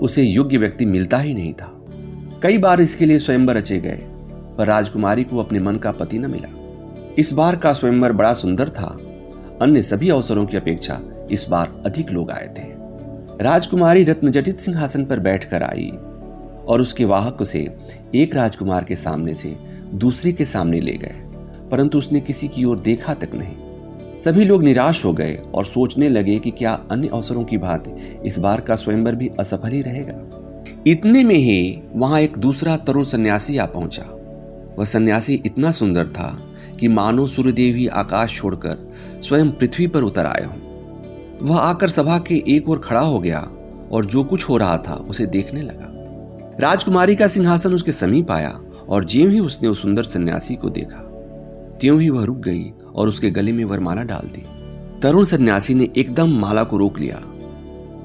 उसे 0.00 0.22
योग्य 0.22 0.58
व्यक्ति 0.58 0.86
मिलता 0.86 1.18
ही 1.18 1.34
नहीं 1.34 1.52
था। 1.52 1.70
कई 2.42 2.58
बार 2.58 2.80
इसके 2.80 3.06
लिए 3.06 3.18
स्वयंवर 3.18 3.56
रचे 3.56 3.78
गए, 3.80 3.98
पर 4.58 4.66
राजकुमारी 4.66 5.24
को 5.24 5.38
अपने 5.38 5.60
मन 5.60 5.76
का 5.76 5.92
पति 5.92 6.18
न 6.18 6.30
मिला। 6.30 6.48
इस 7.18 7.32
बार 7.32 7.56
का 7.56 7.72
स्वयंवर 7.72 8.12
बड़ा 8.12 8.32
सुंदर 8.34 8.68
था 8.68 8.96
अन्य 9.62 9.82
सभी 9.82 10.08
अवसरों 10.08 10.46
की 10.46 10.56
अपेक्षा 10.56 11.00
इस 11.30 11.46
बार 11.50 11.82
अधिक 11.86 12.10
लोग 12.10 12.30
आए 12.30 12.54
थे। 12.58 12.62
राजकुमारी 13.44 14.04
रत्नजटित 14.04 14.60
सिंहासन 14.60 15.04
पर 15.04 15.20
बैठकर 15.20 15.62
आई 15.62 15.90
और 16.68 16.80
उसके 16.80 17.04
वाहक 17.04 17.40
उसे 17.40 17.76
एक 18.14 18.34
राजकुमार 18.34 18.84
के 18.84 18.96
सामने 18.96 19.34
से 19.34 19.56
दूसरे 19.94 20.32
के 20.32 20.44
सामने 20.44 20.80
ले 20.80 20.92
गए। 20.92 21.16
परंतु 21.70 21.98
उसने 21.98 22.20
किसी 22.20 22.48
की 22.48 22.64
ओर 22.64 22.80
देखा 22.80 23.14
तक 23.14 23.30
नहीं। 23.34 23.56
सभी 24.24 24.44
लोग 24.44 24.64
निराश 24.64 25.04
हो 25.04 25.12
गए 25.12 25.36
और 25.54 25.64
सोचने 25.64 26.08
लगे 26.08 26.38
कि 26.38 26.50
क्या 26.50 26.84
अन्य 26.90 27.08
अवसरों 27.12 27.44
की 27.44 27.58
भांति 27.58 28.20
इस 28.24 28.38
बार 28.38 28.60
का 28.60 28.76
स्वयंवर 28.76 29.14
भी 29.14 29.30
असफल 29.40 29.68
ही 29.68 29.82
रहेगा। 29.82 30.26
इतने 30.86 31.24
में 31.24 31.34
ही 31.34 31.82
वहाँ 31.92 32.20
एक 32.20 32.38
दूसरा 32.38 32.76
तरुण 32.76 33.04
सन्यासी 33.04 33.58
आ 33.58 33.66
पहुँचा। 33.66 34.04
वह 34.78 34.84
सन्यासी 34.84 35.42
इतना 35.46 35.70
सुंदर 35.70 36.06
था 36.06 36.42
कि 36.80 36.88
मानो 36.88 37.26
सूर्यदेव 37.26 37.76
ही 37.76 37.86
आकाश 37.86 38.36
छोड़कर 38.36 38.76
स्वयं 39.24 39.50
पृथ्वी 39.50 39.86
पर 39.86 40.02
उतर 40.02 40.26
आए 40.26 40.44
हों। 40.44 41.46
वह 41.46 41.58
आकर 41.58 41.88
सभा 41.88 42.18
के 42.18 42.42
एक 42.48 42.68
ओर 42.68 42.78
खड़ा 42.78 43.00
हो 43.00 43.18
गया 43.18 43.40
और 43.92 44.04
जो 44.04 44.24
कुछ 44.24 44.48
हो 44.48 44.56
रहा 44.56 44.76
था 44.78 44.94
उसे 44.94 45.26
देखने 45.26 45.62
लगा। 45.62 45.86
राजकुमारी 46.60 47.16
का 47.16 47.26
सिंहासन 47.26 47.74
उसके 47.74 47.92
समीप 47.92 48.30
आया 48.30 48.60
और 48.88 49.04
ज्यों 49.04 49.30
ही 49.30 49.40
उसने 49.40 49.68
उस 49.68 49.82
सुंदर 49.82 50.02
सन्यासी 50.02 50.54
को 50.54 50.70
देखा, 50.70 51.02
त्यों 51.80 52.00
ही 52.00 52.08
वह 52.10 52.24
रुक 52.24 52.38
गई 52.38 52.72
और 52.94 53.08
उसके 53.08 53.30
गले 53.30 53.52
में 53.52 53.64
वरमाला 53.64 54.02
डाल 54.02 54.28
दी। 54.28 54.44
तरुण 55.02 55.24
सन्यासी 55.24 55.74
ने 55.74 55.88
एकदम 55.96 56.38
माला 56.38 56.64
को 56.64 56.76
रोक 56.76 56.98
लिया 56.98 57.22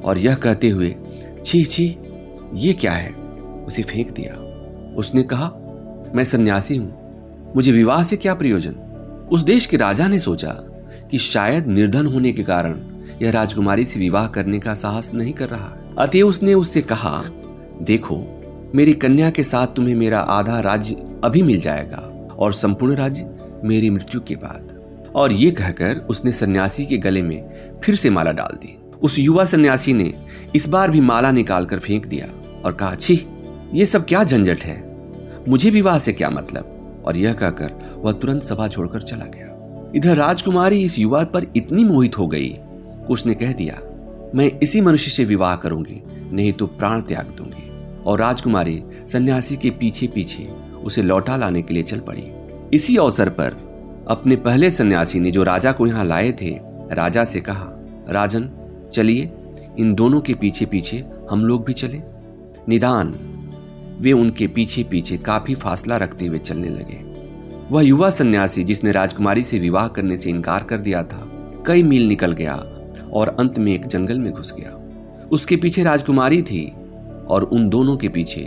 और 0.05 0.17
यह 0.17 0.36
कहते 0.36 0.69
हुए, 0.69 0.95
छी 1.45 1.63
छी, 1.63 1.86
ये 2.53 2.73
क्या 2.73 2.91
है? 2.91 3.11
उसे 3.65 3.84
फेंक 3.84 4.11
दिया। 4.11 4.34
उसने 4.97 5.23
कहा, 5.23 5.51
मैं 6.15 6.23
सन्यासी 6.23 6.76
हूँ 6.76 7.05
मुझे 7.56 7.72
विवाह 7.72 8.03
से 8.03 8.18
क्या 8.18 8.34
प्रयोजन? 8.34 8.72
उस 9.32 9.41
देश 9.41 9.66
के 9.66 9.78
राजा 9.78 10.08
ने 10.08 10.20
सोचा 10.20 10.49
कि 11.12 11.18
शायद 11.18 11.68
निर्धन 11.68 12.06
होने 12.06 12.32
के 12.32 12.43
कारण 12.43 12.80
यह 13.22 13.32
राजकुमारी 13.32 13.86
से 13.86 13.99
विवाह 13.99 14.28
करने 14.28 14.60
का 14.60 14.74
साहस 14.74 15.14
नहीं 15.14 15.34
कर 15.34 15.49
रहा। 15.49 15.95
अतः 15.99 16.22
उसने 16.22 16.53
उससे 16.53 16.82
कहा, 16.82 17.24
देखो, 17.82 18.41
मेरी 18.76 18.93
कन्या 18.93 19.30
के 19.30 19.43
साथ 19.43 19.68
तुम्हें 19.68 19.95
मेरा 19.95 20.20
आधा 20.20 20.60
राज्य 20.60 20.95
अभी 21.24 21.41
मिल 21.41 21.60
जाएगा 21.60 22.30
और 22.39 22.53
संपूर्ण 22.53 22.95
राज्य 22.95 23.36
मेरी 23.64 23.89
मृत्यु 23.89 24.22
के 24.22 24.36
बाद। 24.36 24.80
और 25.16 25.34
ये 25.34 25.51
कहकर 25.51 25.95
उसने 25.95 26.32
सन्यासी 26.32 26.86
के 26.86 26.97
गले 26.97 27.22
में 27.22 27.49
फिर 27.84 27.95
से 27.95 28.10
माला 28.10 28.32
डाल 28.32 28.56
दी। 28.56 28.80
उस 29.01 29.20
युवा 29.20 29.45
सन्यासी 29.45 29.93
ने 29.93 30.14
इस 30.56 30.70
बार 30.70 30.91
भी 30.91 31.01
माला 31.01 31.32
निकालकर 31.32 31.80
फेंक 31.80 32.06
दिया 32.06 32.60
और 32.66 32.74
कहा, 32.74 32.95
छी, 32.95 33.26
ये 33.74 33.86
सब 33.86 34.06
क्या 34.06 34.24
झंझट 34.24 34.64
है? 34.64 34.97
मुझे 35.49 35.70
विवाह 35.70 35.97
से 35.97 36.14
क्या 36.14 36.30
मतलब? 36.30 36.72
और 37.06 37.18
यह 37.18 37.34
कहकर 37.34 37.74
वह 37.97 38.12
तुरंत 38.12 38.43
सभा 38.43 38.68
छोड़कर 38.68 39.01
चला 39.01 39.26
गया। 39.26 39.91
इधर 39.95 40.16
राजकुमारी 40.16 40.82
इस 40.84 40.97
युवा 40.99 41.24
पर 41.24 41.45
इतनी 41.56 41.84
मोहित 41.84 42.18
हो 42.18 42.28
गई 42.28 42.49
उसने 43.10 43.34
कह 43.34 43.51
दिया, 43.53 43.80
मैं 44.36 44.51
इसी 44.60 44.82
मनुष्य 44.82 45.12
से 45.12 45.26
विवाह 45.26 45.56
करूँगी, 45.56 46.01
नहीं 46.32 46.51
तो 46.53 46.68
प्राण 46.68 47.01
त्याग 47.01 47.36
दूँगी। 47.38 47.70
और 48.03 48.20
राजकुमारी 48.20 48.82
सन्यासी 49.08 49.56
के 49.58 49.70
पीछे 49.72 50.08
पीछे 50.08 50.47
उसे 50.84 51.01
लौटा 51.01 51.36
लाने 51.38 51.62
के 51.62 51.74
लिए 51.74 51.84
चल 51.84 51.99
पड़ी। 51.99 52.24
इसी 52.74 52.97
अवसर 52.97 53.30
पर 53.30 53.56
अपने 54.10 54.36
पहले 54.36 54.70
सन्यासी 54.72 55.20
ने 55.20 55.32
जो 55.32 55.43
राजा 55.43 55.72
को 55.72 55.88
यहाँ 55.88 56.06
लाए 56.06 56.32
थे, 56.32 56.49
राजा 56.91 57.24
से 57.24 57.41
कहा, 57.41 57.68
राजन, 58.10 58.49
चलिए, 58.93 59.32
इन 59.80 59.93
दोनों 59.93 60.20
के 60.22 60.34
पीछे 60.34 60.66
पीछे 60.66 61.03
हम 61.32 61.45
लोग 61.45 61.66
भी 61.66 61.74
चले। 61.74 62.01
निदान 62.70 63.14
वे 63.99 64.11
उनके 64.11 64.47
पीछे 64.47 64.83
पीछे 64.83 65.17
काफ़ी 65.17 65.55
फासला 65.55 65.97
रखते 65.97 66.25
हुए 66.25 66.39
चलने 66.39 66.69
लगे। 66.69 67.03
वह 67.71 67.81
युवा 67.81 68.09
सन्यासी 68.09 68.63
जिसने 68.63 68.91
राजकुमारी 68.91 69.43
से 69.43 69.59
विवाह 69.59 69.87
करने 69.87 70.17
से 70.17 70.29
इनकार 70.29 70.63
कर 70.63 70.77
दिया 70.77 71.03
था, 71.03 71.27
कई 71.67 71.83
मील 71.83 72.07
निकल 72.07 72.31
गया 72.31 72.55
और 73.13 73.35
अंत 73.39 73.59
में 73.59 73.73
एक 73.73 73.85
जंगल 73.87 74.19
में 74.19 74.31
घुस 74.33 74.53
गया। 74.59 74.81
उसके 75.31 75.55
पीछे 75.55 75.83
राजकुमारी 75.83 76.41
थी 76.41 76.67
और 77.27 77.43
उन 77.43 77.69
दोनों 77.69 77.95
के 77.97 78.09
पीछे 78.09 78.41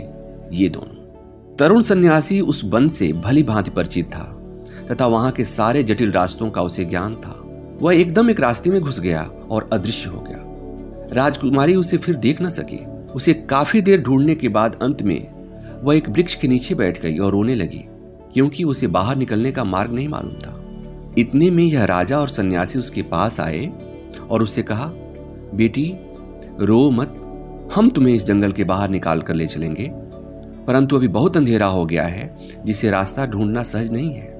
ये 0.53 0.69
दोनों। 0.69 1.55
तरुण 1.55 1.81
सन्यासी 1.81 2.39
उस 2.41 2.63
वन 2.65 2.87
से 2.89 3.11
भली 3.13 3.43
भांति 3.43 3.71
परिचित 3.71 4.05
था 4.05 4.23
तथा 4.91 5.07
वहाँ 5.07 5.31
के 5.31 5.43
सारे 5.43 5.83
जटिल 5.83 6.11
रास्तों 6.11 6.49
का 6.49 6.61
उसे 6.61 6.85
ज्ञान 6.85 7.15
था। 7.15 7.35
वह 7.81 7.95
एकदम 7.95 8.29
एक 8.29 8.39
रास्ते 8.39 8.69
में 8.69 8.79
घुस 8.81 8.99
गया 8.99 9.21
और 9.49 9.69
अदृश्य 9.73 10.09
हो 10.09 10.19
गया। 10.19 10.45
राजकुमारी 11.15 11.75
उसे 11.75 11.97
फिर 11.97 12.15
देख 12.15 12.41
न 12.41 12.49
सकी। 12.49 12.85
उसे 13.15 13.33
काफ़ी 13.33 13.81
देर 13.81 14.01
ढूँढने 14.01 14.35
के 14.35 14.49
बाद 14.49 14.75
अंत 14.81 15.01
में 15.01 15.38
वह 15.83 15.95
एक 15.95 16.09
वृक्ष 16.09 16.35
के 16.35 16.47
नीचे 16.47 16.75
बैठ 16.75 17.01
गई 17.01 17.17
और 17.17 17.31
रोने 17.31 17.55
लगी, 17.55 17.83
क्योंकि 18.33 18.63
उसे 18.63 18.87
बाहर 18.87 19.15
निकलने 19.15 19.51
का 19.51 19.63
मार्ग 19.63 19.91
नहीं 19.91 20.07
मालूम 20.07 20.33
था। 20.33 20.55
इतने 21.17 21.49
में 21.49 21.63
यह 21.63 21.85
राजा 21.85 22.19
और 22.19 22.29
सन्यासी 22.29 22.79
उसके 22.79 23.01
पास 23.01 23.39
आए 23.39 23.71
और 24.29 24.43
उसे 24.43 24.63
कहा, 24.63 24.91
बेटी, 25.55 25.93
रो 26.59 26.89
मत, 26.91 27.21
हम 27.75 27.89
तुम्हें 27.89 28.15
इस 28.15 28.25
जंगल 28.25 28.51
के 28.51 28.63
बाहर 28.63 28.89
निकाल 28.89 29.21
कर 29.21 29.33
ले 29.33 29.47
चलेंगे। 29.47 29.91
परंतु 30.67 30.95
अभी 30.95 31.07
बहुत 31.07 31.37
अंधेरा 31.37 31.67
हो 31.67 31.85
गया 31.85 32.03
है, 32.03 32.37
जिसे 32.65 32.89
रास्ता 32.89 33.25
ढूंढना 33.25 33.63
सहज 33.63 33.91
नहीं 33.91 34.13
है। 34.13 34.39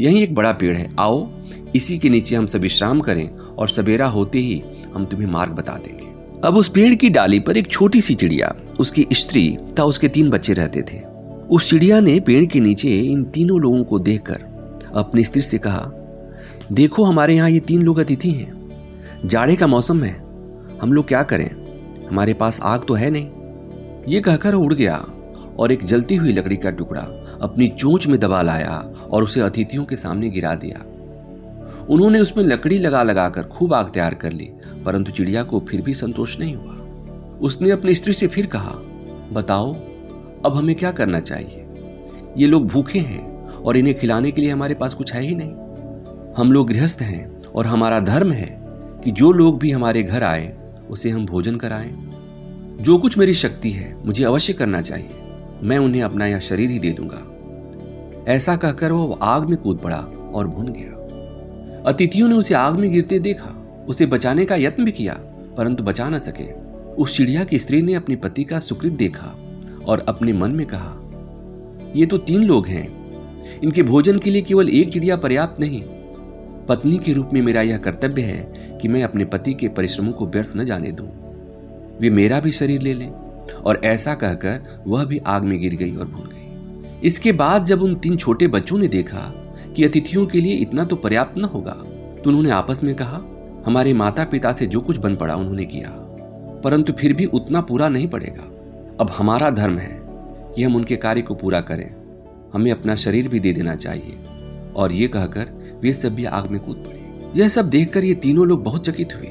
यही 0.00 0.22
एक 0.22 0.34
बड़ा 0.34 0.52
पेड़ 0.52 0.76
है, 0.76 0.90
आओ, 0.98 1.28
इसी 1.74 1.98
के 1.98 2.08
नीचे 2.08 2.36
हम 2.36 2.46
सब 2.46 2.60
विश्राम 2.60 3.00
करें 3.00 3.36
और 3.36 3.68
सवेरा 3.68 4.06
होते 4.06 4.38
ही 4.38 4.62
हम 4.94 5.04
तुम्हें 5.04 5.28
मार्ग 5.28 5.52
बता 5.52 5.72
देंगे। 5.72 6.09
अब 6.44 6.56
उस 6.56 6.68
पेड़ 6.68 6.94
की 6.94 7.10
डाली 7.10 7.40
पर 7.40 7.56
एक 7.56 7.66
छोटी 7.66 8.00
सी 8.00 8.14
चिड़िया, 8.14 8.56
उसकी 8.80 9.06
स्त्री 9.12 9.56
तथा 9.70 9.84
उसके 9.84 10.08
तीन 10.08 10.30
बच्चे 10.30 10.52
रहते 10.52 10.82
थे। 10.82 11.00
उस 11.50 11.70
चिड़िया 11.70 12.00
ने 12.00 12.20
पेड़ 12.20 12.44
के 12.46 12.60
नीचे 12.60 12.96
इन 12.98 13.24
तीनों 13.24 13.60
लोगों 13.60 13.84
को 13.84 13.98
देखकर 13.98 14.40
अपनी 14.94 15.24
स्त्री 15.24 15.42
से 15.42 15.58
कहा, 15.58 15.92
देखो, 16.72 17.04
हमारे 17.04 17.34
यहाँ 17.34 17.50
ये 17.50 17.60
तीन 17.60 17.82
लोग 17.82 17.98
अतिथि 17.98 18.30
हैं। 18.30 18.70
जाड़े 19.24 19.56
का 19.56 19.66
मौसम 19.66 20.02
है। 20.02 20.12
हम 20.82 20.92
लोग 20.92 21.08
क्या 21.08 21.22
करें? 21.22 21.50
हमारे 22.10 22.34
पास 22.34 22.60
आग 22.62 22.84
तो 22.88 22.94
है 22.94 23.10
नहीं। 23.10 23.28
ये 24.08 24.20
कहकर 24.20 24.54
उड़ 24.54 24.74
गया 24.74 25.06
और 25.58 25.72
एक 25.72 25.84
जलती 25.84 26.16
हुई 26.16 26.32
लकड़ी 26.32 26.56
का 26.56 26.70
टुकड़ा 26.70 27.00
अपनी 27.42 27.68
चोंच 27.68 28.06
में 28.06 28.20
दबा 28.20 28.42
लाया 28.42 28.92
और 29.10 29.24
उसे 29.24 29.40
अतिथियों 29.40 29.84
के 29.84 29.96
सामने 29.96 30.30
गिरा 30.30 30.54
दिया। 30.54 30.84
उन्होंने 31.88 32.20
उसमें 32.20 32.44
लकड़ी 32.44 32.78
लगा 32.78 33.02
लगाकर 33.02 33.42
खूब 33.42 33.74
आग 33.74 33.88
तैयार 33.88 34.14
कर 34.14 34.32
ली 34.32 34.50
परंतु 34.84 35.12
चिड़िया 35.12 35.42
को 35.42 35.60
फिर 35.68 35.82
भी 35.82 35.94
संतोष 35.94 36.40
नहीं 36.40 36.56
हुआ। 36.56 36.74
उसने 37.40 37.70
अपनी 37.70 37.94
स्त्री 37.94 38.12
से 38.12 38.26
फिर 38.26 38.46
कहा, 38.46 38.72
बताओ, 39.32 39.74
अब 40.46 40.52
हमें 40.54 40.76
क्या 40.76 40.92
करना 40.92 41.20
चाहिए? 41.20 41.66
ये 42.36 42.46
लोग 42.46 42.66
भूखे 42.66 42.98
हैं 42.98 43.48
और 43.48 43.76
इन्हें 43.76 43.98
खिलाने 43.98 44.30
के 44.30 44.40
लिए 44.40 44.50
हमारे 44.50 44.74
पास 44.74 44.94
कुछ 44.94 45.12
है 45.12 45.22
ही 45.22 45.34
नहीं। 45.34 45.52
हम 46.36 46.52
लोग 46.52 46.68
गृहस्थ 46.68 47.02
हैं 47.02 47.42
और 47.42 47.66
हमारा 47.66 48.00
धर्म 48.00 48.32
है 48.32 48.60
कि 49.04 49.10
जो 49.10 49.32
लोग 49.32 49.58
भी 49.58 49.70
हमारे 49.70 50.02
घर 50.02 50.22
आए, 50.22 50.74
उसे 50.90 51.10
हम 51.10 51.26
भोजन 51.26 51.56
कराएँ। 51.56 52.10
जो 52.80 52.98
कुछ 52.98 53.18
मेरी 53.18 53.34
शक्ति 53.34 53.70
है, 53.70 54.06
मुझे 54.06 54.24
अवश्य 54.24 54.52
करना 54.52 54.80
चाहिए। 54.80 55.10
मैं 55.62 55.78
उन्हें 55.78 56.02
अपना 56.02 56.26
यह 56.26 56.38
शरीर 56.38 56.70
ही 56.70 56.78
दे 56.78 56.92
दूँगा। 56.92 57.26
ऐसा 58.32 58.56
कहकर 58.56 58.92
वह 58.92 59.18
आग 59.22 59.48
में 59.48 59.58
कूद 59.58 59.78
पड़ा 59.78 60.30
और 60.34 60.46
भुन 60.48 60.66
गया। 60.66 60.96
अतिथियों 61.90 62.28
ने 62.28 62.34
उसे 62.34 62.54
आग 62.54 62.74
में 62.74 62.92
गिरते 62.92 63.18
देखा। 63.18 63.59
उसे 63.90 64.06
बचाने 64.06 64.44
का 64.44 64.56
यत्न 64.56 64.84
भी 64.84 64.92
किया, 64.92 65.14
परंतु 65.56 65.84
बचा 65.84 66.08
न 66.08 66.18
सके। 66.18 66.50
उस 66.94 67.16
चिड़िया 67.16 67.44
की 67.44 67.58
स्त्री 67.58 67.80
ने 67.82 67.94
अपने 67.94 68.16
पति 68.16 68.44
का 68.44 68.58
सुकृत 68.58 68.92
देखा 68.92 69.34
और 69.86 70.04
अपने 70.08 70.32
मन 70.32 70.50
में 70.50 70.66
कहा, 70.66 70.96
ये 71.96 72.06
तो 72.06 72.18
तीन 72.18 72.44
लोग 72.44 72.66
हैं। 72.66 72.88
इनके 73.62 73.82
भोजन 73.82 74.18
के 74.18 74.30
लिए 74.30 74.42
केवल 74.42 74.68
एक 74.68 74.92
चिड़िया 74.92 75.16
पर्याप्त 75.16 75.60
नहीं। 75.60 75.82
पत्नी 76.68 76.98
के 76.98 77.12
रूप 77.12 77.30
में 77.32 77.40
मेरा 77.42 77.62
यह 77.62 77.78
कर्तव्य 77.78 78.22
है 78.22 78.78
कि 78.82 78.88
मैं 78.88 79.02
अपने 79.02 79.24
पति 79.24 79.54
के 79.54 79.68
परिश्रमों 79.68 80.12
को 80.12 80.26
व्यर्थ 80.26 80.52
न 80.56 80.64
जाने 80.64 80.92
दूँ। 80.92 81.08
वे 82.00 82.10
मेरा 82.10 82.40
भी 82.40 82.52
शरीर 82.52 82.82
ले 82.82 82.94
लें। 82.94 83.10
और 83.56 83.80
ऐसा 83.84 84.14
कहकर 84.14 84.82
वह 84.86 85.04
भी 85.04 85.18
आग 85.18 85.44
में 85.44 85.58
गिर 85.58 85.74
गई 85.74 85.94
और 85.96 86.08
भूल 86.08 86.28
गई। 86.28 87.06
इसके 87.06 87.32
बाद 87.32 87.64
जब 87.64 87.82
उन 87.82 87.94
तीन 87.94 88.16
छोटे 88.16 88.48
बच्चों 88.48 88.78
ने 88.78 88.88
देखा 88.88 89.20
कि 89.76 89.84
अतिथियों 89.84 90.26
के 90.26 90.40
लिए 90.40 90.54
इतना 90.54 90.84
तो 90.84 90.96
पर्याप्त 90.96 91.38
न 91.38 91.44
होगा 91.44 91.72
तो 92.22 92.22
उन्होंने 92.26 92.50
आपस 92.50 92.82
में 92.82 92.94
कहा 92.94 93.18
हमारे 93.66 93.92
माता 93.92 94.24
पिता 94.24 94.52
से 94.52 94.66
जो 94.66 94.80
कुछ 94.80 94.96
बन 94.96 95.16
पड़ा 95.16 95.36
उन्होंने 95.36 95.64
किया। 95.64 95.88
परंतु 96.64 96.92
फिर 96.92 97.12
भी 97.12 97.24
उतना 97.24 97.60
पूरा 97.60 97.88
नहीं 97.88 98.08
पड़ेगा। 98.08 98.42
अब 99.00 99.10
हमारा 99.10 99.50
धर्म 99.50 99.78
है 99.78 100.00
कि 100.54 100.62
हम 100.62 100.76
उनके 100.76 100.96
कार्य 100.96 101.22
को 101.22 101.34
पूरा 101.34 101.60
करें। 101.60 101.94
हमें 102.54 102.72
अपना 102.72 102.94
शरीर 102.94 103.28
भी 103.28 103.40
दे 103.40 103.52
देना 103.52 103.74
चाहिए। 103.74 104.18
और 104.76 104.92
ये 104.92 105.08
कहकर 105.08 105.78
वे 105.82 105.92
सब 105.92 106.14
भी 106.14 106.24
आग 106.24 106.50
में 106.50 106.60
कूद 106.60 106.76
पड़े। 106.76 107.30
यह 107.36 107.48
सब 107.48 107.70
देखकर 107.70 108.04
ये 108.04 108.14
तीनों 108.14 108.46
लोग 108.46 108.64
बहुत 108.64 108.86
चकित 108.86 109.08
हुए। 109.16 109.26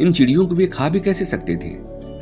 इन 0.00 0.12
चिड़ियों 0.12 0.46
को 0.46 0.54
वे 0.54 0.66
खा 0.66 0.88
भी 0.88 1.00
कैसे 1.00 1.24
सकते 1.24 1.56
थे? 1.56 1.70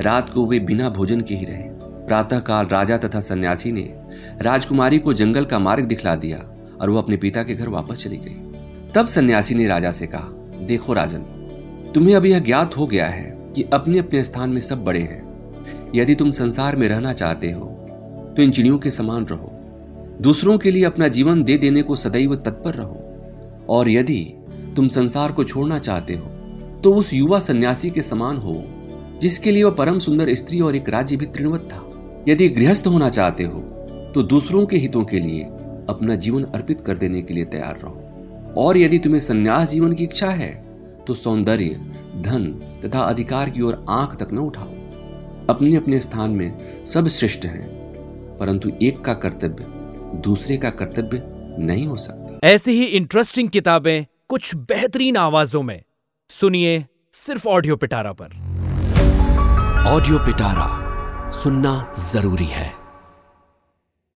रात 0.03 0.29
को 0.29 0.45
वे 0.45 0.59
बिना 0.59 0.89
भोजन 0.89 1.21
के 1.21 1.35
ही 1.35 1.45
रहे। 1.45 1.63
प्रातःकाल 1.83 2.65
राजा 2.65 2.97
तथा 2.97 3.19
सन्यासी 3.19 3.71
ने 3.71 3.93
राजकुमारी 4.41 4.99
को 4.99 5.13
जंगल 5.13 5.45
का 5.45 5.59
मार्ग 5.59 5.85
दिखला 5.85 6.15
दिया 6.15 6.51
और 6.81 6.89
वो 6.89 6.97
अपने 6.97 7.17
पिता 7.17 7.43
के 7.43 7.55
घर 7.55 7.69
वापस 7.69 8.03
चली 8.03 8.17
गई। 8.17 8.51
तब 8.95 9.07
सन्यासी 9.07 9.55
ने 9.55 9.67
राजा 9.67 9.91
से 9.91 10.07
कहा 10.07 10.37
देखो 10.61 10.93
राजन, 10.93 11.21
तुम्हें 11.93 12.15
अब 12.15 12.25
यह 12.25 12.39
ज्ञात 12.39 12.77
हो 12.77 12.87
गया 12.87 13.07
है 13.07 13.37
कि 13.55 13.63
अपने 13.73 13.99
अपने 13.99 14.23
स्थान 14.23 14.49
में 14.49 14.61
सब 14.61 14.83
बड़े 14.83 14.99
हैं। 14.99 15.21
यदि 15.95 16.15
तुम 16.15 16.31
संसार 16.31 16.75
में 16.75 16.87
रहना 16.87 17.13
चाहते 17.13 17.51
हो 17.51 17.65
तो 18.37 18.43
इन 18.43 18.51
चिड़ियों 18.51 18.77
के 18.79 18.91
समान 18.91 19.25
रहो। 19.25 19.51
दूसरों 20.21 20.57
के 20.57 20.71
लिए 20.71 20.83
अपना 20.83 21.07
जीवन 21.07 21.43
दे 21.43 21.57
देने 21.57 21.81
को 21.81 21.95
सदैव 21.95 22.35
तत्पर 22.35 22.73
रहो। 22.73 23.65
और 23.69 23.89
यदि 23.89 24.19
तुम 24.75 24.87
संसार 24.87 25.31
को 25.31 25.43
छोड़ना 25.43 25.79
चाहते 25.79 26.15
हो 26.15 26.27
तो 26.83 26.93
उस 26.93 27.13
युवा 27.13 27.39
सन्यासी 27.39 27.89
के 27.89 28.01
समान 28.01 28.37
हो, 28.37 28.63
जिसके 29.21 29.51
लिए 29.51 29.63
वह 29.63 29.71
परम 29.71 29.99
सुंदर 29.99 30.33
स्त्री 30.33 30.59
और 30.59 30.75
एक 30.75 30.89
राज्य 30.89 31.15
भी 31.15 31.25
तृणवत 31.25 31.67
था। 31.71 31.87
यदि 32.27 32.47
गृहस्थ 32.49 32.87
होना 32.87 33.09
चाहते 33.09 33.43
हो 33.43 33.59
तो 34.13 34.23
दूसरों 34.23 34.65
के 34.65 34.77
हितों 34.77 35.03
के 35.05 35.17
लिए 35.17 35.43
अपना 35.89 36.15
जीवन 36.15 36.43
अर्पित 36.45 36.81
कर 36.81 36.97
देने 36.97 37.21
के 37.21 37.33
लिए 37.33 37.45
तैयार 37.45 37.79
रहो। 37.83 38.00
और 38.57 38.77
यदि 38.77 38.99
तुम्हें 38.99 39.19
संन्यास 39.19 39.69
जीवन 39.69 39.93
की 39.93 40.03
इच्छा 40.03 40.29
है 40.29 40.53
तो 41.07 41.13
सौंदर्य 41.13 41.79
धन 42.21 42.45
तथा 42.83 42.99
अधिकार 42.99 43.49
की 43.49 43.61
ओर 43.61 43.85
आँख 43.89 44.15
तक 44.15 44.33
न 44.33 44.37
उठाओ। 44.37 44.69
अपने 45.49 45.75
अपने 45.75 45.99
स्थान 45.99 46.31
में 46.31 46.85
सब 46.85 47.07
श्रेष्ठ 47.07 47.45
हैं 47.45 47.67
परंतु 48.39 48.71
एक 48.81 49.01
का 49.01 49.13
कर्तव्य 49.13 49.65
दूसरे 50.21 50.57
का 50.57 50.69
कर्तव्य 50.69 51.21
नहीं 51.59 51.87
हो 51.87 51.95
सकता। 51.95 52.47
ऐसी 52.47 52.71
ही 52.71 52.85
इंटरेस्टिंग 52.85 53.49
किताबें 53.49 54.05
कुछ 54.29 54.55
बेहतरीन 54.55 55.17
आवाजों 55.17 55.61
में। 55.63 55.81
सुनिए 56.29 56.85
सिर्फ़ 57.13 57.47
ऑडियो 57.47 57.75
पिटारा 57.75 58.13
पर। 58.13 58.25
ऑडियो 59.87 60.19
पिटारा 60.19 61.31
सुनना 61.31 61.93
ज़रूरी 62.11 62.45
है। 62.45 62.80